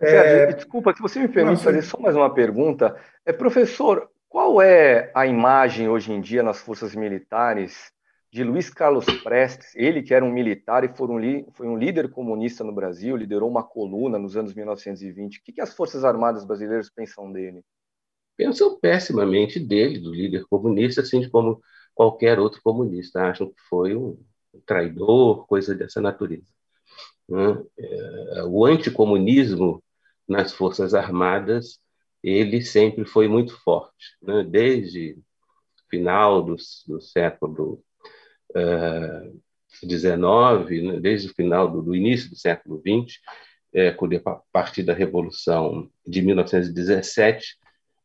É... 0.00 0.52
Desculpa, 0.52 0.94
se 0.94 1.00
você 1.00 1.20
me 1.20 1.28
permite 1.28 1.62
fazer 1.62 1.82
só 1.82 1.98
mais 1.98 2.14
uma 2.14 2.32
pergunta. 2.32 2.96
É, 3.24 3.32
professor, 3.32 4.10
qual 4.28 4.60
é 4.60 5.10
a 5.14 5.26
imagem 5.26 5.88
hoje 5.88 6.12
em 6.12 6.20
dia 6.20 6.42
nas 6.42 6.60
forças 6.60 6.94
militares 6.94 7.92
de 8.30 8.44
Luiz 8.44 8.68
Carlos 8.68 9.06
Prestes, 9.22 9.74
ele 9.74 10.02
que 10.02 10.12
era 10.12 10.24
um 10.24 10.30
militar 10.30 10.84
e 10.84 10.94
foi 10.94 11.08
um, 11.08 11.50
foi 11.52 11.66
um 11.66 11.78
líder 11.78 12.10
comunista 12.10 12.62
no 12.62 12.74
Brasil, 12.74 13.16
liderou 13.16 13.48
uma 13.48 13.62
coluna 13.62 14.18
nos 14.18 14.36
anos 14.36 14.52
1920. 14.54 15.38
O 15.38 15.42
que, 15.42 15.52
que 15.52 15.60
as 15.62 15.74
Forças 15.74 16.04
Armadas 16.04 16.44
brasileiras 16.44 16.90
pensam 16.90 17.32
dele? 17.32 17.64
Pensam 18.36 18.78
pessimamente 18.78 19.58
dele, 19.58 19.98
do 19.98 20.12
líder 20.12 20.44
comunista, 20.44 21.00
assim 21.00 21.28
como 21.30 21.60
qualquer 21.94 22.38
outro 22.38 22.60
comunista. 22.62 23.22
Acham 23.22 23.48
que 23.48 23.60
foi 23.68 23.96
um 23.96 24.18
traidor, 24.66 25.46
coisa 25.46 25.74
dessa 25.74 26.00
natureza. 26.00 26.52
Né? 27.26 27.62
É, 27.78 28.44
o 28.44 28.64
anticomunismo 28.66 29.82
nas 30.28 30.52
Forças 30.52 30.92
Armadas 30.92 31.80
ele 32.22 32.62
sempre 32.62 33.04
foi 33.04 33.28
muito 33.28 33.56
forte, 33.62 34.16
né? 34.22 34.44
desde 34.44 35.16
final 35.88 36.42
do, 36.42 36.56
do 36.86 37.00
século 37.00 37.82
XIX, 39.82 40.16
uh, 40.16 40.92
né? 40.92 41.00
desde 41.00 41.28
o 41.28 41.34
final 41.34 41.70
do, 41.70 41.82
do, 41.82 41.94
início 41.94 42.30
do 42.30 42.36
século 42.36 42.80
XX, 42.80 43.18
é, 43.72 43.88
a 43.88 44.42
partir 44.52 44.82
da 44.82 44.94
Revolução 44.94 45.90
de 46.06 46.22
1917, 46.22 47.56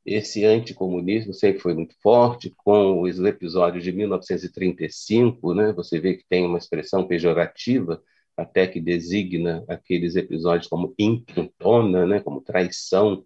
esse 0.06 0.44
anticomunismo 0.44 1.34
sempre 1.34 1.62
foi 1.62 1.74
muito 1.74 1.96
forte, 2.02 2.54
com 2.58 3.02
os 3.02 3.20
episódios 3.20 3.84
de 3.84 3.92
1935, 3.92 5.54
né? 5.54 5.72
você 5.72 6.00
vê 6.00 6.16
que 6.16 6.26
tem 6.28 6.46
uma 6.46 6.58
expressão 6.58 7.08
pejorativa, 7.08 8.04
até 8.36 8.68
que 8.68 8.82
designa 8.82 9.64
aqueles 9.68 10.16
episódios 10.16 10.68
como 10.68 10.94
intentona, 11.00 12.06
né? 12.06 12.20
como 12.20 12.42
traição 12.42 13.24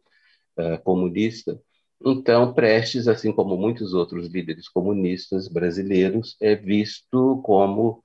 uh, 0.58 0.82
comunista. 0.84 1.60
Então, 2.04 2.54
Prestes, 2.54 3.08
assim 3.08 3.32
como 3.32 3.58
muitos 3.58 3.94
outros 3.94 4.28
líderes 4.28 4.70
comunistas 4.70 5.48
brasileiros, 5.48 6.36
é 6.42 6.56
visto 6.56 7.42
como 7.44 8.04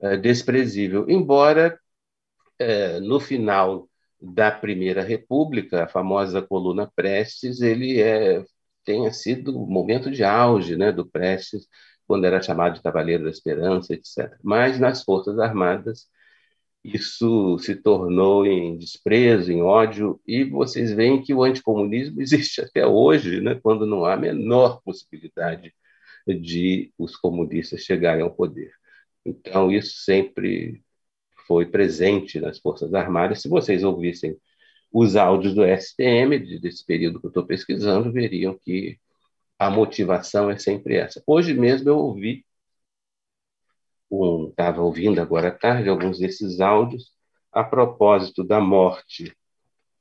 uh, 0.00 0.16
desprezível, 0.18 1.08
embora 1.08 1.78
uh, 2.60 3.00
no 3.00 3.20
final 3.20 3.88
da 4.20 4.50
Primeira 4.50 5.02
República, 5.02 5.84
a 5.84 5.88
famosa 5.88 6.42
coluna 6.42 6.90
Prestes, 6.94 7.60
ele 7.60 8.00
é, 8.00 8.44
tenha 8.84 9.12
sido 9.12 9.56
o 9.56 9.66
momento 9.66 10.10
de 10.10 10.24
auge 10.24 10.76
né, 10.76 10.90
do 10.90 11.06
Prestes, 11.06 11.68
quando 12.06 12.24
era 12.24 12.42
chamado 12.42 12.74
de 12.74 12.82
Cavaleiro 12.82 13.24
da 13.24 13.30
Esperança, 13.30 13.94
etc. 13.94 14.36
Mas 14.42 14.80
nas 14.80 15.04
Forças 15.04 15.38
Armadas, 15.38 16.08
isso 16.84 17.58
se 17.58 17.74
tornou 17.76 18.46
em 18.46 18.78
desprezo, 18.78 19.52
em 19.52 19.62
ódio, 19.62 20.20
e 20.26 20.44
vocês 20.44 20.92
veem 20.92 21.22
que 21.22 21.34
o 21.34 21.42
anticomunismo 21.42 22.20
existe 22.22 22.60
até 22.60 22.86
hoje, 22.86 23.40
né, 23.40 23.56
quando 23.62 23.86
não 23.86 24.04
há 24.04 24.14
a 24.14 24.16
menor 24.16 24.80
possibilidade 24.82 25.74
de 26.26 26.92
os 26.98 27.16
comunistas 27.16 27.82
chegarem 27.82 28.22
ao 28.22 28.34
poder. 28.34 28.72
Então, 29.24 29.70
isso 29.70 29.98
sempre 30.04 30.82
foi 31.46 31.66
presente 31.66 32.40
nas 32.40 32.58
Forças 32.58 32.94
Armadas. 32.94 33.42
Se 33.42 33.48
vocês 33.48 33.82
ouvissem 33.84 34.36
os 34.92 35.16
áudios 35.16 35.54
do 35.54 35.64
STM, 35.64 36.38
desse 36.60 36.84
período 36.84 37.20
que 37.20 37.26
eu 37.26 37.30
estou 37.30 37.46
pesquisando, 37.46 38.12
veriam 38.12 38.58
que 38.64 38.98
a 39.58 39.70
motivação 39.70 40.50
é 40.50 40.58
sempre 40.58 40.96
essa. 40.96 41.22
Hoje 41.26 41.54
mesmo 41.54 41.88
eu 41.90 41.98
ouvi, 41.98 42.44
estava 44.50 44.82
ouvindo 44.82 45.20
agora 45.20 45.48
à 45.48 45.50
tarde 45.50 45.88
alguns 45.88 46.18
desses 46.18 46.60
áudios, 46.60 47.12
a 47.52 47.62
propósito 47.64 48.44
da 48.44 48.60
morte, 48.60 49.34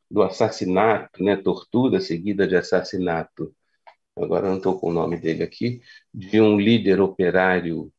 do 0.09 0.21
assassinato, 0.21 1.23
né, 1.23 1.35
tortura 1.35 1.99
seguida 1.99 2.47
de 2.47 2.55
assassinato, 2.55 3.53
agora 4.15 4.49
não 4.49 4.57
estou 4.57 4.79
com 4.79 4.89
o 4.89 4.93
nome 4.93 5.17
dele 5.17 5.43
aqui, 5.43 5.81
de 6.13 6.39
um 6.41 6.59
líder 6.59 7.01
operário, 7.01 7.91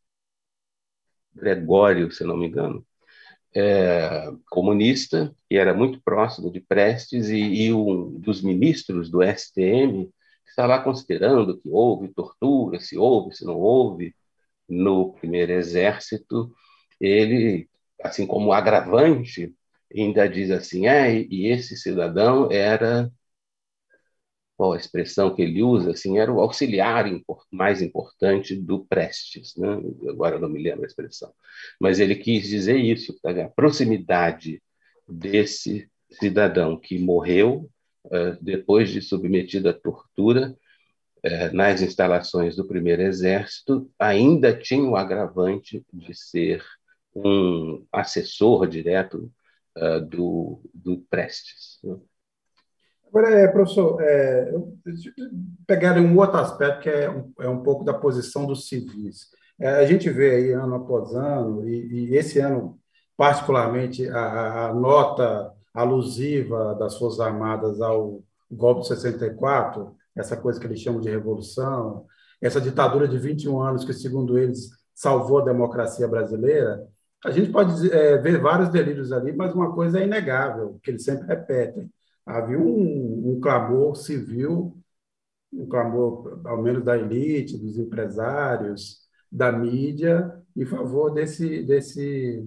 Gregório, 1.34 2.10
se 2.10 2.24
não 2.24 2.36
me 2.36 2.48
engano, 2.48 2.84
é, 3.54 4.30
comunista, 4.50 5.34
que 5.48 5.56
era 5.56 5.74
muito 5.74 6.00
próximo 6.02 6.50
de 6.50 6.60
Prestes, 6.60 7.28
e, 7.28 7.38
e, 7.38 7.72
um 7.72 8.18
dos 8.18 8.42
ministros 8.42 9.10
do 9.10 9.22
STM 9.22 10.10
estava 10.46 10.82
considerando 10.82 11.58
que 11.58 11.68
houve 11.68 12.08
tortura, 12.08 12.80
se 12.80 12.96
houve, 12.98 13.34
se 13.36 13.44
não 13.44 13.56
houve, 13.56 14.14
no 14.68 15.12
primeiro 15.14 15.52
exército. 15.52 16.52
Ele, 17.00 17.68
assim 18.02 18.26
como 18.26 18.52
agravante, 18.52 19.54
ainda 19.94 20.28
diz 20.28 20.50
assim: 20.50 20.86
ah, 20.86 21.10
e 21.10 21.46
esse 21.46 21.76
cidadão 21.76 22.50
era 22.50 23.10
qual 24.58 24.72
a 24.72 24.76
expressão 24.76 25.32
que 25.32 25.40
ele 25.40 25.62
usa, 25.62 25.92
assim, 25.92 26.18
era 26.18 26.32
o 26.32 26.40
auxiliar 26.40 27.06
mais 27.50 27.80
importante 27.80 28.56
do 28.56 28.84
Prestes, 28.86 29.54
né? 29.56 29.68
agora 30.08 30.36
não 30.36 30.48
me 30.48 30.60
lembro 30.60 30.82
a 30.82 30.86
expressão, 30.86 31.32
mas 31.80 32.00
ele 32.00 32.16
quis 32.16 32.48
dizer 32.48 32.76
isso, 32.76 33.16
a 33.24 33.48
proximidade 33.48 34.60
desse 35.08 35.88
cidadão 36.10 36.78
que 36.78 36.98
morreu 36.98 37.70
uh, 38.06 38.36
depois 38.42 38.90
de 38.90 39.00
submetido 39.00 39.68
à 39.68 39.72
tortura 39.72 40.56
nas 41.52 41.82
instalações 41.82 42.56
do 42.56 42.66
primeiro 42.66 43.02
exército, 43.02 43.90
ainda 43.98 44.56
tinha 44.56 44.88
o 44.88 44.96
agravante 44.96 45.84
de 45.92 46.14
ser 46.14 46.62
um 47.14 47.84
assessor 47.92 48.66
direto 48.66 49.30
uh, 49.76 50.00
do, 50.00 50.60
do 50.72 50.98
Prestes. 51.10 51.78
Né? 51.82 51.96
Agora, 53.08 53.30
é, 53.30 53.48
professor, 53.48 54.00
é, 54.02 54.52
pegar 55.66 55.98
um 55.98 56.16
outro 56.18 56.38
aspecto 56.38 56.82
que 56.82 56.90
é 56.90 57.10
um, 57.10 57.32
é 57.40 57.48
um 57.48 57.62
pouco 57.62 57.82
da 57.82 57.94
posição 57.94 58.46
dos 58.46 58.68
civis. 58.68 59.30
É, 59.58 59.76
a 59.76 59.86
gente 59.86 60.10
vê 60.10 60.34
aí 60.34 60.52
ano 60.52 60.74
após 60.74 61.14
ano, 61.14 61.66
e, 61.66 62.10
e 62.10 62.16
esse 62.16 62.38
ano, 62.38 62.78
particularmente, 63.16 64.06
a, 64.08 64.66
a, 64.66 64.74
nota 64.74 65.52
alusiva 65.72 66.74
das 66.74 66.98
Forças 66.98 67.20
Armadas 67.20 67.80
ao 67.80 68.22
golpe 68.50 68.82
de 68.82 68.88
64, 68.88 69.96
essa 70.18 70.36
coisa 70.36 70.58
que 70.58 70.66
eles 70.66 70.80
chamam 70.80 71.00
de 71.00 71.08
revolução, 71.08 72.04
essa 72.40 72.60
ditadura 72.60 73.08
de 73.08 73.18
21 73.18 73.60
anos 73.60 73.84
que, 73.84 73.92
segundo 73.92 74.38
eles, 74.38 74.70
salvou 74.94 75.38
a 75.38 75.44
democracia 75.44 76.08
brasileira, 76.08 76.86
a 77.24 77.30
gente 77.30 77.50
pode 77.50 77.90
é, 77.92 78.18
ver 78.18 78.40
vários 78.40 78.68
delírios 78.70 79.12
ali, 79.12 79.32
mas 79.32 79.54
uma 79.54 79.72
coisa 79.74 80.00
é 80.00 80.04
inegável, 80.04 80.78
que 80.82 80.90
eles 80.90 81.04
sempre 81.04 81.26
repetem 81.26 81.90
havia 82.28 82.58
um, 82.58 83.32
um 83.32 83.40
clamor 83.40 83.96
civil, 83.96 84.76
um 85.52 85.66
clamor, 85.66 86.40
ao 86.44 86.62
menos 86.62 86.84
da 86.84 86.96
elite, 86.96 87.56
dos 87.56 87.78
empresários, 87.78 89.08
da 89.32 89.50
mídia, 89.50 90.30
em 90.54 90.66
favor 90.66 91.10
desse, 91.10 91.62
desse, 91.62 92.46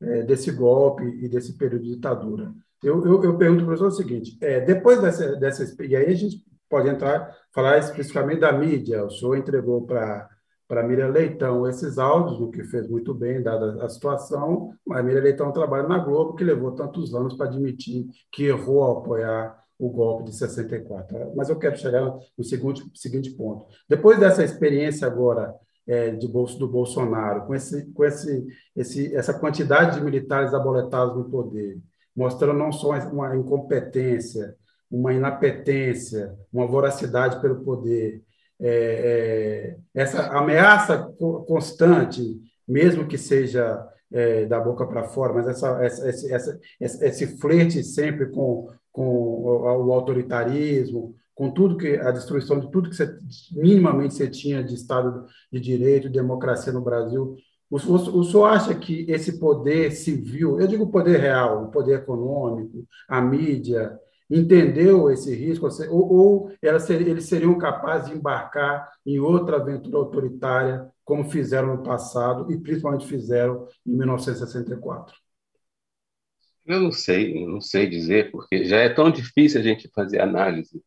é, 0.00 0.22
desse 0.22 0.50
golpe 0.50 1.04
e 1.04 1.28
desse 1.28 1.56
período 1.56 1.84
de 1.84 1.94
ditadura. 1.94 2.52
Eu, 2.82 3.04
eu, 3.06 3.24
eu 3.24 3.38
pergunto 3.38 3.64
para 3.64 3.74
o 3.74 3.76
professor 3.76 3.88
o 3.88 3.90
seguinte: 3.90 4.36
é, 4.40 4.60
depois 4.60 5.00
dessa, 5.00 5.36
dessa. 5.36 5.84
E 5.84 5.94
aí 5.94 6.06
a 6.06 6.14
gente 6.14 6.44
pode 6.68 6.88
entrar, 6.88 7.34
falar 7.52 7.78
especificamente 7.78 8.40
da 8.40 8.52
mídia. 8.52 9.04
O 9.04 9.10
senhor 9.10 9.36
entregou 9.36 9.86
para 9.86 10.28
para 10.68 10.86
Miriam 10.86 11.08
Leitão 11.08 11.66
esses 11.66 11.96
áudios, 11.96 12.38
o 12.38 12.50
que 12.50 12.62
fez 12.62 12.86
muito 12.86 13.14
bem, 13.14 13.42
dada 13.42 13.82
a 13.82 13.88
situação, 13.88 14.74
mas 14.86 15.02
Miriam 15.02 15.22
Leitão 15.22 15.50
trabalha 15.50 15.88
na 15.88 15.98
Globo, 15.98 16.34
que 16.34 16.44
levou 16.44 16.72
tantos 16.72 17.14
anos 17.14 17.34
para 17.34 17.46
admitir 17.46 18.06
que 18.30 18.44
errou 18.44 18.82
ao 18.82 18.98
apoiar 18.98 19.58
o 19.78 19.88
golpe 19.88 20.24
de 20.24 20.36
64. 20.36 21.32
Mas 21.34 21.48
eu 21.48 21.58
quero 21.58 21.78
chegar 21.78 22.02
no 22.36 22.44
seguinte, 22.44 22.84
seguinte 22.94 23.30
ponto. 23.30 23.64
Depois 23.88 24.18
dessa 24.18 24.44
experiência 24.44 25.06
agora 25.06 25.54
é, 25.86 26.10
de 26.10 26.28
bolso 26.28 26.58
do 26.58 26.68
Bolsonaro, 26.68 27.46
com, 27.46 27.54
esse, 27.54 27.90
com 27.92 28.04
esse, 28.04 28.46
esse, 28.76 29.16
essa 29.16 29.32
quantidade 29.32 29.96
de 29.96 30.04
militares 30.04 30.52
aboletados 30.52 31.16
no 31.16 31.30
poder, 31.30 31.78
mostrando 32.14 32.58
não 32.58 32.70
só 32.70 32.90
uma 33.10 33.34
incompetência, 33.34 34.54
uma 34.90 35.12
inapetência, 35.12 36.34
uma 36.52 36.66
voracidade 36.66 37.40
pelo 37.40 37.62
poder, 37.62 38.22
é, 38.60 39.76
é, 39.94 40.00
essa 40.00 40.26
ameaça 40.36 41.14
constante, 41.46 42.40
mesmo 42.66 43.06
que 43.06 43.16
seja 43.16 43.86
é, 44.12 44.46
da 44.46 44.58
boca 44.58 44.86
para 44.86 45.04
fora, 45.04 45.32
mas 45.32 45.46
essa, 45.46 45.84
essa, 45.84 46.08
essa, 46.08 46.60
esse, 46.80 47.04
esse 47.04 47.26
flerte 47.38 47.84
sempre 47.84 48.26
com, 48.26 48.68
com 48.90 49.06
o, 49.06 49.86
o, 49.86 49.92
autoritarismo, 49.92 51.14
com 51.34 51.50
tudo 51.50 51.76
que 51.76 51.96
a 51.98 52.10
destruição 52.10 52.58
de 52.58 52.70
tudo 52.70 52.90
que 52.90 52.96
você, 52.96 53.16
minimamente 53.52 54.14
você 54.14 54.28
tinha 54.28 54.64
de 54.64 54.74
Estado 54.74 55.26
de 55.52 55.60
Direito, 55.60 56.08
democracia 56.08 56.72
no 56.72 56.82
Brasil. 56.82 57.36
O, 57.70 57.76
o, 57.76 58.18
o 58.20 58.24
senhor 58.24 58.46
acha 58.46 58.74
que 58.74 59.06
esse 59.08 59.38
poder 59.38 59.92
civil, 59.92 60.58
eu 60.58 60.66
digo 60.66 60.90
poder 60.90 61.20
real, 61.20 61.64
o 61.64 61.70
poder 61.70 62.00
econômico, 62.00 62.84
a 63.08 63.20
mídia, 63.20 63.96
entendeu 64.30 65.10
esse 65.10 65.34
risco, 65.34 65.66
ou, 65.90 66.12
ou 66.12 66.52
eles 66.62 67.24
seriam 67.24 67.56
capazes 67.58 68.10
de 68.10 68.16
embarcar 68.16 68.92
em 69.04 69.18
outra 69.18 69.56
aventura 69.56 69.96
autoritária, 69.98 70.90
como 71.04 71.30
fizeram 71.30 71.76
no 71.76 71.82
passado 71.82 72.50
e 72.52 72.58
principalmente 72.58 73.06
fizeram 73.06 73.66
em 73.86 73.96
1964? 73.96 75.16
Eu 76.66 76.80
não 76.80 76.92
sei, 76.92 77.46
não 77.46 77.60
sei 77.62 77.88
dizer, 77.88 78.30
porque 78.30 78.64
já 78.66 78.76
é 78.78 78.90
tão 78.90 79.10
difícil 79.10 79.60
a 79.60 79.64
gente 79.64 79.88
fazer 79.94 80.20
análise 80.20 80.82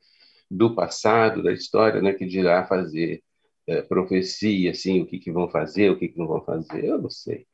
do 0.50 0.76
passado, 0.76 1.42
da 1.42 1.52
história, 1.52 2.02
né, 2.02 2.14
que 2.14 2.26
dirá 2.26 2.66
fazer 2.68 3.24
é, 3.68 3.82
profecia, 3.82 4.72
assim, 4.72 5.02
o 5.02 5.08
que, 5.08 5.18
que 5.20 5.32
vão 5.32 5.50
fazer, 5.50 5.90
o 5.90 5.98
que, 5.98 6.10
que 6.10 6.20
não 6.20 6.28
vão 6.28 6.44
fazer, 6.44 6.86
eu 6.86 7.02
não 7.02 7.10
sei 7.10 7.48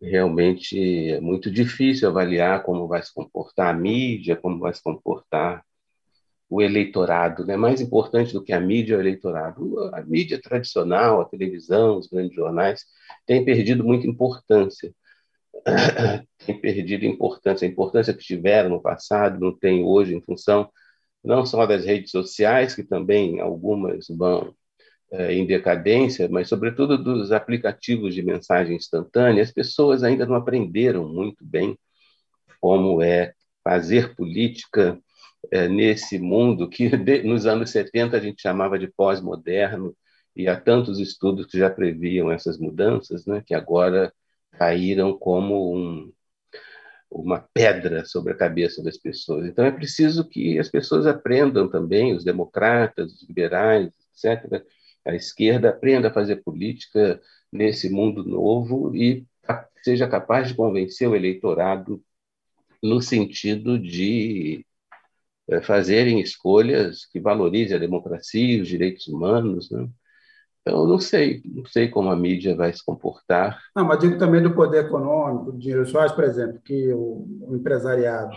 realmente 0.00 1.10
é 1.10 1.20
muito 1.20 1.50
difícil 1.50 2.08
avaliar 2.08 2.62
como 2.62 2.86
vai 2.88 3.02
se 3.02 3.12
comportar 3.12 3.74
a 3.74 3.78
mídia, 3.78 4.36
como 4.36 4.58
vai 4.58 4.74
se 4.74 4.82
comportar 4.82 5.64
o 6.48 6.62
eleitorado. 6.62 7.44
Né? 7.44 7.56
Mais 7.56 7.80
importante 7.80 8.32
do 8.32 8.42
que 8.42 8.52
a 8.52 8.60
mídia 8.60 8.94
é 8.94 8.98
o 8.98 9.00
eleitorado. 9.00 9.90
A 9.94 10.02
mídia 10.02 10.40
tradicional, 10.40 11.20
a 11.20 11.24
televisão, 11.24 11.98
os 11.98 12.08
grandes 12.08 12.34
jornais, 12.34 12.84
têm 13.26 13.44
perdido 13.44 13.84
muita 13.84 14.06
importância. 14.06 14.92
tem 16.46 16.60
perdido 16.60 17.04
importância, 17.04 17.66
a 17.66 17.70
importância 17.70 18.14
que 18.14 18.24
tiveram 18.24 18.70
no 18.70 18.82
passado, 18.82 19.40
não 19.40 19.56
tem 19.56 19.84
hoje, 19.84 20.14
em 20.14 20.22
função 20.22 20.70
não 21.24 21.44
só 21.44 21.66
das 21.66 21.84
redes 21.84 22.12
sociais, 22.12 22.74
que 22.74 22.84
também 22.84 23.40
algumas 23.40 24.06
vão 24.08 24.54
em 25.12 25.46
decadência, 25.46 26.28
mas, 26.28 26.48
sobretudo, 26.48 26.98
dos 26.98 27.32
aplicativos 27.32 28.14
de 28.14 28.22
mensagem 28.22 28.76
instantânea. 28.76 29.42
As 29.42 29.52
pessoas 29.52 30.02
ainda 30.02 30.26
não 30.26 30.34
aprenderam 30.34 31.08
muito 31.08 31.44
bem 31.44 31.78
como 32.60 33.02
é 33.02 33.32
fazer 33.62 34.14
política 34.14 34.98
é, 35.50 35.68
nesse 35.68 36.18
mundo 36.18 36.68
que, 36.68 36.90
nos 37.24 37.46
anos 37.46 37.70
70, 37.70 38.16
a 38.16 38.20
gente 38.20 38.42
chamava 38.42 38.78
de 38.78 38.88
pós-moderno, 38.88 39.96
e 40.34 40.48
há 40.48 40.60
tantos 40.60 41.00
estudos 41.00 41.46
que 41.46 41.58
já 41.58 41.70
previam 41.70 42.30
essas 42.30 42.58
mudanças, 42.58 43.24
né, 43.26 43.42
que 43.44 43.54
agora 43.54 44.12
caíram 44.52 45.16
como 45.18 45.74
um, 45.74 46.12
uma 47.10 47.40
pedra 47.54 48.04
sobre 48.04 48.32
a 48.32 48.36
cabeça 48.36 48.82
das 48.82 48.98
pessoas. 48.98 49.46
Então 49.46 49.64
é 49.64 49.70
preciso 49.70 50.28
que 50.28 50.58
as 50.58 50.68
pessoas 50.68 51.06
aprendam 51.06 51.68
também, 51.68 52.14
os 52.14 52.24
democratas, 52.24 53.14
os 53.14 53.22
liberais, 53.26 53.90
etc., 54.12 54.62
a 55.06 55.14
esquerda 55.14 55.70
aprenda 55.70 56.08
a 56.08 56.12
fazer 56.12 56.36
política 56.36 57.20
nesse 57.52 57.88
mundo 57.88 58.24
novo 58.24 58.94
e 58.94 59.26
seja 59.82 60.08
capaz 60.08 60.48
de 60.48 60.54
convencer 60.54 61.08
o 61.08 61.14
eleitorado 61.14 62.02
no 62.82 63.00
sentido 63.00 63.78
de 63.78 64.66
eh, 65.48 65.62
fazerem 65.62 66.20
escolhas 66.20 67.06
que 67.06 67.20
valorizem 67.20 67.76
a 67.76 67.80
democracia, 67.80 68.60
os 68.60 68.68
direitos 68.68 69.06
humanos, 69.06 69.70
né? 69.70 69.88
Então, 70.66 70.80
eu 70.80 70.86
não 70.88 70.98
sei, 70.98 71.40
não 71.44 71.64
sei 71.64 71.88
como 71.88 72.10
a 72.10 72.16
mídia 72.16 72.56
vai 72.56 72.72
se 72.72 72.84
comportar. 72.84 73.60
Não, 73.74 73.84
mas 73.84 74.00
digo 74.00 74.18
também 74.18 74.42
do 74.42 74.52
poder 74.52 74.86
econômico, 74.86 75.52
do 75.52 75.58
dinheiro 75.58 75.86
Soares, 75.86 76.10
por 76.10 76.24
exemplo, 76.24 76.60
que 76.60 76.92
o, 76.92 77.54
empresariado 77.54 78.34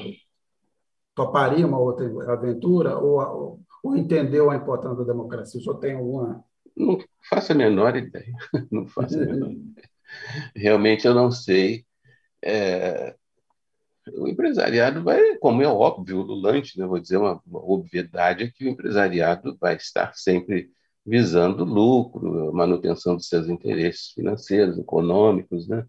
toparia 1.15 1.65
uma 1.65 1.79
outra 1.79 2.05
aventura 2.31 2.95
ou, 2.95 3.19
ou, 3.19 3.59
ou, 3.83 3.97
entendeu 3.97 4.51
a 4.51 4.55
importância 4.55 5.03
da 5.03 5.11
democracia? 5.11 5.59
O 5.59 5.63
senhor 5.63 5.79
tem 5.79 5.95
alguma... 5.95 6.45
Não 6.75 6.97
faço 7.29 7.51
a 7.51 7.55
menor 7.55 7.95
ideia. 7.95 8.33
Não 8.71 8.87
faço 8.87 9.15
a 9.15 9.25
menor 9.25 9.51
ideia. 9.51 9.89
Realmente 10.55 11.05
eu 11.05 11.13
não 11.13 11.31
sei. 11.31 11.85
É, 12.43 13.15
o 14.13 14.27
empresariado 14.27 15.03
vai, 15.03 15.37
como 15.37 15.61
é 15.61 15.67
óbvio, 15.67 16.21
lulante, 16.21 16.79
né? 16.79 16.85
vou 16.85 16.99
dizer 16.99 17.17
uma, 17.17 17.41
uma 17.45 17.59
obviedade, 17.63 18.43
é 18.43 18.51
que 18.51 18.65
o 18.65 18.69
empresariado 18.69 19.57
vai 19.59 19.75
estar 19.75 20.13
sempre 20.15 20.71
visando 21.05 21.63
lucro, 21.63 22.53
manutenção 22.53 23.15
de 23.17 23.25
seus 23.25 23.47
interesses 23.47 24.11
financeiros, 24.11 24.77
econômicos, 24.77 25.67
né? 25.67 25.85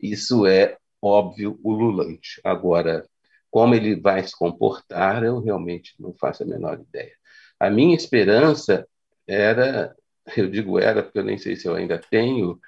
Isso 0.00 0.46
é 0.46 0.76
óbvio, 1.00 1.58
ululante. 1.62 2.40
Agora, 2.44 3.06
como 3.50 3.74
ele 3.74 3.96
vai 4.00 4.22
se 4.26 4.36
comportar, 4.36 5.24
eu 5.24 5.40
realmente 5.40 5.94
não 5.98 6.14
faço 6.14 6.42
a 6.42 6.46
menor 6.46 6.80
ideia. 6.80 7.12
A 7.58 7.70
minha 7.70 7.96
esperança 7.96 8.86
era, 9.26 9.94
eu 10.36 10.50
digo 10.50 10.78
era 10.78 11.02
porque 11.02 11.18
eu 11.18 11.24
nem 11.24 11.38
sei 11.38 11.56
se 11.56 11.66
eu 11.66 11.74
ainda 11.74 12.00
tenho, 12.10 12.58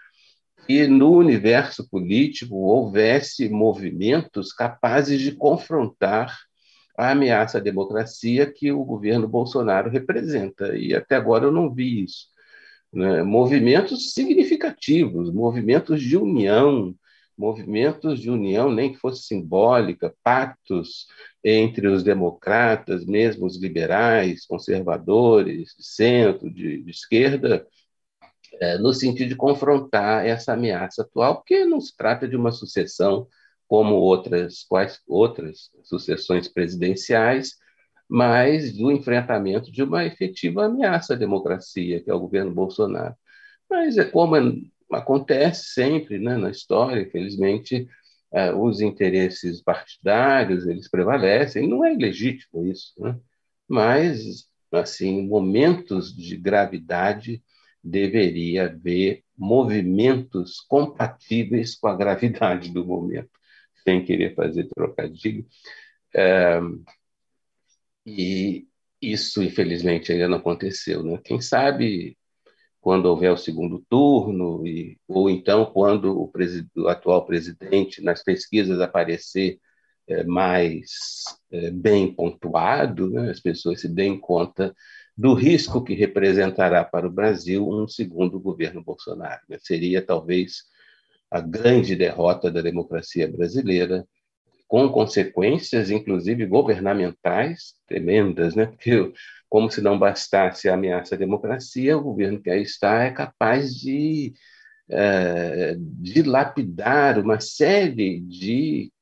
que 0.67 0.87
no 0.87 1.13
universo 1.13 1.89
político 1.89 2.57
houvesse 2.57 3.49
movimentos 3.49 4.53
capazes 4.53 5.21
de 5.21 5.33
confrontar 5.33 6.37
a 6.97 7.13
ameaça 7.13 7.59
à 7.59 7.61
democracia 7.61 8.51
que 8.53 8.73
o 8.73 8.85
governo 8.85 9.29
Bolsonaro 9.29 9.89
representa. 9.89 10.77
E 10.77 10.95
até 10.95 11.15
agora 11.15 11.45
eu 11.45 11.53
não 11.53 11.73
vi 11.73 12.05
isso. 12.05 12.27
Né? 12.93 13.23
Movimentos 13.23 14.13
significativos, 14.13 15.33
movimentos 15.33 16.03
de 16.03 16.17
união, 16.17 16.95
movimentos 17.39 18.21
de 18.21 18.31
união, 18.31 18.71
nem 18.73 18.93
que 18.93 18.99
fosse 18.99 19.23
simbólica, 19.23 20.15
pactos 20.23 21.07
entre 21.45 21.87
os 21.89 22.03
democratas, 22.03 23.07
mesmo 23.07 23.47
os 23.47 23.57
liberais, 23.57 24.45
conservadores, 24.47 25.75
de 25.79 25.87
centro, 25.87 26.51
de, 26.51 26.83
de 26.83 26.91
esquerda, 26.91 27.67
é, 28.61 28.79
no 28.79 28.93
sentido 28.93 29.29
de 29.29 29.37
confrontar 29.37 30.27
essa 30.27 30.53
ameaça 30.55 31.03
atual, 31.03 31.37
porque 31.37 31.65
não 31.65 31.81
se 31.81 31.97
trata 31.97 32.27
de 32.27 32.37
uma 32.37 32.51
sucessão 32.51 33.29
como 33.67 33.95
outras, 33.95 34.65
quais, 34.65 35.01
outras 35.07 35.71
sucessões 35.85 36.49
presidenciais, 36.49 37.57
mas 38.09 38.73
do 38.77 38.91
enfrentamento 38.91 39.71
de 39.71 39.83
uma 39.83 40.05
efetiva 40.05 40.65
ameaça 40.65 41.15
à 41.15 41.17
democracia, 41.17 42.03
que 42.03 42.11
é 42.11 42.15
o 42.15 42.21
governo 42.21 42.51
Bolsonaro. 42.51 43.15
Mas 43.69 43.99
é 43.99 44.05
como 44.05 44.35
acontece 44.93 45.73
sempre 45.73 46.19
né, 46.19 46.37
na 46.37 46.51
história, 46.51 47.03
infelizmente, 47.03 47.89
eh, 48.33 48.53
os 48.55 48.81
interesses 48.81 49.63
partidários 49.63 50.67
eles 50.67 50.89
prevalecem. 50.89 51.69
Não 51.69 51.85
é 51.85 51.95
ilegítimo 51.95 52.67
isso, 52.67 52.93
né? 52.99 53.19
mas 53.69 54.49
assim, 54.73 55.27
momentos 55.27 56.15
de 56.15 56.37
gravidade 56.37 57.43
deveria 57.83 58.67
haver 58.67 59.25
movimentos 59.37 60.61
compatíveis 60.61 61.75
com 61.77 61.89
a 61.89 61.97
gravidade 61.97 62.71
do 62.71 62.85
momento 62.85 63.31
sem 63.85 64.05
querer 64.05 64.35
fazer 64.35 64.69
trocadilho. 64.69 65.47
É, 66.15 66.61
e 68.05 68.67
isso, 69.01 69.43
infelizmente, 69.43 70.13
ainda 70.13 70.29
não 70.29 70.39
aconteceu. 70.39 71.03
Né? 71.03 71.19
Quem 71.25 71.41
sabe 71.41 72.18
quando 72.89 73.05
houver 73.05 73.31
o 73.31 73.37
segundo 73.37 73.85
turno, 73.87 74.67
e, 74.67 74.99
ou 75.07 75.29
então 75.29 75.67
quando 75.67 76.19
o, 76.19 76.33
o 76.75 76.89
atual 76.89 77.27
presidente, 77.27 78.03
nas 78.03 78.25
pesquisas, 78.25 78.81
aparecer 78.81 79.61
é, 80.07 80.25
mais 80.25 80.89
é, 81.53 81.71
bem 81.71 82.11
pontuado, 82.11 83.11
né? 83.11 83.31
as 83.31 83.41
pessoas 83.41 83.83
se 83.83 83.89
deem 83.91 84.19
conta 84.19 84.75
do 85.15 85.35
risco 85.35 85.85
que 85.85 85.93
representará 85.93 86.83
para 86.83 87.07
o 87.07 87.13
Brasil 87.13 87.69
um 87.69 87.87
segundo 87.87 88.41
governo 88.41 88.83
Bolsonaro. 88.83 89.43
Né? 89.51 89.59
Seria 89.61 90.01
talvez 90.01 90.63
a 91.31 91.43
grande 91.43 91.95
derrota 91.95 92.51
da 92.51 92.63
democracia 92.63 93.31
brasileira, 93.31 94.09
com 94.69 94.89
consequências, 94.91 95.91
inclusive 95.91 96.47
governamentais, 96.47 97.75
tremendas, 97.87 98.55
né? 98.55 98.67
Porque, 98.67 99.13
como 99.49 99.71
se 99.71 99.81
não 99.81 99.99
bastasse 99.99 100.69
a 100.69 100.75
ameaça 100.75 101.15
à 101.15 101.19
democracia, 101.19 101.97
o 101.97 102.03
governo 102.03 102.41
que 102.41 102.51
aí 102.51 102.63
está 102.63 103.03
é 103.03 103.11
capaz 103.11 103.75
de 103.75 104.35
é, 104.91 105.75
dilapidar 105.79 107.19
uma 107.19 107.41
série 107.41 108.21
de 108.21 108.93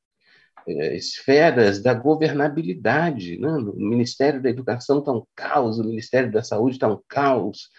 é, 0.67 0.95
esferas 0.95 1.81
da 1.81 1.93
governabilidade. 1.93 3.37
Né? 3.37 3.49
O 3.49 3.75
Ministério 3.75 4.41
da 4.41 4.49
Educação 4.49 4.99
está 4.99 5.11
um 5.11 5.23
caos, 5.35 5.79
o 5.79 5.83
Ministério 5.83 6.31
da 6.31 6.43
Saúde 6.43 6.77
está 6.77 6.87
um 6.87 6.99
caos, 7.09 7.69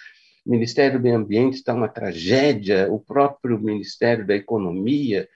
o 0.45 0.51
Ministério 0.51 0.99
do 0.99 1.03
Meio 1.03 1.17
Ambiente 1.17 1.55
está 1.55 1.75
uma 1.75 1.89
tragédia, 1.89 2.91
o 2.91 3.01
próprio 3.01 3.59
Ministério 3.59 4.27
da 4.27 4.35
Economia, 4.35 5.27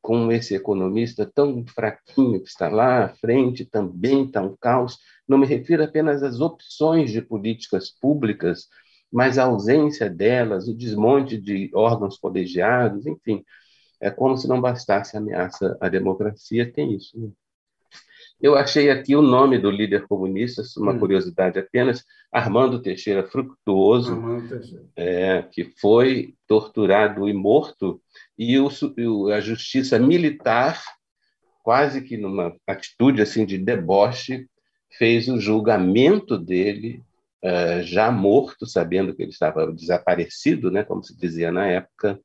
com 0.00 0.30
esse 0.30 0.54
economista 0.54 1.26
tão 1.26 1.64
fraquinho 1.66 2.40
que 2.40 2.48
está 2.48 2.68
lá 2.68 3.04
à 3.04 3.08
frente, 3.08 3.64
também 3.64 4.24
está 4.26 4.42
um 4.42 4.56
caos. 4.56 4.98
Não 5.26 5.38
me 5.38 5.46
refiro 5.46 5.82
apenas 5.82 6.22
às 6.22 6.40
opções 6.40 7.10
de 7.10 7.22
políticas 7.22 7.90
públicas, 7.90 8.68
mas 9.12 9.38
a 9.38 9.44
ausência 9.44 10.08
delas, 10.08 10.68
o 10.68 10.74
desmonte 10.74 11.38
de 11.40 11.70
órgãos 11.74 12.18
colegiados, 12.18 13.06
enfim. 13.06 13.44
É 14.00 14.10
como 14.10 14.36
se 14.36 14.46
não 14.48 14.60
bastasse 14.60 15.16
a 15.16 15.20
ameaça 15.20 15.76
à 15.80 15.88
democracia, 15.88 16.70
tem 16.72 16.94
isso. 16.94 17.18
Né? 17.18 17.30
Eu 18.40 18.54
achei 18.54 18.88
aqui 18.88 19.16
o 19.16 19.22
nome 19.22 19.58
do 19.58 19.70
líder 19.70 20.06
comunista, 20.06 20.62
uma 20.76 20.92
hum. 20.92 20.98
curiosidade 20.98 21.58
apenas, 21.58 22.04
Armando 22.30 22.80
Teixeira 22.80 23.26
Fructuoso, 23.26 24.12
Armando 24.12 24.48
Teixeira. 24.48 24.84
É, 24.94 25.42
que 25.42 25.64
foi 25.80 26.34
torturado 26.46 27.28
e 27.28 27.32
morto, 27.32 28.00
e 28.38 28.58
o, 28.58 28.68
a 29.32 29.40
justiça 29.40 29.98
militar, 29.98 30.80
quase 31.64 32.00
que 32.02 32.16
numa 32.16 32.54
atitude 32.66 33.20
assim 33.20 33.44
de 33.44 33.58
deboche, 33.58 34.46
fez 34.96 35.28
o 35.28 35.40
julgamento 35.40 36.38
dele 36.38 37.02
uh, 37.44 37.82
já 37.82 38.10
morto, 38.10 38.66
sabendo 38.66 39.14
que 39.14 39.22
ele 39.22 39.32
estava 39.32 39.70
desaparecido, 39.72 40.70
né, 40.70 40.84
como 40.84 41.02
se 41.02 41.16
dizia 41.16 41.50
na 41.50 41.66
época, 41.66 42.20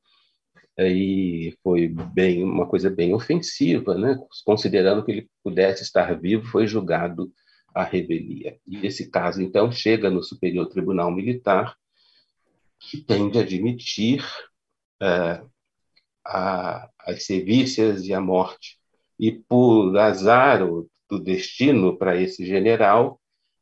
e 0.77 1.55
foi 1.61 1.87
bem 1.87 2.43
uma 2.43 2.67
coisa 2.67 2.89
bem 2.89 3.13
ofensiva, 3.13 3.95
né? 3.95 4.17
considerando 4.43 5.03
que 5.03 5.11
ele 5.11 5.29
pudesse 5.43 5.83
estar 5.83 6.19
vivo, 6.19 6.45
foi 6.45 6.65
julgado 6.65 7.31
a 7.73 7.83
revelia. 7.83 8.57
E 8.67 8.85
esse 8.85 9.09
caso, 9.09 9.41
então, 9.41 9.71
chega 9.71 10.09
no 10.09 10.23
Superior 10.23 10.67
Tribunal 10.67 11.11
Militar, 11.11 11.75
que 12.79 12.97
tem 12.97 13.29
de 13.29 13.39
admitir 13.39 14.23
uh, 15.01 15.49
a, 16.25 16.89
as 16.99 17.23
sevícias 17.23 18.05
e 18.05 18.13
a 18.13 18.21
morte. 18.21 18.79
E 19.19 19.31
por 19.31 19.97
azar 19.97 20.59
do 21.09 21.19
destino 21.19 21.97
para 21.97 22.19
esse 22.19 22.45
general, 22.45 23.19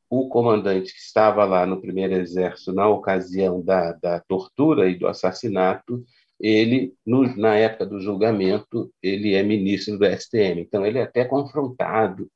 o 0.10 0.28
comandante 0.28 0.94
que 0.94 1.00
estava 1.00 1.46
lá 1.46 1.66
no 1.66 1.80
primeiro 1.80 2.14
exército 2.14 2.74
na 2.74 2.88
ocasião 2.88 3.62
da, 3.62 3.94
da 3.94 4.20
tortura 4.20 4.90
e 4.90 4.96
do 4.96 5.08
assassinato 5.08 6.04
ele, 6.42 6.96
no, 7.06 7.38
na 7.38 7.56
época 7.56 7.86
do 7.86 8.00
julgamento, 8.00 8.92
ele 9.02 9.36
é 9.36 9.44
ministro 9.44 9.98
do 9.98 10.06
STM. 10.06 10.60
Então, 10.60 10.84
ele 10.84 10.98
é 10.98 11.04
até 11.04 11.24
confrontado 11.24 12.30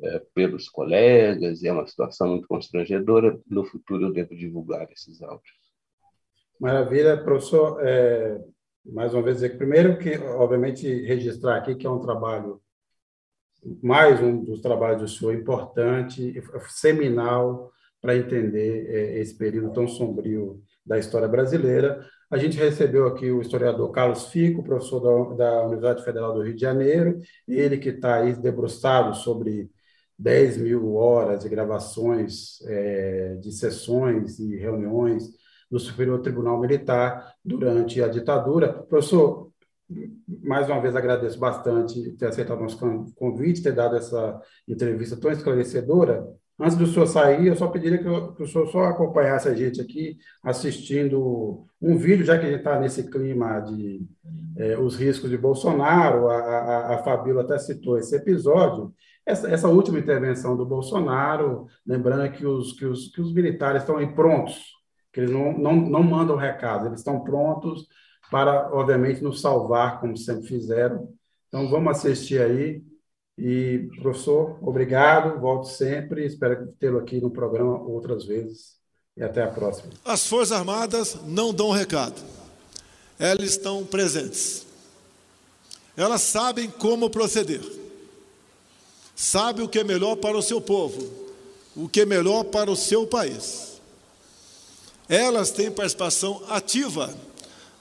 é, 0.00 0.22
pelos 0.32 0.68
colegas, 0.68 1.64
é 1.64 1.72
uma 1.72 1.86
situação 1.86 2.28
muito 2.28 2.46
constrangedora. 2.46 3.38
No 3.48 3.64
futuro, 3.64 4.06
eu 4.06 4.12
devo 4.12 4.36
divulgar 4.36 4.88
esses 4.92 5.20
áudios. 5.20 5.50
Maravilha, 6.60 7.16
professor. 7.16 7.84
É, 7.84 8.40
mais 8.86 9.12
uma 9.12 9.22
vez, 9.22 9.36
dizer 9.36 9.58
primeiro, 9.58 9.98
que, 9.98 10.16
obviamente, 10.16 10.86
registrar 11.02 11.56
aqui 11.56 11.74
que 11.74 11.86
é 11.86 11.90
um 11.90 12.00
trabalho, 12.00 12.62
mais 13.82 14.22
um 14.22 14.44
dos 14.44 14.60
trabalhos 14.60 15.02
do 15.02 15.08
senhor 15.08 15.34
importante, 15.34 16.40
seminal, 16.68 17.72
para 18.00 18.16
entender 18.16 18.86
é, 18.88 19.18
esse 19.18 19.36
período 19.36 19.72
tão 19.72 19.88
sombrio 19.88 20.62
da 20.86 20.98
história 20.98 21.26
brasileira. 21.26 22.06
A 22.30 22.38
gente 22.38 22.56
recebeu 22.56 23.08
aqui 23.08 23.28
o 23.30 23.40
historiador 23.40 23.90
Carlos 23.90 24.28
Fico, 24.28 24.62
professor 24.62 25.00
da, 25.00 25.34
da 25.34 25.62
Universidade 25.62 26.04
Federal 26.04 26.32
do 26.32 26.42
Rio 26.42 26.54
de 26.54 26.60
Janeiro, 26.60 27.20
ele 27.48 27.76
que 27.76 27.88
está 27.88 28.16
aí 28.16 28.32
debruçado 28.34 29.16
sobre 29.16 29.68
10 30.16 30.58
mil 30.58 30.94
horas 30.94 31.42
de 31.42 31.48
gravações 31.48 32.60
é, 32.66 33.34
de 33.40 33.50
sessões 33.50 34.38
e 34.38 34.56
reuniões 34.56 35.24
no 35.68 35.80
Superior 35.80 36.20
Tribunal 36.20 36.60
Militar 36.60 37.34
durante 37.44 38.00
a 38.00 38.06
ditadura. 38.06 38.72
Professor, 38.72 39.50
mais 40.28 40.68
uma 40.68 40.80
vez 40.80 40.94
agradeço 40.94 41.38
bastante 41.38 42.12
ter 42.12 42.26
aceitado 42.26 42.60
nosso 42.60 42.78
convite, 43.16 43.62
ter 43.62 43.72
dado 43.72 43.96
essa 43.96 44.40
entrevista 44.68 45.16
tão 45.16 45.32
esclarecedora. 45.32 46.28
Antes 46.60 46.76
do 46.76 46.86
senhor 46.86 47.06
sair, 47.06 47.46
eu 47.46 47.56
só 47.56 47.68
pediria 47.68 47.96
que, 47.96 48.06
eu, 48.06 48.36
o 48.38 48.46
senhor 48.46 48.66
só 48.68 48.84
acompanhasse 48.84 49.48
a 49.48 49.54
gente 49.54 49.80
aqui 49.80 50.18
assistindo 50.42 51.64
um 51.80 51.96
vídeo, 51.96 52.24
já 52.24 52.38
que 52.38 52.44
a 52.44 52.50
gente 52.50 52.58
está 52.58 52.78
nesse 52.78 53.10
clima 53.10 53.60
de 53.60 54.06
é, 54.58 54.78
os 54.78 54.94
riscos 54.94 55.30
de 55.30 55.38
Bolsonaro, 55.38 56.28
a, 56.28 56.36
a, 56.36 56.94
a 56.96 56.98
Fabíola 56.98 57.42
até 57.42 57.58
citou 57.58 57.96
esse 57.96 58.14
episódio, 58.14 58.92
essa, 59.24 59.50
essa, 59.50 59.68
última 59.68 59.98
intervenção 59.98 60.54
do 60.54 60.66
Bolsonaro, 60.66 61.66
lembrando 61.86 62.30
que 62.32 62.44
os, 62.44 62.72
que 62.72 62.84
os, 62.84 63.08
que 63.08 63.22
os 63.22 63.32
militares 63.32 63.82
estão 63.82 63.96
aí 63.96 64.12
prontos, 64.14 64.60
que 65.12 65.20
eles 65.20 65.30
não, 65.30 65.56
não, 65.56 65.76
não 65.76 66.02
mandam 66.02 66.36
recado, 66.36 66.86
eles 66.86 67.00
estão 67.00 67.20
prontos 67.20 67.86
para, 68.30 68.70
obviamente, 68.72 69.22
nos 69.22 69.40
salvar, 69.40 69.98
como 69.98 70.16
sempre 70.16 70.46
fizeram. 70.46 71.08
Então, 71.48 71.68
vamos 71.70 71.90
assistir 71.96 72.40
aí 72.40 72.82
e, 73.42 73.88
professor, 74.02 74.58
obrigado, 74.60 75.40
volto 75.40 75.66
sempre, 75.66 76.26
espero 76.26 76.66
tê-lo 76.78 76.98
aqui 76.98 77.18
no 77.22 77.30
programa 77.30 77.80
outras 77.82 78.26
vezes. 78.26 78.78
E 79.16 79.22
até 79.22 79.42
a 79.42 79.48
próxima. 79.48 79.90
As 80.04 80.26
Forças 80.26 80.52
Armadas 80.52 81.16
não 81.26 81.52
dão 81.52 81.70
recado, 81.70 82.20
elas 83.18 83.48
estão 83.48 83.82
presentes. 83.84 84.66
Elas 85.96 86.20
sabem 86.20 86.70
como 86.70 87.08
proceder, 87.08 87.62
sabem 89.16 89.64
o 89.64 89.68
que 89.68 89.78
é 89.78 89.84
melhor 89.84 90.16
para 90.16 90.36
o 90.36 90.42
seu 90.42 90.60
povo, 90.60 91.10
o 91.74 91.88
que 91.88 92.02
é 92.02 92.06
melhor 92.06 92.44
para 92.44 92.70
o 92.70 92.76
seu 92.76 93.06
país. 93.06 93.80
Elas 95.08 95.50
têm 95.50 95.70
participação 95.70 96.42
ativa 96.48 97.12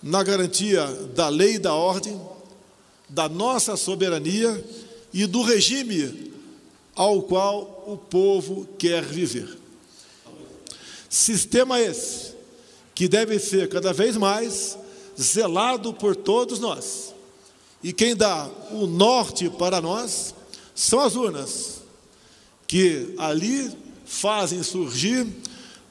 na 0.02 0.24
garantia 0.24 0.88
da 1.14 1.28
lei 1.28 1.56
e 1.56 1.60
da 1.60 1.74
ordem, 1.74 2.20
da 3.10 3.28
nossa 3.28 3.76
soberania 3.76 4.64
e 5.14 5.26
do 5.26 5.42
regime 5.42 6.32
ao 6.96 7.22
qual 7.24 7.86
o 7.88 7.98
povo 7.98 8.68
quer 8.78 9.04
viver. 9.04 9.58
Sistema 11.10 11.80
esse 11.80 12.34
que 12.94 13.08
deve 13.08 13.40
ser 13.40 13.70
cada 13.70 13.94
vez 13.94 14.18
mais 14.18 14.78
zelado 15.20 15.94
por 15.94 16.16
todos 16.16 16.60
nós. 16.60 17.14
E 17.82 17.94
quem 17.94 18.16
dá 18.16 18.50
o 18.72 18.86
norte 18.86 19.50
para 19.50 19.82
nós 19.82 20.36
são 20.76 21.00
as 21.00 21.16
urnas, 21.16 21.82
que 22.68 23.14
ali 23.18 23.72
fazem 24.06 24.62
surgir 24.64 25.28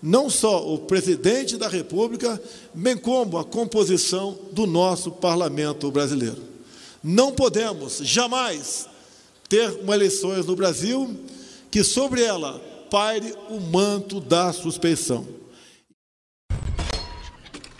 não 0.03 0.31
só 0.31 0.67
o 0.73 0.79
presidente 0.79 1.57
da 1.57 1.69
República, 1.69 2.41
bem 2.73 2.97
como 2.97 3.39
a 3.39 3.45
composição 3.45 4.39
do 4.53 4.67
nosso 4.67 5.11
parlamento 5.11 5.91
brasileiro. 5.91 6.43
Não 7.03 7.33
podemos 7.33 7.99
jamais 7.99 8.88
ter 9.49 9.79
eleições 9.89 10.47
no 10.47 10.55
Brasil 10.55 11.09
que 11.71 11.83
sobre 11.83 12.23
ela 12.23 12.61
paire 12.91 13.35
o 13.51 13.61
manto 13.61 14.21
da 14.21 14.53
suspeição. 14.53 15.27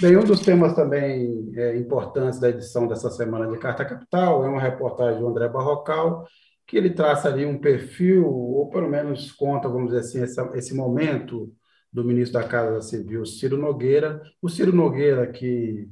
Bem, 0.01 0.17
um 0.17 0.25
dos 0.25 0.41
temas 0.41 0.75
também 0.75 1.53
é, 1.57 1.77
importantes 1.77 2.39
da 2.39 2.51
edição 2.51 2.87
dessa 2.87 3.11
semana 3.11 3.49
de 3.49 3.59
Carta 3.59 3.85
Capital 3.85 4.45
é 4.45 4.49
uma 4.49 4.61
reportagem 4.61 5.21
do 5.21 5.27
André 5.27 5.49
Barrocal, 5.49 6.25
que 6.67 6.77
ele 6.77 6.91
traça 6.91 7.29
ali 7.29 7.45
um 7.45 7.59
perfil, 7.59 8.25
ou 8.25 8.71
pelo 8.71 8.89
menos 8.89 9.33
conta, 9.33 9.69
vamos 9.69 9.91
dizer 9.91 10.01
assim, 10.01 10.23
esse, 10.23 10.41
esse 10.55 10.75
momento 10.75 11.53
do 11.93 12.05
ministro 12.05 12.41
da 12.41 12.47
Casa 12.47 12.81
Civil, 12.83 13.25
Ciro 13.25 13.57
Nogueira. 13.57 14.23
O 14.41 14.49
Ciro 14.49 14.73
Nogueira, 14.73 15.27
que 15.27 15.89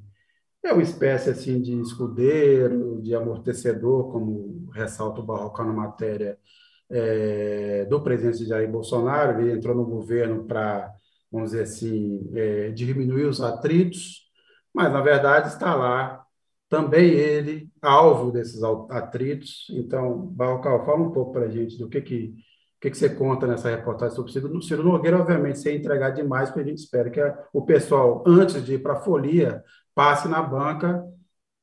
é 0.69 0.73
uma 0.73 0.83
espécie 0.83 1.31
assim 1.31 1.61
de 1.61 1.79
escudeiro, 1.81 3.01
de 3.03 3.15
amortecedor, 3.15 4.11
como 4.11 4.69
ressalta 4.73 5.21
o 5.21 5.25
Barroca 5.25 5.65
na 5.65 5.73
matéria 5.73 6.39
é, 6.91 7.85
do 7.87 8.01
presidente 8.01 8.47
Jair 8.47 8.71
Bolsonaro. 8.71 9.41
Ele 9.41 9.53
entrou 9.53 9.75
no 9.75 9.85
governo 9.85 10.45
para, 10.45 10.93
vamos 11.31 11.51
dizer 11.51 11.65
assim, 11.65 12.31
é, 12.35 12.71
diminuir 12.71 13.25
os 13.25 13.41
atritos, 13.41 14.31
mas 14.75 14.93
na 14.93 15.01
verdade 15.01 15.49
está 15.49 15.75
lá 15.75 16.23
também 16.69 17.11
ele 17.11 17.71
alvo 17.81 18.33
desses 18.33 18.63
atritos. 18.91 19.67
Então, 19.71 20.27
Barrocal, 20.27 20.85
fala 20.85 21.03
um 21.03 21.13
pouco 21.13 21.33
para 21.33 21.47
a 21.47 21.49
gente 21.49 21.79
do 21.79 21.89
que 21.89 22.01
que 22.01 22.35
que, 22.81 22.91
que 22.91 22.99
você 22.99 23.09
conta 23.09 23.47
nessa 23.47 23.71
reportagem 23.71 24.15
sobre 24.15 24.31
o 24.31 24.33
Ciro, 24.33 24.63
Ciro 24.63 24.83
Nogueira? 24.85 25.19
Obviamente, 25.19 25.59
sem 25.59 25.77
entregar 25.77 26.11
demais, 26.11 26.51
porque 26.51 26.61
a 26.61 26.65
gente 26.65 26.79
espera 26.79 27.11
que 27.11 27.21
a, 27.21 27.37
o 27.53 27.65
pessoal, 27.65 28.23
antes 28.27 28.65
de 28.65 28.75
ir 28.75 28.79
para 28.83 28.95
a 28.95 29.01
folia, 29.01 29.65
passe 29.97 30.29
na 30.29 30.43
banca, 30.43 31.11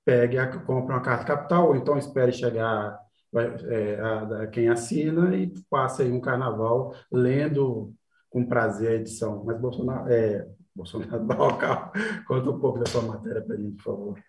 pegue, 0.03 0.39
a, 0.39 0.47
compre 0.47 0.91
uma 0.91 1.01
carta 1.01 1.23
capital, 1.23 1.67
ou 1.67 1.75
então 1.75 1.99
espere 1.99 2.33
chegar 2.33 2.99
é, 3.35 3.99
a, 4.01 4.41
a, 4.41 4.47
quem 4.47 4.69
assina 4.69 5.35
e 5.37 5.53
passe 5.69 6.01
aí 6.01 6.11
um 6.11 6.19
carnaval 6.19 6.95
lendo 7.11 7.93
com 8.31 8.43
prazer 8.43 8.89
a 8.89 8.95
edição. 8.95 9.43
Mas 9.45 9.61
Bolsonaro, 9.61 10.11
é, 10.11 10.47
Bolsonaro 10.75 11.19
Balcal, 11.23 11.93
conta 12.27 12.49
um 12.49 12.59
pouco 12.59 12.79
da 12.79 12.87
sua 12.87 13.03
matéria 13.03 13.43
para 13.43 13.55
a 13.55 13.57
gente, 13.57 13.75
por 13.75 13.83
favor. 13.83 14.19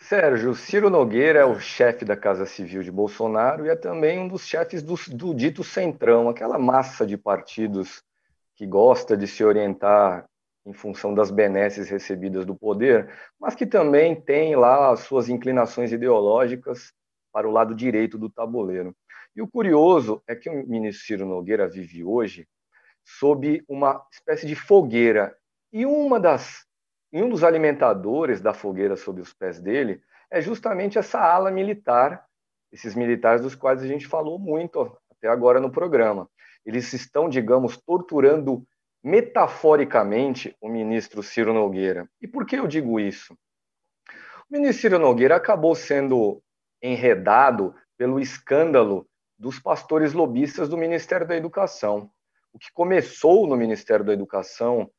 Sérgio, 0.00 0.54
Ciro 0.54 0.88
Nogueira 0.88 1.40
é 1.40 1.44
o 1.44 1.60
chefe 1.60 2.04
da 2.04 2.16
Casa 2.16 2.46
Civil 2.46 2.82
de 2.82 2.90
Bolsonaro 2.90 3.66
e 3.66 3.68
é 3.68 3.76
também 3.76 4.18
um 4.18 4.28
dos 4.28 4.46
chefes 4.46 4.82
do, 4.82 4.94
do 5.14 5.34
dito 5.34 5.62
Centrão, 5.62 6.28
aquela 6.28 6.58
massa 6.58 7.04
de 7.04 7.18
partidos 7.18 8.02
que 8.54 8.64
gosta 8.66 9.14
de 9.14 9.26
se 9.26 9.44
orientar 9.44 10.24
em 10.66 10.72
função 10.72 11.14
das 11.14 11.30
benesses 11.30 11.88
recebidas 11.88 12.44
do 12.44 12.54
poder, 12.54 13.10
mas 13.40 13.54
que 13.54 13.66
também 13.66 14.20
tem 14.20 14.54
lá 14.54 14.92
as 14.92 15.00
suas 15.00 15.28
inclinações 15.28 15.92
ideológicas 15.92 16.92
para 17.32 17.48
o 17.48 17.52
lado 17.52 17.74
direito 17.74 18.18
do 18.18 18.28
tabuleiro. 18.28 18.94
E 19.34 19.42
o 19.42 19.48
curioso 19.48 20.22
é 20.26 20.34
que 20.34 20.50
o 20.50 20.66
ministro 20.66 21.06
Ciro 21.06 21.26
Nogueira 21.26 21.68
vive 21.68 22.02
hoje 22.02 22.46
sob 23.04 23.64
uma 23.68 24.04
espécie 24.12 24.46
de 24.46 24.54
fogueira. 24.54 25.34
E 25.72 25.86
uma 25.86 26.20
das, 26.20 26.66
um 27.12 27.28
dos 27.28 27.42
alimentadores 27.42 28.40
da 28.40 28.52
fogueira 28.52 28.96
sob 28.96 29.20
os 29.20 29.32
pés 29.32 29.60
dele 29.60 30.02
é 30.30 30.40
justamente 30.40 30.98
essa 30.98 31.20
ala 31.20 31.50
militar, 31.50 32.24
esses 32.70 32.94
militares 32.94 33.40
dos 33.40 33.54
quais 33.54 33.82
a 33.82 33.86
gente 33.86 34.06
falou 34.06 34.38
muito 34.38 34.92
até 35.10 35.28
agora 35.28 35.60
no 35.60 35.70
programa. 35.70 36.28
Eles 36.66 36.92
estão, 36.92 37.28
digamos, 37.28 37.78
torturando 37.78 38.66
metaforicamente 39.02 40.56
o 40.60 40.68
ministro 40.68 41.22
Ciro 41.22 41.52
Nogueira. 41.52 42.08
E 42.20 42.26
por 42.26 42.44
que 42.44 42.56
eu 42.56 42.66
digo 42.66 42.98
isso? 42.98 43.36
O 44.50 44.54
ministro 44.54 44.82
Ciro 44.82 44.98
Nogueira 44.98 45.36
acabou 45.36 45.74
sendo 45.74 46.42
enredado 46.82 47.74
pelo 47.96 48.20
escândalo 48.20 49.08
dos 49.38 49.58
pastores 49.58 50.12
lobistas 50.12 50.68
do 50.68 50.76
Ministério 50.76 51.26
da 51.26 51.36
Educação. 51.36 52.10
O 52.52 52.58
que 52.58 52.72
começou 52.72 53.46
no 53.46 53.56
Ministério 53.56 54.04
da 54.04 54.12
Educação, 54.12 54.90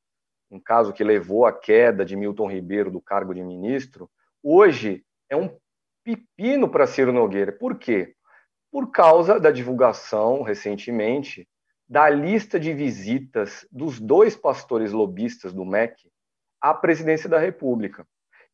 um 0.49 0.59
caso 0.59 0.93
que 0.93 1.03
levou 1.03 1.45
à 1.45 1.51
queda 1.51 2.05
de 2.05 2.15
Milton 2.15 2.49
Ribeiro 2.49 2.91
do 2.91 3.01
cargo 3.01 3.33
de 3.33 3.43
ministro, 3.43 4.09
hoje 4.41 5.03
é 5.29 5.35
um 5.35 5.57
pepino 6.03 6.69
para 6.69 6.87
Ciro 6.87 7.11
Nogueira. 7.11 7.51
Por 7.51 7.77
quê? 7.77 8.15
Por 8.71 8.91
causa 8.91 9.39
da 9.39 9.51
divulgação 9.51 10.41
recentemente 10.41 11.47
da 11.89 12.07
lista 12.07 12.59
de 12.59 12.71
visitas 12.71 13.67
dos 13.71 13.99
dois 13.99 14.35
pastores 14.35 14.91
lobistas 14.91 15.51
do 15.51 15.65
MEC 15.65 15.95
à 16.61 16.71
presidência 16.71 17.27
da 17.27 17.39
República. 17.39 18.07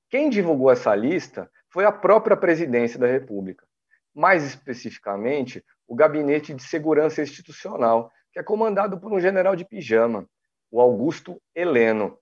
Quem 0.10 0.30
divulgou 0.30 0.72
essa 0.72 0.96
lista 0.96 1.52
foi 1.70 1.84
a 1.84 1.92
própria 1.92 2.38
presidência 2.38 2.98
da 2.98 3.08
República. 3.08 3.68
Mais 4.14 4.46
especificamente, 4.46 5.62
o 5.86 5.94
Gabinete 5.94 6.54
de 6.54 6.64
Segurança 6.64 7.22
Institucional, 7.22 8.10
que 8.32 8.40
é 8.40 8.44
comandado 8.44 8.98
por 8.98 9.12
um 9.12 9.20
general 9.20 9.54
de 9.54 9.66
pijama, 9.66 10.26
o 10.72 10.80
Augusto 10.80 11.42
Heleno. 11.54 12.18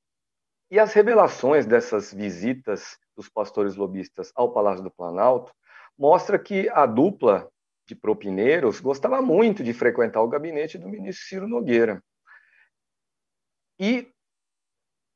E 0.72 0.80
as 0.80 0.94
revelações 0.94 1.68
dessas 1.68 2.12
visitas 2.12 2.98
dos 3.16 3.30
pastores 3.30 3.76
lobistas 3.76 4.32
ao 4.34 4.52
Palácio 4.52 4.84
do 4.84 4.90
Planalto, 4.90 5.54
mostra 5.96 6.40
que 6.40 6.68
a 6.70 6.88
dupla 6.88 7.48
de 7.86 7.96
propineiros 7.96 8.80
gostava 8.80 9.22
muito 9.22 9.64
de 9.64 9.74
frequentar 9.74 10.22
o 10.22 10.28
gabinete 10.28 10.78
do 10.78 10.88
ministro 10.88 11.26
Ciro 11.26 11.48
Nogueira. 11.48 12.02
E 13.80 14.08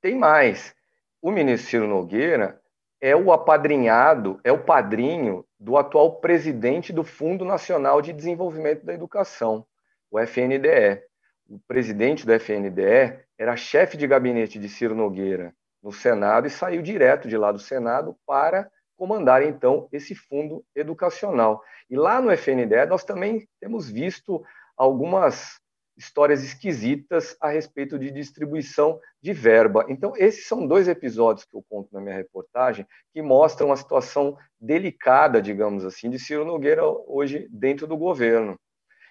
tem 0.02 0.16
mais. 0.16 0.76
O 1.22 1.32
ministro 1.32 1.70
Ciro 1.70 1.88
Nogueira 1.88 2.62
é 3.00 3.16
o 3.16 3.32
apadrinhado, 3.32 4.40
é 4.44 4.52
o 4.52 4.64
padrinho 4.64 5.46
do 5.60 5.78
atual 5.78 6.20
presidente 6.20 6.92
do 6.92 7.04
Fundo 7.04 7.46
Nacional 7.46 8.02
de 8.02 8.14
Desenvolvimento 8.14 8.86
da 8.86 8.94
Educação, 8.94 9.66
o 10.12 10.20
FNDE. 10.20 11.04
O 11.50 11.60
presidente 11.68 12.26
do 12.26 12.34
FNDE 12.34 13.20
era 13.38 13.56
chefe 13.56 13.96
de 13.96 14.06
gabinete 14.06 14.60
de 14.60 14.68
Ciro 14.68 14.96
Nogueira 14.96 15.56
no 15.82 15.92
Senado 15.92 16.48
e 16.48 16.50
saiu 16.50 16.82
direto 16.82 17.28
de 17.28 17.38
lá 17.38 17.52
do 17.52 17.60
Senado 17.60 18.18
para 18.26 18.70
comandar 18.98 19.44
então 19.44 19.88
esse 19.92 20.16
fundo 20.16 20.66
educacional. 20.76 21.62
E 21.90 21.96
lá 21.96 22.20
no 22.20 22.32
FNDE 22.32 22.86
nós 22.90 23.04
também 23.04 23.48
temos 23.60 23.90
visto 23.90 24.44
algumas 24.76 25.60
histórias 25.98 26.44
esquisitas 26.44 27.36
a 27.42 27.50
respeito 27.50 27.98
de 27.98 28.12
distribuição 28.12 29.00
de 29.22 29.34
verba. 29.34 29.86
Então, 29.90 30.14
esses 30.16 30.48
são 30.48 30.68
dois 30.68 30.88
episódios 30.88 31.46
que 31.46 31.56
eu 31.56 31.66
conto 31.68 31.90
na 31.92 32.00
minha 32.00 32.16
reportagem 32.16 32.86
que 33.12 33.22
mostram 33.22 33.72
a 33.72 33.76
situação 33.76 34.38
delicada, 34.60 35.42
digamos 35.42 35.84
assim, 35.84 36.10
de 36.10 36.20
Ciro 36.20 36.46
Nogueira 36.46 36.84
hoje 36.86 37.48
dentro 37.50 37.88
do 37.88 37.98
governo. 37.98 38.60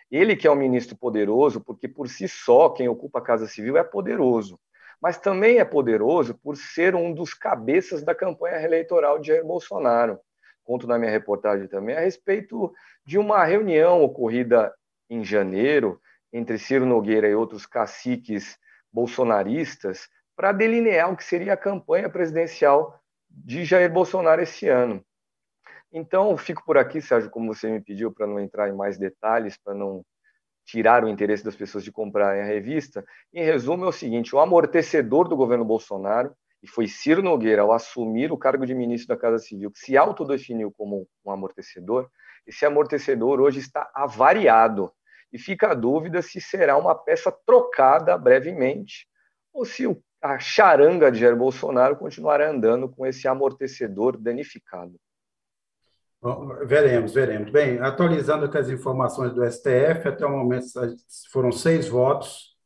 Ele 0.09 0.37
que 0.37 0.47
é 0.47 0.51
um 0.51 0.55
ministro 0.57 0.97
poderoso, 0.97 1.61
porque 1.61 1.89
por 1.89 2.09
si 2.09 2.29
só 2.29 2.69
quem 2.69 2.89
ocupa 2.89 3.19
a 3.19 3.23
Casa 3.23 3.49
Civil 3.49 3.77
é 3.77 3.83
poderoso, 3.83 4.57
mas 5.01 5.19
também 5.19 5.59
é 5.59 5.65
poderoso 5.65 6.35
por 6.43 6.57
ser 6.57 6.95
um 6.95 7.13
dos 7.13 7.35
cabeças 7.35 8.03
da 8.03 8.15
campanha 8.15 8.63
eleitoral 8.63 9.19
de 9.19 9.29
Jair 9.29 9.45
Bolsonaro. 9.45 10.19
Conto 10.65 10.87
na 10.87 10.99
minha 10.99 11.11
reportagem 11.11 11.69
também 11.69 11.97
a 11.97 12.01
respeito 12.01 12.73
de 13.05 13.19
uma 13.19 13.45
reunião 13.45 14.03
ocorrida 14.03 14.75
em 15.09 15.25
janeiro 15.25 16.01
entre 16.33 16.59
Ciro 16.59 16.85
Nogueira 16.85 17.29
e 17.29 17.35
outros 17.35 17.67
caciques 17.67 18.59
bolsonaristas 18.93 20.09
para 20.35 20.53
delinear 20.53 21.13
o 21.13 21.17
que 21.17 21.25
seria 21.25 21.53
a 21.53 21.57
campanha 21.57 22.11
presidencial 22.11 23.01
de 23.31 23.65
Jair 23.65 23.91
Bolsonaro 23.91 24.43
esse 24.43 24.69
ano. 24.69 25.05
Então, 25.93 26.37
fico 26.37 26.65
por 26.65 26.77
aqui, 26.77 27.01
Sérgio, 27.01 27.31
como 27.31 27.55
você 27.55 27.71
me 27.71 27.81
pediu, 27.81 28.13
para 28.13 28.27
não 28.27 28.41
entrar 28.41 28.69
em 28.69 28.77
mais 28.77 28.99
detalhes, 28.99 29.57
para 29.57 29.75
não 29.75 30.05
tirar 30.67 31.05
o 31.05 31.09
interesse 31.09 31.45
das 31.45 31.57
pessoas 31.57 31.85
de 31.85 31.93
comprarem 31.93 32.43
a 32.43 32.45
revista. 32.45 33.05
Em 33.33 33.45
resumo, 33.45 33.85
é 33.85 33.89
o 33.89 33.93
seguinte: 33.93 34.35
o 34.35 34.41
amortecedor 34.41 35.29
do 35.29 35.37
governo 35.37 35.65
Bolsonaro, 35.65 36.35
e 36.63 36.69
foi 36.69 36.89
Ciro 36.89 37.23
Nogueira, 37.23 37.63
ao 37.63 37.73
assumir 37.73 38.33
o 38.33 38.37
cargo 38.37 38.67
de 38.67 38.75
ministro 38.75 39.15
da 39.15 39.21
Casa 39.21 39.39
Civil, 39.39 39.71
que 39.71 39.79
se 39.79 39.97
autodefiniu 39.97 40.73
como 40.77 41.07
um 41.25 41.31
amortecedor, 41.31 42.11
esse 42.47 42.67
amortecedor 42.67 43.41
hoje 43.41 43.61
está 43.61 43.91
avariado 43.95 44.93
e 45.33 45.39
fica 45.39 45.73
a 45.73 45.75
dúvida 45.75 46.23
se 46.23 46.41
será 46.41 46.77
uma 46.77 46.95
peça 46.95 47.33
trocada 47.45 48.17
brevemente 48.17 49.09
ou 49.53 49.65
se 49.65 49.85
a 50.23 50.39
charanga 50.39 51.11
de 51.11 51.19
Jair 51.19 51.37
Bolsonaro 51.37 51.97
continuará 51.97 52.49
andando 52.51 52.89
com 52.89 53.07
esse 53.07 53.27
amortecedor 53.27 54.17
danificado. 54.17 54.95
Veremos, 56.67 57.13
veremos. 57.13 57.51
Bem, 57.51 57.79
atualizando 57.79 58.51
com 58.51 58.59
as 58.59 58.69
informações 58.69 59.33
do 59.33 59.45
STF, 59.45 60.09
até 60.09 60.27
o 60.27 60.31
momento 60.31 60.67
foram 61.31 61.53
seis 61.53 61.89
votos. 61.89 62.57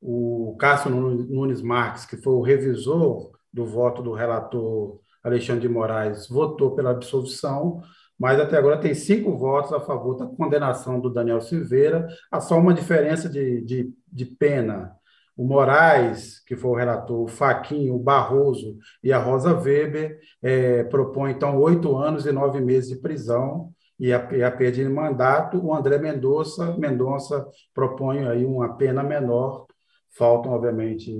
O 0.00 0.56
Cássio 0.58 0.90
Nunes 0.90 1.60
Marques, 1.60 2.04
que 2.04 2.16
foi 2.16 2.32
o 2.32 2.40
revisor 2.40 3.32
do 3.52 3.66
voto 3.66 4.02
do 4.02 4.12
relator 4.12 5.00
Alexandre 5.24 5.62
de 5.62 5.68
Moraes, 5.68 6.28
votou 6.28 6.74
pela 6.74 6.90
absolvição, 6.90 7.82
mas 8.18 8.38
até 8.38 8.56
agora 8.56 8.80
tem 8.80 8.94
cinco 8.94 9.36
votos 9.36 9.72
a 9.72 9.80
favor 9.80 10.16
da 10.16 10.26
condenação 10.26 11.00
do 11.00 11.10
Daniel 11.10 11.40
Silveira. 11.40 12.06
Há 12.30 12.40
só 12.40 12.58
uma 12.58 12.72
diferença 12.72 13.28
de, 13.28 13.62
de, 13.62 13.92
de 14.10 14.24
pena. 14.24 14.94
O 15.40 15.44
Moraes, 15.46 16.38
que 16.44 16.54
foi 16.54 16.70
o 16.70 16.74
relator, 16.74 17.22
o 17.22 17.26
Faquinho, 17.26 17.94
o 17.94 17.98
Barroso 17.98 18.76
e 19.02 19.10
a 19.10 19.18
Rosa 19.18 19.54
Weber 19.54 20.20
é, 20.42 20.84
propõem, 20.84 21.32
então, 21.32 21.58
oito 21.58 21.96
anos 21.96 22.26
e 22.26 22.30
nove 22.30 22.60
meses 22.60 22.90
de 22.90 22.96
prisão 22.96 23.72
e 23.98 24.12
a, 24.12 24.28
e 24.32 24.42
a 24.42 24.50
perda 24.50 24.76
de 24.76 24.84
mandato. 24.90 25.56
O 25.56 25.74
André 25.74 25.96
Mendonça, 25.96 26.76
Mendonça 26.76 27.48
propõe 27.72 28.28
aí 28.28 28.44
uma 28.44 28.76
pena 28.76 29.02
menor. 29.02 29.64
Faltam, 30.10 30.52
obviamente, 30.52 31.10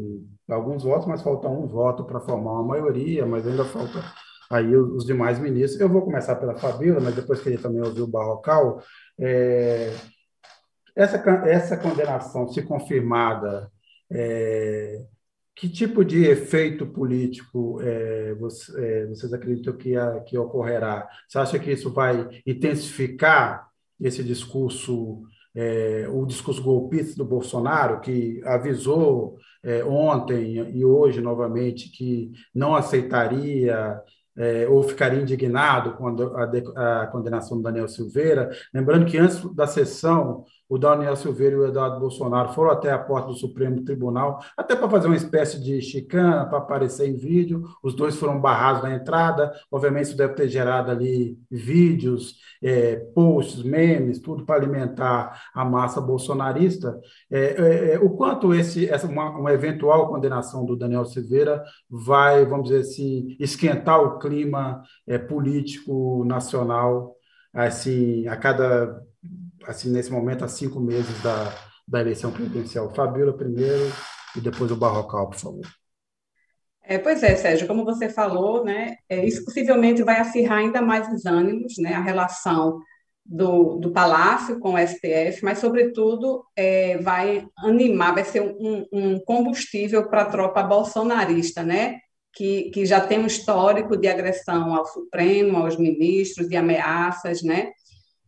alguns 0.51 0.85
votos, 0.85 1.07
mas 1.07 1.23
falta 1.23 1.49
um 1.49 1.67
voto 1.67 2.05
para 2.05 2.21
formar 2.21 2.53
uma 2.53 2.65
maioria, 2.65 3.25
mas 3.25 3.47
ainda 3.47 3.65
falta 3.65 4.05
aí 4.51 4.77
os 4.77 5.07
demais 5.07 5.39
ministros. 5.39 5.81
Eu 5.81 5.89
vou 5.89 6.03
começar 6.03 6.37
pela 6.37 6.59
Fabíola, 6.59 7.01
mas 7.01 7.15
depois 7.15 7.41
queria 7.41 7.59
também 7.59 7.81
ouvir 7.81 8.03
o 8.03 8.07
Barrocal. 8.07 8.83
É, 9.19 9.95
essa, 10.95 11.17
essa 11.47 11.75
condenação, 11.79 12.47
se 12.49 12.61
confirmada, 12.61 13.71
é, 14.11 15.05
que 15.55 15.69
tipo 15.69 16.05
de 16.05 16.25
efeito 16.25 16.87
político 16.87 17.81
é, 17.83 18.35
você, 18.35 18.73
é, 18.83 19.07
vocês 19.07 19.33
acreditam 19.33 19.77
que, 19.77 19.95
a, 19.97 20.21
que 20.21 20.39
ocorrerá? 20.39 21.09
Você 21.29 21.39
acha 21.39 21.59
que 21.59 21.71
isso 21.71 21.93
vai 21.93 22.43
intensificar 22.47 23.69
esse 24.01 24.25
discurso, 24.25 25.23
é, 25.55 26.07
o 26.11 26.25
discurso 26.25 26.63
golpista 26.63 27.17
do 27.17 27.25
Bolsonaro, 27.29 28.01
que 28.01 28.41
avisou 28.45 29.37
é, 29.63 29.85
ontem 29.85 30.57
e 30.75 30.85
hoje 30.85 31.21
novamente 31.21 31.91
que 31.91 32.33
não 32.55 32.75
aceitaria 32.75 34.01
é, 34.41 34.67
ou 34.67 34.83
ficaria 34.83 35.21
indignado 35.21 35.93
com 35.93 36.09
a, 36.09 37.03
a, 37.03 37.07
condenação 37.09 37.59
do 37.59 37.63
Daniel 37.63 37.87
Silveira. 37.87 38.51
Lembrando 38.73 39.05
que 39.05 39.19
antes 39.19 39.39
da 39.55 39.67
sessão, 39.67 40.47
o 40.67 40.79
Daniel 40.79 41.15
Silveira 41.15 41.57
e 41.57 41.59
o 41.59 41.67
Eduardo 41.67 42.01
Bolsonaro 42.01 42.55
foram 42.55 42.71
até 42.71 42.91
a 42.91 42.99
porta 42.99 43.29
do 43.29 43.35
Supremo 43.35 43.85
Tribunal, 43.85 44.41
até 44.57 44.75
para 44.75 44.89
fazer 44.89 45.09
uma 45.09 45.17
espécie 45.17 45.63
de 45.63 45.83
chicana, 45.83 46.47
para 46.47 46.57
aparecer 46.57 47.07
em 47.07 47.17
vídeo. 47.17 47.65
Os 47.83 47.93
dois 47.95 48.17
foram 48.17 48.41
barrados 48.41 48.83
na 48.83 48.95
entrada. 48.95 49.53
Obviamente, 49.71 50.05
isso 50.05 50.17
deve 50.17 50.33
ter 50.33 50.49
gerado 50.49 50.91
ali 50.91 51.37
vídeos, 51.51 52.37
é, 52.63 52.97
posts, 53.15 53.63
memes, 53.63 54.21
tudo 54.21 54.47
para 54.47 54.55
alimentar 54.55 55.43
a 55.53 55.67
massa 55.67 56.01
bolsonarista. 56.01 56.99
É, 57.31 57.41
é, 57.41 57.95
é, 57.95 57.99
o 57.99 58.11
quanto 58.11 58.55
esse, 58.55 58.89
essa, 58.89 59.07
uma, 59.07 59.31
uma, 59.31 59.53
eventual 59.53 60.09
condenação 60.09 60.65
do 60.65 60.77
Daniel 60.77 61.05
Silveira 61.05 61.63
vai, 61.91 62.47
vamos 62.47 62.69
dizer 62.69 62.81
assim, 62.81 63.37
esquentar 63.39 64.01
o 64.01 64.19
clima 64.19 64.30
é, 65.07 65.19
político 65.19 66.25
nacional 66.25 67.17
assim, 67.53 68.27
a 68.29 68.37
cada 68.37 69.03
assim, 69.67 69.91
nesse 69.91 70.11
momento, 70.11 70.45
há 70.45 70.49
cinco 70.49 70.81
meses 70.81 71.23
da, 71.23 71.53
da 71.87 72.01
eleição 72.01 72.33
presidencial. 72.33 72.93
Fabíola 72.95 73.37
primeiro 73.37 73.93
e 74.37 74.41
depois 74.41 74.71
o 74.71 74.77
Barrocal, 74.77 75.29
por 75.29 75.39
favor. 75.39 75.67
É, 76.83 76.99
pois 76.99 77.23
é, 77.23 77.37
Sérgio, 77.37 77.69
como 77.69 77.85
você 77.85 78.09
falou, 78.09 78.65
né, 78.65 78.97
é, 79.09 79.25
isso 79.25 79.45
possivelmente 79.45 80.03
vai 80.03 80.19
acirrar 80.19 80.59
ainda 80.59 80.83
mais 80.83 81.07
os 81.13 81.25
ânimos, 81.25 81.75
né, 81.79 81.95
a 81.95 82.01
relação 82.01 82.81
do, 83.25 83.77
do 83.77 83.93
Palácio 83.93 84.59
com 84.59 84.75
o 84.75 84.79
STF, 84.79 85.45
mas, 85.45 85.59
sobretudo, 85.59 86.45
é, 86.57 86.99
vai 86.99 87.47
animar, 87.59 88.15
vai 88.15 88.25
ser 88.25 88.41
um, 88.41 88.87
um 88.93 89.21
combustível 89.21 90.09
para 90.09 90.23
a 90.23 90.31
tropa 90.31 90.65
bolsonarista, 90.65 91.63
né, 91.63 92.01
que, 92.33 92.71
que 92.71 92.87
já 92.87 93.01
tem 93.01 93.19
um 93.19 93.27
histórico 93.27 93.97
de 93.97 94.09
agressão 94.09 94.75
ao 94.75 94.87
Supremo, 94.87 95.59
aos 95.59 95.77
ministros, 95.77 96.49
de 96.49 96.57
ameaças, 96.57 97.43
né, 97.43 97.73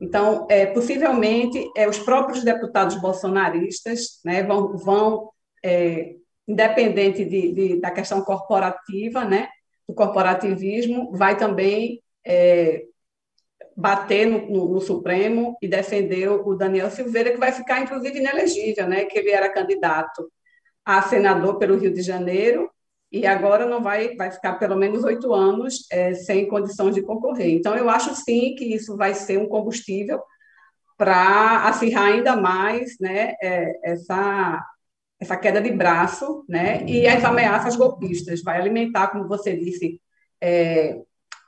então, 0.02 0.48
é, 0.50 0.66
possivelmente, 0.66 1.64
é, 1.76 1.88
os 1.88 2.00
próprios 2.00 2.42
deputados 2.42 3.00
bolsonaristas 3.00 4.20
né, 4.24 4.42
vão, 4.42 4.76
vão 4.76 5.30
é, 5.64 6.16
independente 6.46 7.24
de, 7.24 7.52
de, 7.52 7.80
da 7.80 7.88
questão 7.88 8.20
corporativa, 8.22 9.24
né, 9.24 9.48
do 9.88 9.94
corporativismo, 9.94 11.12
vai 11.12 11.36
também 11.38 12.02
é, 12.26 12.82
bater 13.76 14.26
no, 14.26 14.50
no, 14.50 14.74
no, 14.74 14.80
Supremo 14.80 15.56
e 15.62 15.68
defender 15.68 16.28
o 16.28 16.52
Daniel 16.56 16.90
Silveira, 16.90 17.30
que 17.30 17.38
vai 17.38 17.52
ficar, 17.52 17.80
inclusive, 17.80 18.18
inelegível, 18.18 18.88
né, 18.88 19.04
que 19.04 19.16
ele 19.16 19.30
era 19.30 19.52
candidato 19.52 20.28
a 20.84 21.00
senador 21.02 21.58
pelo 21.58 21.78
Rio 21.78 21.94
de 21.94 22.02
Janeiro 22.02 22.68
e 23.12 23.26
agora 23.26 23.66
não 23.66 23.82
vai, 23.82 24.16
vai 24.16 24.30
ficar 24.30 24.54
pelo 24.54 24.74
menos 24.74 25.04
oito 25.04 25.34
anos 25.34 25.86
é, 25.90 26.14
sem 26.14 26.48
condições 26.48 26.94
de 26.94 27.02
concorrer. 27.02 27.50
Então, 27.50 27.76
eu 27.76 27.90
acho 27.90 28.14
sim 28.14 28.54
que 28.54 28.64
isso 28.64 28.96
vai 28.96 29.14
ser 29.14 29.38
um 29.38 29.46
combustível 29.46 30.22
para 30.96 31.68
acirrar 31.68 32.06
ainda 32.06 32.34
mais 32.36 32.96
né, 32.98 33.34
é, 33.42 33.72
essa, 33.84 34.64
essa 35.20 35.36
queda 35.36 35.60
de 35.60 35.70
braço 35.70 36.44
né, 36.48 36.84
e 36.86 37.06
as 37.06 37.22
ameaças 37.22 37.76
golpistas. 37.76 38.42
Vai 38.42 38.58
alimentar, 38.58 39.08
como 39.08 39.28
você 39.28 39.54
disse, 39.54 40.00
é, 40.40 40.98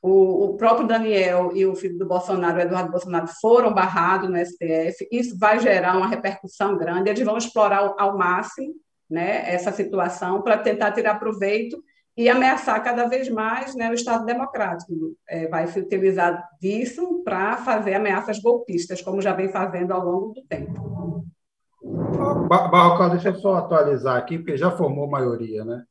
o, 0.03 0.51
o, 0.51 0.57
próprio 0.59 0.87
Daniel 0.87 1.51
e 1.55 1.65
o 1.65 1.75
filho 1.75 1.97
do 1.97 2.07
Bolsonaro, 2.07 2.61
Eduardo 2.61 2.91
Bolsonaro, 2.91 3.27
foram 3.41 3.73
barrados 3.73 4.29
no 4.29 4.37
STF. 4.37 5.09
Isso 5.11 5.39
vai 5.39 5.59
gerar 5.59 5.97
uma 5.97 6.09
repercussão 6.09 6.77
grande. 6.77 7.09
Eles 7.09 7.25
vão 7.25 7.39
explorar 7.39 7.79
ao, 7.79 7.99
ao 7.99 8.19
máximo 8.19 8.75
né, 9.15 9.49
essa 9.51 9.71
situação 9.73 10.43
para 10.43 10.59
tentar 10.59 10.93
tirar 10.93 11.19
proveito 11.19 11.83
e 12.17 12.29
ameaçar 12.29 12.83
cada 12.83 13.07
vez 13.07 13.29
mais 13.29 13.75
né, 13.75 13.91
o 13.91 13.95
Estado 13.95 14.25
Democrático. 14.25 14.93
É, 15.29 15.49
vai 15.49 15.67
se 15.67 15.81
utilizar 15.81 16.49
disso 16.61 17.23
para 17.25 17.57
fazer 17.59 17.95
ameaças 17.95 18.41
golpistas, 18.41 19.01
como 19.01 19.23
já 19.23 19.33
vem 19.33 19.49
fazendo 19.49 19.93
ao 19.93 20.05
longo 20.05 20.33
do 20.33 20.43
tempo. 20.43 21.25
Barrocal, 22.49 23.11
deixa 23.11 23.29
eu 23.29 23.35
só 23.35 23.57
atualizar 23.57 24.17
aqui, 24.17 24.39
porque 24.39 24.57
já 24.57 24.71
formou 24.71 25.09
maioria, 25.09 25.65
né? 25.65 25.83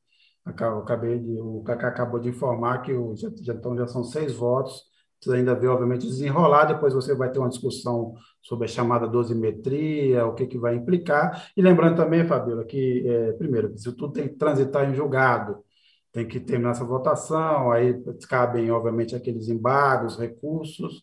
Acabei 0.46 1.20
de, 1.20 1.40
o 1.40 1.62
Cacá 1.64 1.88
acabou 1.88 2.20
de 2.20 2.30
informar 2.30 2.82
que 2.82 2.94
o, 2.94 3.16
já, 3.16 3.54
então 3.54 3.78
já 3.78 3.88
são 3.88 4.04
seis 4.04 4.34
votos. 4.34 4.82
Precisa 5.24 5.38
ainda 5.38 5.56
ver, 5.56 5.68
obviamente, 5.68 6.06
desenrolar. 6.06 6.66
Depois 6.66 6.94
você 6.94 7.16
vai 7.16 7.32
ter 7.32 7.40
uma 7.40 7.50
discussão 7.50 8.14
sobre 8.42 8.66
a 8.66 8.68
chamada 8.68 9.08
dosimetria, 9.08 10.26
o 10.26 10.34
que, 10.36 10.46
que 10.46 10.58
vai 10.58 10.76
implicar. 10.76 11.50
E 11.56 11.62
lembrando 11.62 11.96
também, 11.96 12.26
Fabíola, 12.28 12.66
que, 12.66 13.08
é, 13.08 13.32
primeiro, 13.34 13.78
se 13.78 13.92
tudo 13.94 14.12
tem 14.12 14.28
que 14.28 14.36
transitar 14.36 14.90
em 14.90 14.94
julgado, 14.94 15.64
tem 16.12 16.28
que 16.28 16.40
terminar 16.40 16.72
essa 16.72 16.84
votação, 16.84 17.72
aí 17.72 17.96
cabem, 18.30 18.70
obviamente, 18.72 19.16
aqueles 19.16 19.48
embargos, 19.48 20.18
recursos, 20.18 21.02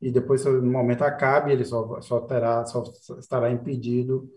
e 0.00 0.10
depois, 0.10 0.44
no 0.44 0.62
momento 0.62 1.02
acabe, 1.02 1.52
ele 1.52 1.64
só, 1.64 2.00
só, 2.00 2.20
terá, 2.20 2.64
só 2.66 2.82
estará 3.18 3.50
impedido 3.50 4.28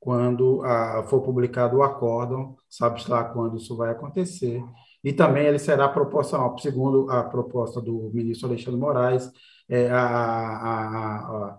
quando 0.00 0.62
a, 0.64 1.04
for 1.04 1.20
publicado 1.22 1.76
o 1.76 1.82
acórdão, 1.82 2.56
sabe-se 2.68 3.10
lá 3.10 3.24
quando 3.24 3.56
isso 3.58 3.76
vai 3.76 3.90
acontecer. 3.90 4.62
E 5.02 5.12
também 5.12 5.46
ele 5.46 5.58
será 5.58 5.88
proporcional, 5.88 6.58
segundo 6.58 7.10
a 7.10 7.24
proposta 7.24 7.80
do 7.80 8.10
ministro 8.12 8.48
Alexandre 8.48 8.78
Moraes, 8.78 9.30
é, 9.68 9.90
a, 9.90 9.98
a, 9.98 11.58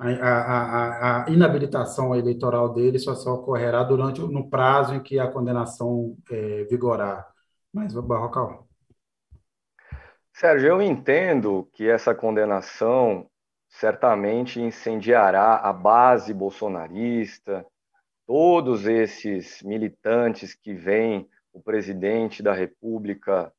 a, 0.00 1.24
a, 1.24 1.30
inabilitação 1.30 2.14
eleitoral 2.14 2.72
dele 2.74 2.98
só, 2.98 3.14
só 3.14 3.34
ocorrerá 3.34 3.82
durante 3.82 4.20
no 4.20 4.48
prazo 4.50 4.94
em 4.94 5.02
que 5.02 5.18
a 5.18 5.28
condenação 5.28 6.16
é, 6.30 6.64
vigorar. 6.64 7.26
Mas, 7.72 7.94
Barrocal. 7.94 8.68
Sérgio, 10.32 10.68
eu 10.68 10.82
entendo 10.82 11.68
que 11.72 11.88
essa 11.88 12.14
condenação 12.14 13.28
certamente 13.68 14.60
incendiará 14.60 15.56
a 15.56 15.72
base 15.72 16.32
bolsonarista, 16.32 17.66
todos 18.26 18.86
esses 18.86 19.62
militantes 19.62 20.54
que 20.54 20.74
veem 20.74 21.28
o 21.52 21.60
presidente 21.60 22.42
da 22.42 22.52
República, 22.52 23.52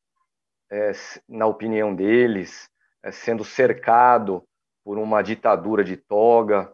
é, 0.72 0.92
na 1.28 1.46
opinião 1.46 1.94
deles, 1.94 2.70
é, 3.04 3.12
sendo 3.12 3.44
cercado 3.44 4.44
por 4.84 4.98
uma 4.98 5.22
ditadura 5.22 5.84
de 5.84 5.98
toga. 5.98 6.74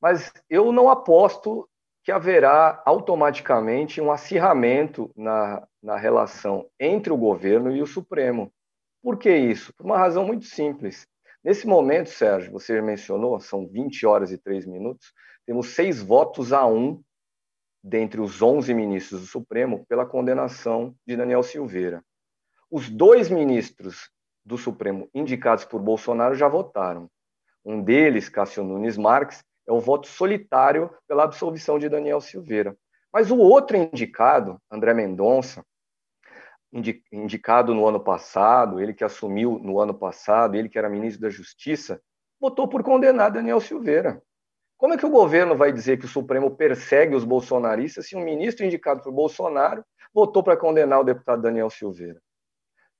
Mas 0.00 0.32
eu 0.48 0.72
não 0.72 0.88
aposto 0.88 1.68
que 2.02 2.12
haverá 2.12 2.82
automaticamente 2.86 4.00
um 4.00 4.10
acirramento 4.10 5.10
na, 5.16 5.66
na 5.82 5.96
relação 5.96 6.66
entre 6.78 7.12
o 7.12 7.16
governo 7.16 7.74
e 7.74 7.82
o 7.82 7.86
Supremo. 7.86 8.52
Por 9.02 9.18
que 9.18 9.34
isso? 9.34 9.72
Por 9.74 9.84
uma 9.84 9.98
razão 9.98 10.26
muito 10.26 10.46
simples. 10.46 11.06
Nesse 11.42 11.66
momento, 11.66 12.10
Sérgio, 12.10 12.52
você 12.52 12.80
mencionou, 12.82 13.40
são 13.40 13.66
20 13.66 14.06
horas 14.06 14.30
e 14.30 14.38
3 14.38 14.66
minutos, 14.66 15.12
temos 15.46 15.74
seis 15.74 16.02
votos 16.02 16.52
a 16.52 16.66
um 16.66 17.02
dentre 17.82 18.20
os 18.20 18.42
11 18.42 18.72
ministros 18.74 19.20
do 19.20 19.26
Supremo 19.26 19.84
pela 19.86 20.06
condenação 20.06 20.94
de 21.06 21.16
Daniel 21.16 21.42
Silveira. 21.42 22.04
Os 22.70 22.88
dois 22.88 23.30
ministros 23.30 24.10
do 24.44 24.58
Supremo 24.58 25.08
indicados 25.14 25.64
por 25.64 25.80
Bolsonaro 25.80 26.34
já 26.34 26.48
votaram. 26.48 27.10
Um 27.64 27.82
deles, 27.82 28.28
Cássio 28.28 28.64
Nunes 28.64 28.96
Marques, 28.96 29.44
é 29.66 29.72
o 29.72 29.80
voto 29.80 30.06
solitário 30.06 30.90
pela 31.06 31.24
absolvição 31.24 31.78
de 31.78 31.88
Daniel 31.88 32.20
Silveira. 32.20 32.76
Mas 33.12 33.30
o 33.30 33.38
outro 33.38 33.76
indicado, 33.76 34.60
André 34.70 34.94
Mendonça, 34.94 35.64
indicado 37.12 37.74
no 37.74 37.86
ano 37.86 38.00
passado, 38.00 38.80
ele 38.80 38.94
que 38.94 39.04
assumiu 39.04 39.58
no 39.58 39.80
ano 39.80 39.92
passado, 39.92 40.54
ele 40.56 40.68
que 40.68 40.78
era 40.78 40.88
ministro 40.88 41.22
da 41.22 41.30
Justiça, 41.30 42.00
votou 42.40 42.68
por 42.68 42.82
condenar 42.82 43.30
Daniel 43.30 43.60
Silveira. 43.60 44.22
Como 44.80 44.94
é 44.94 44.96
que 44.96 45.04
o 45.04 45.10
governo 45.10 45.54
vai 45.54 45.70
dizer 45.70 45.98
que 45.98 46.06
o 46.06 46.08
Supremo 46.08 46.56
persegue 46.56 47.14
os 47.14 47.22
bolsonaristas 47.22 48.08
se 48.08 48.16
um 48.16 48.24
ministro 48.24 48.64
indicado 48.64 49.02
por 49.02 49.12
Bolsonaro 49.12 49.84
votou 50.10 50.42
para 50.42 50.56
condenar 50.56 51.00
o 51.00 51.04
deputado 51.04 51.42
Daniel 51.42 51.68
Silveira? 51.68 52.18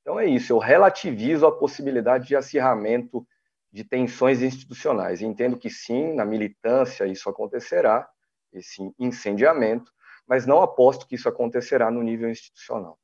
Então 0.03 0.20
é 0.20 0.26
isso, 0.26 0.53
eu 0.53 0.59
relativizo 0.59 1.47
a 1.47 1.59
possibilidade 1.59 2.28
de 2.28 2.37
acirramento 2.37 3.26
de 3.72 3.83
tensões 3.83 4.43
institucionais. 4.43 5.22
Entendo 5.22 5.57
que 5.57 5.70
sim, 5.70 6.12
na 6.12 6.26
militância 6.26 7.07
isso 7.07 7.31
acontecerá, 7.31 8.07
esse 8.53 8.83
incendiamento, 8.99 9.91
mas 10.28 10.45
não 10.45 10.61
aposto 10.61 11.07
que 11.07 11.14
isso 11.14 11.31
acontecerá 11.31 11.91
no 11.91 12.03
nível 12.03 12.28
institucional. 12.28 12.99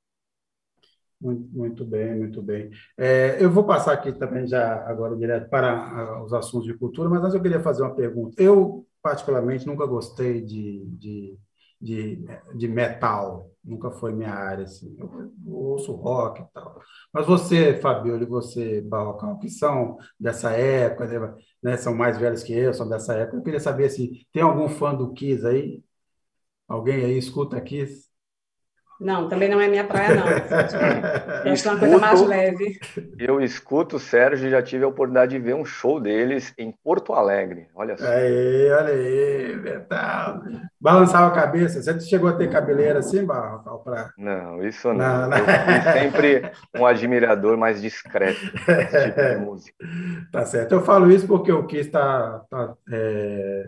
Muito, 1.21 1.49
muito 1.57 1.85
bem, 1.85 2.15
muito 2.19 2.43
bem. 2.43 2.71
É, 2.97 3.43
eu 3.43 3.51
vou 3.51 3.65
passar 3.65 3.95
aqui 3.95 4.13
também 4.13 4.47
já 4.47 4.87
agora 4.87 5.17
direto 5.17 5.49
para 5.49 6.23
os 6.23 6.33
assuntos 6.35 6.67
de 6.67 6.75
cultura, 6.77 7.09
mas 7.09 7.23
antes 7.23 7.35
eu 7.35 7.43
queria 7.43 7.61
fazer 7.63 7.83
uma 7.83 7.95
pergunta. 7.95 8.41
Eu, 8.43 8.87
particularmente, 9.03 9.67
nunca 9.67 9.87
gostei 9.87 10.43
de, 10.43 10.85
de, 10.99 11.39
de, 11.81 12.23
de 12.55 12.69
metal, 12.69 13.51
nunca 13.65 13.91
foi 13.91 14.13
minha 14.13 14.31
área, 14.31 14.65
assim. 14.65 14.95
Eu, 14.99 15.33
eu 15.47 15.55
ouço 15.55 15.93
rock 15.95 16.43
e 16.43 16.45
tal. 16.53 16.81
Mas 17.13 17.27
você, 17.27 17.81
Fabiola, 17.81 18.23
e 18.23 18.27
você, 18.27 18.83
Barrocão, 18.83 19.39
que 19.39 19.49
são 19.49 19.97
dessa 20.21 20.51
época, 20.53 21.35
né, 21.63 21.77
são 21.79 21.95
mais 21.95 22.19
velhos 22.19 22.43
que 22.43 22.53
eu, 22.53 22.75
são 22.75 22.87
dessa 22.89 23.15
época, 23.15 23.39
eu 23.39 23.43
queria 23.43 23.61
saber 23.61 23.89
se 23.89 24.27
tem 24.33 24.43
algum 24.43 24.69
fã 24.69 24.95
do 24.95 25.13
Kiss 25.15 25.47
aí? 25.47 25.83
Alguém 26.69 27.05
aí 27.05 27.19
escuta 27.19 27.61
Kiss? 27.61 28.06
Não, 29.01 29.29
também 29.29 29.49
não 29.49 29.61
é 29.61 29.69
minha 29.69 29.85
praia, 29.85 30.15
não. 30.15 30.27
Eu 31.45 31.53
acho 31.53 31.63
que 31.63 31.69
é 31.69 31.73
uma 31.73 31.79
coisa 31.79 31.99
mais 31.99 32.23
leve. 32.23 32.79
Eu 33.19 33.41
escuto 33.41 33.97
o 33.97 34.01
Sérgio 34.01 34.49
e 34.49 34.51
já 34.51 34.63
tive 34.63 34.85
a 34.85 34.89
oportunidade 34.89 35.33
de 35.33 35.39
ver 35.39 35.55
um 35.55 35.65
show 35.65 36.01
deles 36.01 36.55
em 36.59 36.73
Porto 36.73 37.13
Alegre. 37.13 37.69
Olha 37.75 37.97
só. 37.97 38.07
Aí, 38.07 38.71
olha 38.71 38.93
aí, 38.93 39.57
metal. 39.57 40.43
Balançava 40.81 41.27
a 41.27 41.31
cabeça. 41.31 41.83
Você 41.83 42.01
chegou 42.01 42.29
a 42.29 42.35
ter 42.35 42.51
cabeleira 42.51 43.01
assim, 43.01 43.25
Barro? 43.25 43.79
Pra... 43.81 44.11
Não, 44.17 44.63
isso 44.65 44.89
não. 44.89 44.95
não, 44.95 45.29
não. 45.31 45.39
Eu 45.39 45.45
fui 45.45 45.93
sempre 45.93 46.51
um 46.75 46.87
admirador 46.87 47.57
mais 47.57 47.83
discreto 47.83 48.41
desse 48.67 49.05
tipo 49.09 49.21
de 49.21 49.37
música. 49.45 49.77
Tá 50.33 50.47
certo. 50.47 50.73
Eu 50.73 50.83
falo 50.83 51.11
isso 51.11 51.27
porque 51.27 51.53
o 51.53 51.67
Kiss 51.67 51.89
está 51.89 52.41
tá, 52.51 52.75
é, 52.91 53.67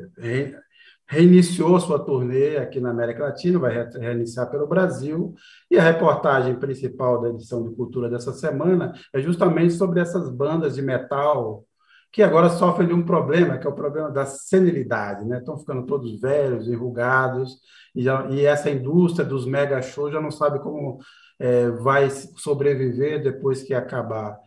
reiniciou 1.09 1.81
sua 1.81 1.99
turnê 1.99 2.59
aqui 2.59 2.81
na 2.81 2.91
América 2.91 3.25
Latina, 3.25 3.59
vai 3.59 3.89
reiniciar 3.99 4.51
pelo 4.51 4.67
Brasil, 4.67 5.35
e 5.71 5.79
a 5.79 5.83
reportagem 5.83 6.55
principal 6.57 7.21
da 7.21 7.31
edição 7.31 7.67
de 7.67 7.75
cultura 7.75 8.11
dessa 8.11 8.33
semana 8.33 8.93
é 9.13 9.21
justamente 9.21 9.73
sobre 9.73 10.01
essas 10.01 10.31
bandas 10.31 10.75
de 10.75 10.83
metal 10.83 11.65
que 12.13 12.23
agora 12.23 12.49
sofrem 12.49 12.89
de 12.89 12.95
um 12.95 13.05
problema, 13.05 13.59
que 13.59 13.67
é 13.67 13.71
o 13.71 13.75
problema 13.75 14.11
da 14.11 14.25
senilidade, 14.25 15.27
né? 15.27 15.39
Estão 15.39 15.59
ficando 15.59 15.85
todos 15.85 16.19
velhos, 16.21 16.69
enrugados, 16.69 17.59
e, 17.95 18.03
já, 18.03 18.27
e 18.31 18.45
essa 18.47 18.71
indústria 18.71 19.27
dos 19.27 19.47
mega 19.47 19.81
shows 19.83 20.13
já 20.13 20.21
não 20.21 20.31
sabe 20.31 20.59
como 20.61 20.99
é, 21.39 21.71
vai 21.71 22.09
sobreviver 22.11 23.23
depois 23.23 23.63
que 23.63 23.75
acabar 23.75 24.39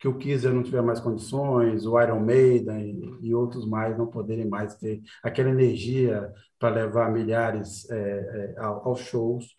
que 0.00 0.08
o 0.08 0.16
Kizer 0.16 0.52
não 0.52 0.62
tiver 0.62 0.82
mais 0.82 0.98
condições, 0.98 1.84
o 1.84 2.00
Iron 2.00 2.20
Maiden 2.20 3.18
e, 3.20 3.34
outros 3.34 3.66
mais 3.68 3.96
não 3.98 4.06
poderem 4.06 4.48
mais 4.48 4.74
ter 4.76 5.02
aquela 5.22 5.50
energia 5.50 6.32
para 6.58 6.74
levar 6.74 7.12
milhares 7.12 7.88
é, 7.90 8.54
é, 8.56 8.60
aos 8.60 9.00
shows, 9.00 9.54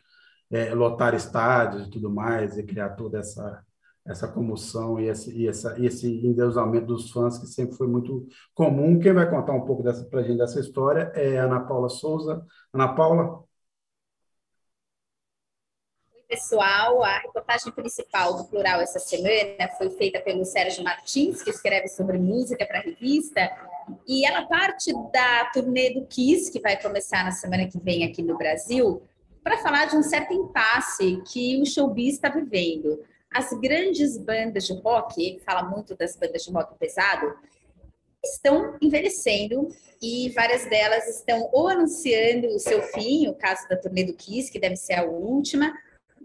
é, 0.50 0.74
lotar 0.74 1.14
estádios 1.14 1.88
e 1.88 1.92
tudo 1.92 2.10
mais, 2.10 2.58
e 2.58 2.64
criar 2.64 2.90
toda 2.92 3.20
essa 3.20 3.64
essa 4.04 4.28
comoção 4.28 5.00
e 5.00 5.08
esse, 5.08 5.32
e 5.32 5.48
essa, 5.48 5.80
esse 5.80 6.26
endeusamento 6.26 6.88
dos 6.88 7.12
fãs 7.12 7.38
que 7.38 7.46
sempre 7.46 7.76
foi 7.78 7.88
muito 7.88 8.28
comum. 8.54 9.00
Quem 9.00 9.14
vai 9.14 9.30
contar 9.30 9.54
um 9.54 9.62
pouco 9.62 9.84
para 9.84 10.20
a 10.20 10.24
gente 10.24 10.40
dessa 10.40 10.60
história 10.60 11.12
é 11.14 11.38
Ana 11.38 11.60
Paula 11.60 11.88
Souza. 11.88 12.44
Ana 12.74 12.88
Paula? 12.96 13.44
Pessoal, 16.32 17.04
a 17.04 17.18
reportagem 17.18 17.74
principal 17.74 18.38
do 18.38 18.46
Plural 18.46 18.80
essa 18.80 19.00
semana 19.00 19.68
foi 19.78 19.90
feita 19.90 20.22
pelo 20.22 20.46
Sérgio 20.46 20.82
Martins, 20.82 21.44
que 21.44 21.50
escreve 21.50 21.90
sobre 21.90 22.18
música 22.18 22.66
para 22.66 22.80
a 22.80 22.82
revista, 22.82 23.52
e 24.08 24.26
ela 24.26 24.48
parte 24.48 24.94
da 25.12 25.52
turnê 25.54 25.94
do 25.94 26.06
Kiss, 26.06 26.50
que 26.50 26.62
vai 26.62 26.82
começar 26.82 27.26
na 27.26 27.32
semana 27.32 27.68
que 27.68 27.78
vem 27.78 28.06
aqui 28.06 28.22
no 28.22 28.38
Brasil, 28.38 29.04
para 29.44 29.58
falar 29.58 29.88
de 29.88 29.98
um 29.98 30.02
certo 30.02 30.34
impasse 30.34 31.22
que 31.28 31.62
o 31.62 31.66
showbiz 31.66 32.14
está 32.14 32.30
vivendo. 32.30 33.04
As 33.30 33.52
grandes 33.60 34.18
bandas 34.18 34.66
de 34.66 34.74
rock, 34.80 35.42
fala 35.46 35.64
muito 35.64 35.98
das 35.98 36.16
bandas 36.16 36.44
de 36.44 36.52
rock 36.52 36.80
pesado, 36.80 37.36
estão 38.24 38.78
envelhecendo 38.82 39.68
e 40.02 40.30
várias 40.30 40.64
delas 40.70 41.10
estão 41.10 41.50
ou 41.52 41.68
anunciando 41.68 42.48
o 42.56 42.60
seu 42.60 42.82
fim, 42.84 43.28
o 43.28 43.34
caso 43.34 43.68
da 43.68 43.76
turnê 43.76 44.06
do 44.06 44.14
Kiss, 44.14 44.50
que 44.50 44.60
deve 44.60 44.78
ser 44.78 44.94
a 44.94 45.04
última, 45.04 45.74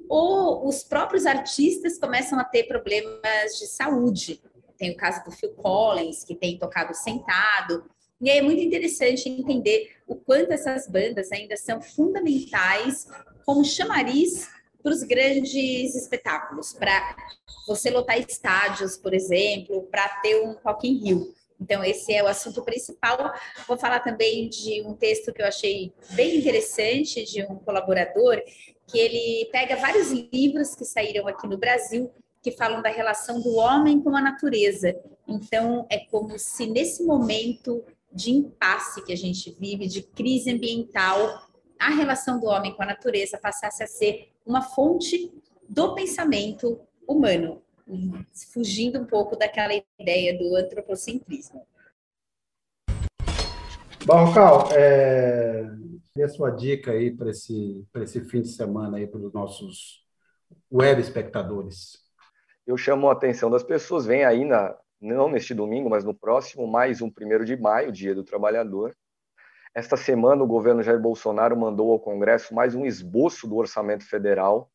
ou 0.08 0.66
os 0.66 0.82
próprios 0.82 1.26
artistas 1.26 1.98
começam 1.98 2.38
a 2.38 2.44
ter 2.44 2.64
problemas 2.64 3.58
de 3.58 3.66
saúde. 3.66 4.40
Tem 4.78 4.90
o 4.90 4.96
caso 4.96 5.24
do 5.24 5.30
Phil 5.30 5.52
Collins, 5.54 6.24
que 6.24 6.34
tem 6.34 6.58
tocado 6.58 6.94
sentado. 6.94 7.84
E 8.20 8.30
é 8.30 8.40
muito 8.40 8.62
interessante 8.62 9.28
entender 9.28 9.96
o 10.06 10.14
quanto 10.14 10.52
essas 10.52 10.88
bandas 10.88 11.30
ainda 11.32 11.56
são 11.56 11.80
fundamentais 11.80 13.06
como 13.44 13.64
chamariz 13.64 14.48
para 14.82 14.92
os 14.92 15.02
grandes 15.02 15.94
espetáculos, 15.94 16.72
para 16.72 17.16
você 17.66 17.90
lotar 17.90 18.18
estádios, 18.18 18.96
por 18.96 19.12
exemplo, 19.12 19.82
para 19.90 20.08
ter 20.20 20.40
um 20.42 20.56
Rock 20.64 20.88
in 20.88 21.04
Rio. 21.04 21.34
Então, 21.60 21.82
esse 21.82 22.12
é 22.12 22.22
o 22.22 22.26
assunto 22.26 22.62
principal. 22.62 23.32
Vou 23.66 23.78
falar 23.78 24.00
também 24.00 24.48
de 24.48 24.82
um 24.82 24.94
texto 24.94 25.32
que 25.32 25.40
eu 25.40 25.46
achei 25.46 25.92
bem 26.10 26.36
interessante 26.36 27.24
de 27.24 27.42
um 27.42 27.56
colaborador, 27.56 28.40
que 28.86 28.98
ele 28.98 29.48
pega 29.50 29.76
vários 29.76 30.10
livros 30.10 30.74
que 30.74 30.84
saíram 30.84 31.26
aqui 31.26 31.46
no 31.46 31.58
Brasil 31.58 32.12
que 32.46 32.52
falam 32.52 32.80
da 32.80 32.90
relação 32.90 33.40
do 33.40 33.56
homem 33.56 34.00
com 34.00 34.14
a 34.14 34.20
natureza. 34.20 34.94
Então, 35.26 35.84
é 35.90 35.98
como 35.98 36.38
se 36.38 36.64
nesse 36.64 37.02
momento 37.02 37.84
de 38.12 38.30
impasse 38.30 39.04
que 39.04 39.12
a 39.12 39.16
gente 39.16 39.56
vive, 39.58 39.88
de 39.88 40.00
crise 40.00 40.52
ambiental, 40.52 41.48
a 41.76 41.90
relação 41.90 42.38
do 42.38 42.46
homem 42.46 42.72
com 42.76 42.84
a 42.84 42.86
natureza 42.86 43.36
passasse 43.36 43.82
a 43.82 43.86
ser 43.88 44.28
uma 44.46 44.62
fonte 44.62 45.32
do 45.68 45.92
pensamento 45.96 46.80
humano 47.04 47.60
fugindo 48.52 49.00
um 49.00 49.06
pouco 49.06 49.36
daquela 49.36 49.72
ideia 49.98 50.36
do 50.36 50.56
antropocentrismo. 50.56 51.66
Barrocal, 54.04 54.68
é, 54.72 55.64
dê 56.14 56.22
a 56.22 56.28
sua 56.28 56.50
dica 56.50 56.92
aí 56.92 57.10
para 57.10 57.30
esse, 57.30 57.84
esse 57.96 58.20
fim 58.24 58.42
de 58.42 58.48
semana 58.48 58.98
aí 58.98 59.06
para 59.06 59.20
os 59.20 59.32
nossos 59.32 60.04
web 60.70 61.00
espectadores. 61.00 62.04
Eu 62.66 62.76
chamo 62.76 63.08
a 63.08 63.12
atenção 63.12 63.50
das 63.50 63.62
pessoas, 63.62 64.06
vem 64.06 64.24
aí, 64.24 64.44
na, 64.44 64.76
não 65.00 65.28
neste 65.28 65.54
domingo, 65.54 65.90
mas 65.90 66.04
no 66.04 66.14
próximo, 66.14 66.66
mais 66.66 67.00
um 67.00 67.10
primeiro 67.10 67.44
de 67.44 67.56
maio, 67.56 67.92
Dia 67.92 68.14
do 68.14 68.24
Trabalhador. 68.24 68.94
Esta 69.74 69.96
semana, 69.96 70.42
o 70.42 70.46
governo 70.46 70.82
Jair 70.82 71.00
Bolsonaro 71.00 71.56
mandou 71.56 71.92
ao 71.92 72.00
Congresso 72.00 72.54
mais 72.54 72.74
um 72.74 72.86
esboço 72.86 73.46
do 73.46 73.56
orçamento 73.56 74.04
federal 74.08 74.70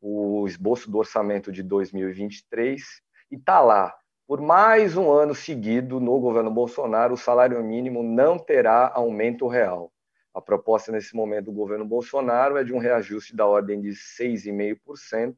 o 0.00 0.46
esboço 0.46 0.90
do 0.90 0.98
orçamento 0.98 1.52
de 1.52 1.62
2023 1.62 2.82
e 3.30 3.36
está 3.36 3.60
lá. 3.60 3.94
Por 4.26 4.40
mais 4.40 4.96
um 4.96 5.10
ano 5.10 5.34
seguido 5.34 5.98
no 5.98 6.18
governo 6.20 6.50
Bolsonaro, 6.50 7.14
o 7.14 7.18
salário 7.18 7.62
mínimo 7.62 8.02
não 8.02 8.38
terá 8.38 8.90
aumento 8.94 9.46
real. 9.48 9.92
A 10.32 10.40
proposta 10.40 10.92
nesse 10.92 11.14
momento 11.16 11.46
do 11.46 11.52
governo 11.52 11.84
Bolsonaro 11.84 12.56
é 12.56 12.62
de 12.62 12.72
um 12.72 12.78
reajuste 12.78 13.34
da 13.34 13.46
ordem 13.46 13.80
de 13.80 13.90
6,5%, 13.90 15.34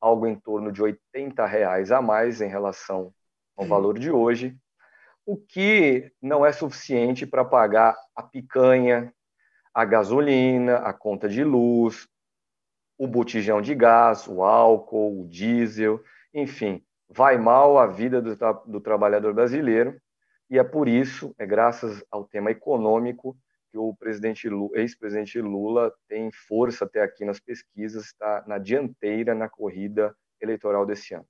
algo 0.00 0.26
em 0.26 0.36
torno 0.36 0.70
de 0.70 0.80
80 0.80 1.44
reais 1.44 1.90
a 1.90 2.00
mais 2.00 2.40
em 2.40 2.48
relação 2.48 3.12
ao 3.56 3.66
valor 3.66 3.98
de 3.98 4.10
hoje, 4.10 4.56
o 5.26 5.36
que 5.36 6.10
não 6.22 6.46
é 6.46 6.52
suficiente 6.52 7.26
para 7.26 7.44
pagar 7.44 7.96
a 8.16 8.22
picanha, 8.22 9.12
a 9.74 9.84
gasolina, 9.84 10.76
a 10.78 10.92
conta 10.92 11.28
de 11.28 11.44
luz, 11.44 12.08
o 13.00 13.06
botijão 13.06 13.62
de 13.62 13.74
gás, 13.74 14.28
o 14.28 14.42
álcool, 14.42 15.22
o 15.22 15.26
diesel, 15.26 16.04
enfim, 16.34 16.84
vai 17.08 17.38
mal 17.38 17.78
a 17.78 17.86
vida 17.86 18.20
do, 18.20 18.36
do 18.66 18.78
trabalhador 18.78 19.32
brasileiro 19.32 19.98
e 20.50 20.58
é 20.58 20.62
por 20.62 20.86
isso, 20.86 21.34
é 21.38 21.46
graças 21.46 22.04
ao 22.10 22.24
tema 22.24 22.50
econômico 22.50 23.34
que 23.72 23.78
o 23.78 23.94
presidente 23.94 24.46
ex-presidente 24.74 25.40
Lula 25.40 25.90
tem 26.06 26.30
força 26.46 26.84
até 26.84 27.00
aqui 27.00 27.24
nas 27.24 27.40
pesquisas, 27.40 28.04
está 28.04 28.44
na 28.46 28.58
dianteira 28.58 29.34
na 29.34 29.48
corrida 29.48 30.14
eleitoral 30.38 30.84
desse 30.84 31.14
ano. 31.14 31.24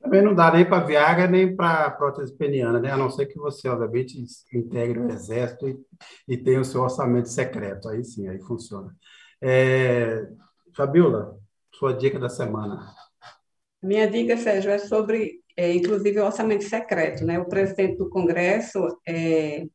Também 0.00 0.22
não 0.22 0.32
dá 0.32 0.52
nem 0.52 0.64
para 0.64 0.84
Viagra 0.84 1.26
nem 1.26 1.56
para 1.56 1.90
prótese 1.90 2.32
peniana, 2.36 2.78
né? 2.78 2.92
a 2.92 2.96
não 2.96 3.10
ser 3.10 3.26
que 3.26 3.38
você, 3.38 3.68
obviamente, 3.68 4.22
integre 4.52 5.00
o 5.00 5.10
exército 5.10 5.66
e, 5.66 5.76
e 6.28 6.36
tenha 6.36 6.60
o 6.60 6.64
seu 6.64 6.82
orçamento 6.82 7.28
secreto. 7.28 7.88
Aí 7.88 8.04
sim, 8.04 8.28
aí 8.28 8.40
funciona. 8.42 8.94
É, 9.42 10.28
Fabiola, 10.74 11.38
sua 11.72 11.92
dica 11.92 12.18
da 12.18 12.28
semana. 12.28 12.92
Minha 13.82 14.08
dica, 14.08 14.36
Sérgio, 14.36 14.70
é 14.70 14.78
sobre, 14.78 15.40
é, 15.56 15.72
inclusive, 15.72 16.18
o 16.18 16.24
orçamento 16.24 16.64
secreto. 16.64 17.24
Né? 17.24 17.38
O 17.38 17.48
presidente 17.48 17.96
do 17.98 18.08
Congresso 18.08 18.80
é, 19.06 19.66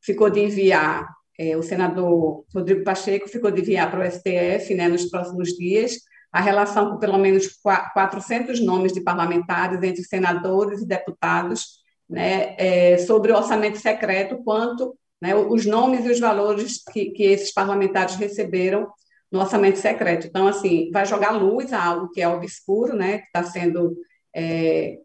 ficou 0.00 0.30
de 0.30 0.40
enviar, 0.40 1.08
é, 1.38 1.56
o 1.56 1.62
senador 1.62 2.44
Rodrigo 2.54 2.84
Pacheco 2.84 3.28
ficou 3.28 3.50
de 3.50 3.60
enviar 3.60 3.90
para 3.90 4.00
o 4.00 4.10
STF 4.10 4.74
né, 4.74 4.88
nos 4.88 5.06
próximos 5.06 5.50
dias 5.50 5.98
a 6.30 6.40
relação 6.40 6.90
com 6.90 6.98
pelo 6.98 7.18
menos 7.18 7.46
400 7.92 8.58
nomes 8.60 8.92
de 8.92 9.02
parlamentares, 9.02 9.82
entre 9.82 10.02
senadores 10.02 10.80
e 10.80 10.86
deputados, 10.86 11.82
né, 12.08 12.54
é, 12.56 12.96
sobre 12.98 13.32
o 13.32 13.36
orçamento 13.36 13.78
secreto, 13.78 14.42
quanto 14.42 14.96
né, 15.20 15.34
os 15.34 15.66
nomes 15.66 16.06
e 16.06 16.10
os 16.10 16.18
valores 16.18 16.82
que, 16.90 17.10
que 17.10 17.24
esses 17.24 17.52
parlamentares 17.52 18.14
receberam 18.14 18.88
no 19.32 19.40
orçamento 19.40 19.78
secreto. 19.78 20.26
Então, 20.26 20.46
assim, 20.46 20.90
vai 20.92 21.06
jogar 21.06 21.30
luz 21.30 21.72
a 21.72 21.82
algo 21.82 22.10
que 22.10 22.20
é 22.20 22.28
obscuro, 22.28 22.94
né, 22.94 23.18
que 23.18 23.26
está 23.26 23.42
sendo, 23.42 23.96
é, 24.36 24.98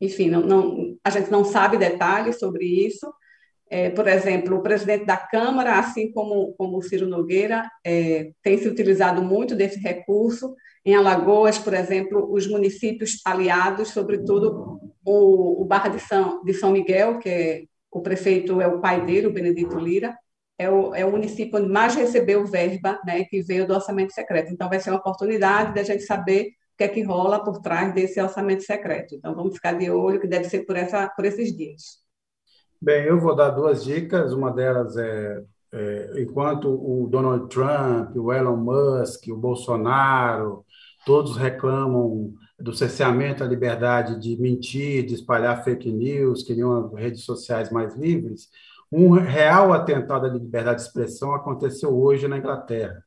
enfim, 0.00 0.30
não, 0.30 0.40
não, 0.40 0.96
a 1.04 1.10
gente 1.10 1.30
não 1.30 1.44
sabe 1.44 1.76
detalhes 1.76 2.38
sobre 2.38 2.64
isso. 2.64 3.12
É, 3.70 3.90
por 3.90 4.06
exemplo, 4.08 4.56
o 4.56 4.62
presidente 4.62 5.04
da 5.04 5.16
Câmara, 5.16 5.78
assim 5.78 6.10
como, 6.12 6.54
como 6.54 6.78
o 6.78 6.82
Ciro 6.82 7.06
Nogueira, 7.06 7.70
é, 7.84 8.30
tem 8.42 8.56
se 8.56 8.68
utilizado 8.68 9.22
muito 9.22 9.54
desse 9.54 9.78
recurso. 9.78 10.54
Em 10.84 10.94
Alagoas, 10.94 11.58
por 11.58 11.74
exemplo, 11.74 12.32
os 12.32 12.46
municípios 12.46 13.20
aliados, 13.24 13.88
sobretudo 13.88 14.80
o, 15.04 15.62
o 15.62 15.64
Barra 15.64 15.88
de 15.88 15.98
São, 16.00 16.42
de 16.44 16.54
São 16.54 16.70
Miguel, 16.70 17.18
que 17.18 17.28
é, 17.28 17.64
o 17.90 18.00
prefeito 18.00 18.60
é 18.60 18.66
o 18.66 18.80
pai 18.80 19.04
dele, 19.04 19.26
o 19.26 19.32
Benedito 19.32 19.78
Lira, 19.78 20.16
é 20.58 20.70
o, 20.70 20.94
é 20.94 21.04
o 21.04 21.10
município 21.10 21.58
onde 21.58 21.68
mais 21.68 21.94
recebeu 21.94 22.44
verba, 22.46 23.00
né, 23.04 23.24
que 23.24 23.42
veio 23.42 23.66
do 23.66 23.74
orçamento 23.74 24.12
secreto. 24.12 24.52
Então, 24.52 24.68
vai 24.68 24.78
ser 24.80 24.90
uma 24.90 24.98
oportunidade 24.98 25.74
da 25.74 25.82
gente 25.82 26.04
saber 26.04 26.48
o 26.74 26.76
que 26.78 26.84
é 26.84 26.88
que 26.88 27.02
rola 27.02 27.42
por 27.42 27.60
trás 27.60 27.92
desse 27.92 28.20
orçamento 28.20 28.62
secreto. 28.62 29.14
Então, 29.14 29.34
vamos 29.34 29.54
ficar 29.54 29.72
de 29.72 29.90
olho, 29.90 30.20
que 30.20 30.26
deve 30.26 30.44
ser 30.44 30.64
por, 30.64 30.76
essa, 30.76 31.08
por 31.08 31.24
esses 31.24 31.56
dias. 31.56 32.02
Bem, 32.80 33.04
eu 33.04 33.18
vou 33.20 33.34
dar 33.34 33.50
duas 33.50 33.84
dicas. 33.84 34.32
Uma 34.32 34.52
delas 34.52 34.96
é, 34.96 35.42
é 35.72 36.22
enquanto 36.22 36.68
o 36.68 37.08
Donald 37.08 37.48
Trump, 37.48 38.16
o 38.16 38.32
Elon 38.32 38.56
Musk, 38.56 39.28
o 39.28 39.36
Bolsonaro, 39.36 40.64
todos 41.04 41.36
reclamam 41.36 42.32
do 42.58 42.72
cerceamento 42.72 43.42
à 43.42 43.46
liberdade 43.46 44.20
de 44.20 44.40
mentir, 44.40 45.04
de 45.04 45.14
espalhar 45.14 45.64
fake 45.64 45.90
news, 45.92 46.42
queriam 46.42 46.92
redes 46.94 47.24
sociais 47.24 47.70
mais 47.70 47.96
livres, 47.96 48.48
um 48.96 49.10
real 49.10 49.72
atentado 49.72 50.26
à 50.26 50.28
liberdade 50.28 50.76
de 50.76 50.86
expressão 50.86 51.34
aconteceu 51.34 51.90
hoje 51.90 52.28
na 52.28 52.38
Inglaterra. 52.38 53.02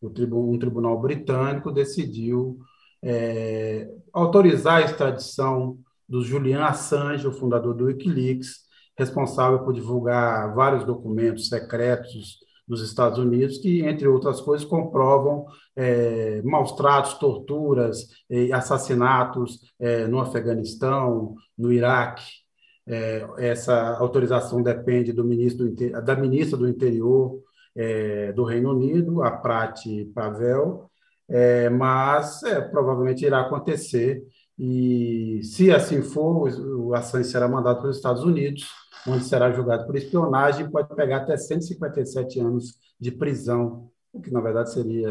um 0.00 0.58
tribunal 0.58 1.00
britânico 1.00 1.72
decidiu 1.72 2.60
é, 3.02 3.88
autorizar 4.12 4.76
a 4.76 4.84
extradição 4.84 5.78
do 6.08 6.22
Julian 6.24 6.64
Assange, 6.64 7.26
o 7.26 7.32
fundador 7.32 7.74
do 7.74 7.86
Wikileaks, 7.86 8.60
responsável 8.96 9.64
por 9.64 9.72
divulgar 9.72 10.54
vários 10.54 10.84
documentos 10.84 11.48
secretos 11.48 12.38
dos 12.68 12.80
Estados 12.80 13.18
Unidos, 13.18 13.58
que, 13.58 13.84
entre 13.84 14.06
outras 14.06 14.40
coisas, 14.40 14.64
comprovam 14.64 15.46
é, 15.74 16.40
maus 16.42 16.70
tratos, 16.72 17.14
torturas, 17.14 18.06
e 18.30 18.52
assassinatos 18.52 19.58
é, 19.80 20.06
no 20.06 20.20
Afeganistão, 20.20 21.34
no 21.58 21.72
Iraque, 21.72 22.41
é, 22.86 23.26
essa 23.38 23.96
autorização 23.96 24.62
depende 24.62 25.12
do 25.12 25.24
ministro 25.24 25.72
da 26.04 26.16
ministra 26.16 26.56
do 26.58 26.68
Interior 26.68 27.40
é, 27.74 28.32
do 28.32 28.44
Reino 28.44 28.70
Unido, 28.72 29.22
a 29.22 29.30
Prati 29.30 30.04
Pavel, 30.14 30.90
é, 31.28 31.68
mas 31.70 32.42
é, 32.42 32.60
provavelmente 32.60 33.24
irá 33.24 33.40
acontecer. 33.40 34.22
E, 34.58 35.40
se 35.44 35.70
assim 35.70 36.02
for, 36.02 36.48
o 36.78 36.94
Assange 36.94 37.28
será 37.28 37.48
mandado 37.48 37.80
para 37.80 37.90
os 37.90 37.96
Estados 37.96 38.22
Unidos, 38.22 38.68
onde 39.06 39.24
será 39.24 39.50
julgado 39.50 39.86
por 39.86 39.96
espionagem 39.96 40.66
e 40.66 40.70
pode 40.70 40.94
pegar 40.94 41.18
até 41.18 41.36
157 41.36 42.38
anos 42.40 42.78
de 43.00 43.10
prisão, 43.10 43.90
o 44.12 44.20
que, 44.20 44.30
na 44.30 44.40
verdade, 44.40 44.72
seria 44.72 45.10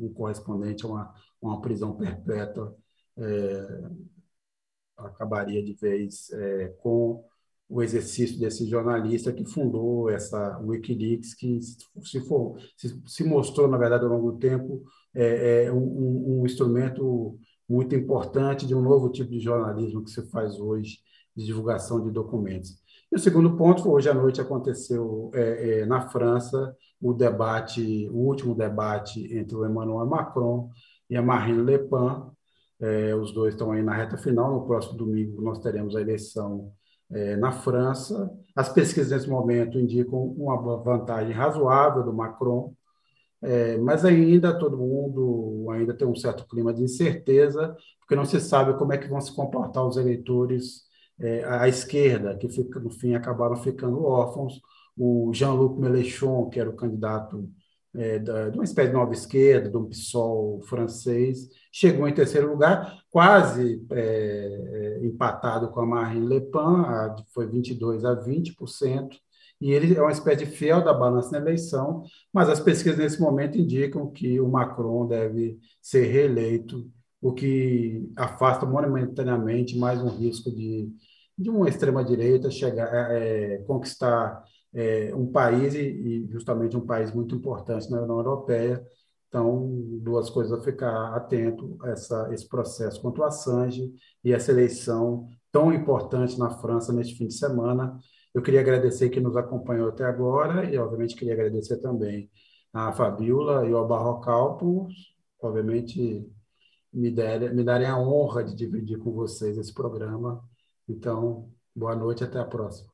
um 0.00 0.12
correspondente 0.12 0.84
a 0.84 0.88
uma, 0.88 1.14
uma 1.40 1.60
prisão 1.60 1.92
perpétua 1.94 2.74
é, 3.16 3.90
acabaria 4.96 5.62
de 5.62 5.74
vez 5.74 6.30
é, 6.32 6.68
com 6.82 7.24
o 7.68 7.82
exercício 7.82 8.38
desse 8.38 8.68
jornalista 8.68 9.32
que 9.32 9.46
fundou 9.46 10.10
essa 10.10 10.58
Wikileaks, 10.58 11.34
que 11.34 11.58
se, 12.02 12.20
for, 12.28 12.58
se, 12.76 13.00
se 13.06 13.24
mostrou, 13.24 13.66
na 13.66 13.78
verdade, 13.78 14.04
ao 14.04 14.10
longo 14.10 14.32
do 14.32 14.38
tempo, 14.38 14.82
é, 15.14 15.64
é 15.64 15.72
um, 15.72 16.40
um, 16.40 16.46
instrumento 16.46 17.38
muito 17.66 17.94
importante 17.94 18.66
de 18.66 18.74
um 18.74 18.82
novo 18.82 19.08
tipo 19.08 19.30
de 19.30 19.40
jornalismo 19.40 20.04
que 20.04 20.10
se 20.10 20.22
faz 20.28 20.60
hoje, 20.60 20.98
de 21.34 21.46
divulgação 21.46 22.04
de 22.04 22.10
documentos. 22.10 22.76
E 23.10 23.16
o 23.16 23.18
segundo 23.18 23.56
ponto, 23.56 23.90
hoje 23.90 24.08
à 24.10 24.14
noite 24.14 24.40
aconteceu 24.40 25.30
é, 25.34 25.80
é, 25.80 25.86
na 25.86 26.08
França 26.08 26.76
o 27.00 27.14
debate, 27.14 28.08
o 28.10 28.18
último 28.18 28.54
debate 28.54 29.34
entre 29.34 29.56
o 29.56 29.66
Emmanuel 29.66 30.06
Macron 30.06 30.70
e 31.08 31.16
a 31.16 31.22
Marine 31.22 31.62
Le 31.62 31.78
Pen, 31.78 32.30
é, 32.82 33.14
os 33.14 33.32
dois 33.32 33.54
estão 33.54 33.72
aí 33.72 33.82
na 33.82 33.94
reta 33.94 34.16
final. 34.18 34.52
No 34.52 34.66
próximo 34.66 34.96
domingo 34.96 35.40
nós 35.42 35.60
teremos 35.60 35.94
a 35.96 36.00
eleição 36.00 36.72
é, 37.10 37.36
na 37.36 37.52
França. 37.52 38.30
As 38.56 38.68
pesquisas 38.68 39.12
nesse 39.12 39.30
momento 39.30 39.78
indicam 39.78 40.18
uma 40.36 40.56
vantagem 40.82 41.32
razoável 41.32 42.02
do 42.02 42.12
Macron. 42.12 42.74
é, 43.42 43.76
mas 43.78 44.04
ainda 44.04 44.56
todo 44.58 44.76
mundo 44.78 45.68
ainda 45.70 45.94
tem 45.94 46.06
um 46.06 46.14
certo 46.14 46.46
clima 46.46 46.72
de 46.72 46.82
incerteza, 46.82 47.76
porque 48.00 48.14
não 48.16 48.24
se 48.24 48.40
sabe 48.40 48.78
como 48.78 48.92
é 48.92 48.98
que 48.98 49.08
vão 49.08 49.20
se 49.20 49.34
comportar 49.34 49.86
os 49.86 49.96
eleitores 49.96 50.82
é, 51.20 51.44
à 51.44 51.68
esquerda, 51.68 52.36
que 52.36 52.48
fica, 52.48 52.80
no 52.80 52.90
fim 52.90 53.14
acabaram 53.14 53.56
ficando 53.56 54.04
órfãos. 54.04 54.60
O 54.96 55.32
Jean-Luc 55.32 55.78
Mélenchon, 55.80 56.48
que 56.50 56.60
era 56.60 56.68
o 56.70 56.76
candidato 56.76 57.48
é, 57.94 58.18
da, 58.18 58.48
de 58.48 58.58
uma 58.58 58.64
espécie 58.64 58.88
de 58.88 58.94
nova 58.94 59.12
esquerda, 59.12 59.70
de 59.70 59.76
um 59.76 59.88
PSOL 59.88 60.60
francês, 60.62 61.48
chegou 61.70 62.08
em 62.08 62.14
terceiro 62.14 62.50
lugar, 62.50 63.02
quase 63.10 63.84
é, 63.90 64.98
é 65.00 65.06
empatado 65.06 65.70
com 65.70 65.80
a 65.80 65.86
Marine 65.86 66.26
Le 66.26 66.40
Pen, 66.40 66.84
a, 66.86 67.14
foi 67.34 67.46
22% 67.46 68.04
a 68.04 68.16
20%, 68.16 69.10
e 69.60 69.70
ele 69.70 69.94
é 69.94 70.02
uma 70.02 70.10
espécie 70.10 70.44
de 70.44 70.50
fiel 70.50 70.82
da 70.82 70.92
balança 70.92 71.30
na 71.30 71.38
eleição, 71.38 72.02
mas 72.32 72.48
as 72.48 72.58
pesquisas 72.58 72.98
nesse 72.98 73.20
momento 73.20 73.58
indicam 73.58 74.10
que 74.10 74.40
o 74.40 74.48
Macron 74.48 75.06
deve 75.06 75.58
ser 75.80 76.06
reeleito, 76.06 76.90
o 77.20 77.32
que 77.32 78.10
afasta 78.16 78.66
momentaneamente 78.66 79.78
mais 79.78 80.02
um 80.02 80.08
risco 80.08 80.50
de, 80.50 80.88
de 81.38 81.48
uma 81.48 81.68
extrema-direita 81.68 82.50
chegar 82.50 83.12
é, 83.12 83.54
é, 83.54 83.58
conquistar 83.58 84.42
é, 84.74 85.14
um 85.14 85.30
país 85.30 85.74
e, 85.74 86.26
justamente 86.30 86.76
um 86.76 86.86
país 86.86 87.12
muito 87.12 87.34
importante 87.34 87.90
na 87.90 88.02
União 88.02 88.18
Europeia. 88.18 88.84
Então, 89.28 89.68
duas 90.00 90.28
coisas 90.30 90.52
a 90.52 90.62
ficar 90.62 91.14
atento 91.14 91.78
essa, 91.84 92.28
esse 92.32 92.46
processo 92.48 93.00
contra 93.00 93.22
o 93.22 93.24
Assange 93.24 93.92
e 94.22 94.32
essa 94.32 94.50
eleição 94.50 95.28
tão 95.50 95.72
importante 95.72 96.38
na 96.38 96.50
França 96.50 96.92
neste 96.92 97.16
fim 97.16 97.26
de 97.26 97.34
semana. 97.34 97.98
Eu 98.34 98.42
queria 98.42 98.60
agradecer 98.60 99.10
quem 99.10 99.22
nos 99.22 99.36
acompanhou 99.36 99.88
até 99.88 100.04
agora 100.04 100.64
e, 100.70 100.76
obviamente, 100.78 101.16
queria 101.16 101.34
agradecer 101.34 101.78
também 101.78 102.30
a 102.72 102.92
Fabiola 102.92 103.66
e 103.68 103.72
ao 103.72 103.86
Barrocal 103.86 104.56
por, 104.56 104.88
obviamente, 105.40 106.26
me, 106.92 107.10
der, 107.10 107.54
me 107.54 107.64
darem 107.64 107.86
a 107.88 107.98
honra 107.98 108.44
de 108.44 108.54
dividir 108.54 108.98
com 108.98 109.12
vocês 109.12 109.56
esse 109.58 109.72
programa. 109.72 110.42
Então, 110.88 111.50
boa 111.74 111.94
noite, 111.96 112.24
até 112.24 112.38
a 112.38 112.44
próxima. 112.44 112.91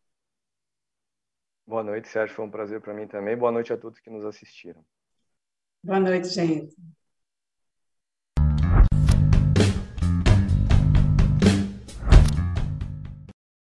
Boa 1.69 1.83
noite, 1.83 2.09
Sérgio. 2.09 2.35
Foi 2.35 2.47
um 2.47 2.51
prazer 2.51 2.81
para 2.81 2.95
mim 2.95 3.07
também. 3.07 3.37
Boa 3.37 3.53
noite 3.53 3.75
a 3.75 3.77
todos 3.77 4.01
que 4.01 4.09
nos 4.09 4.25
assistiram. 4.25 4.83
Boa 5.85 6.01
noite, 6.01 6.29
gente. 6.29 6.75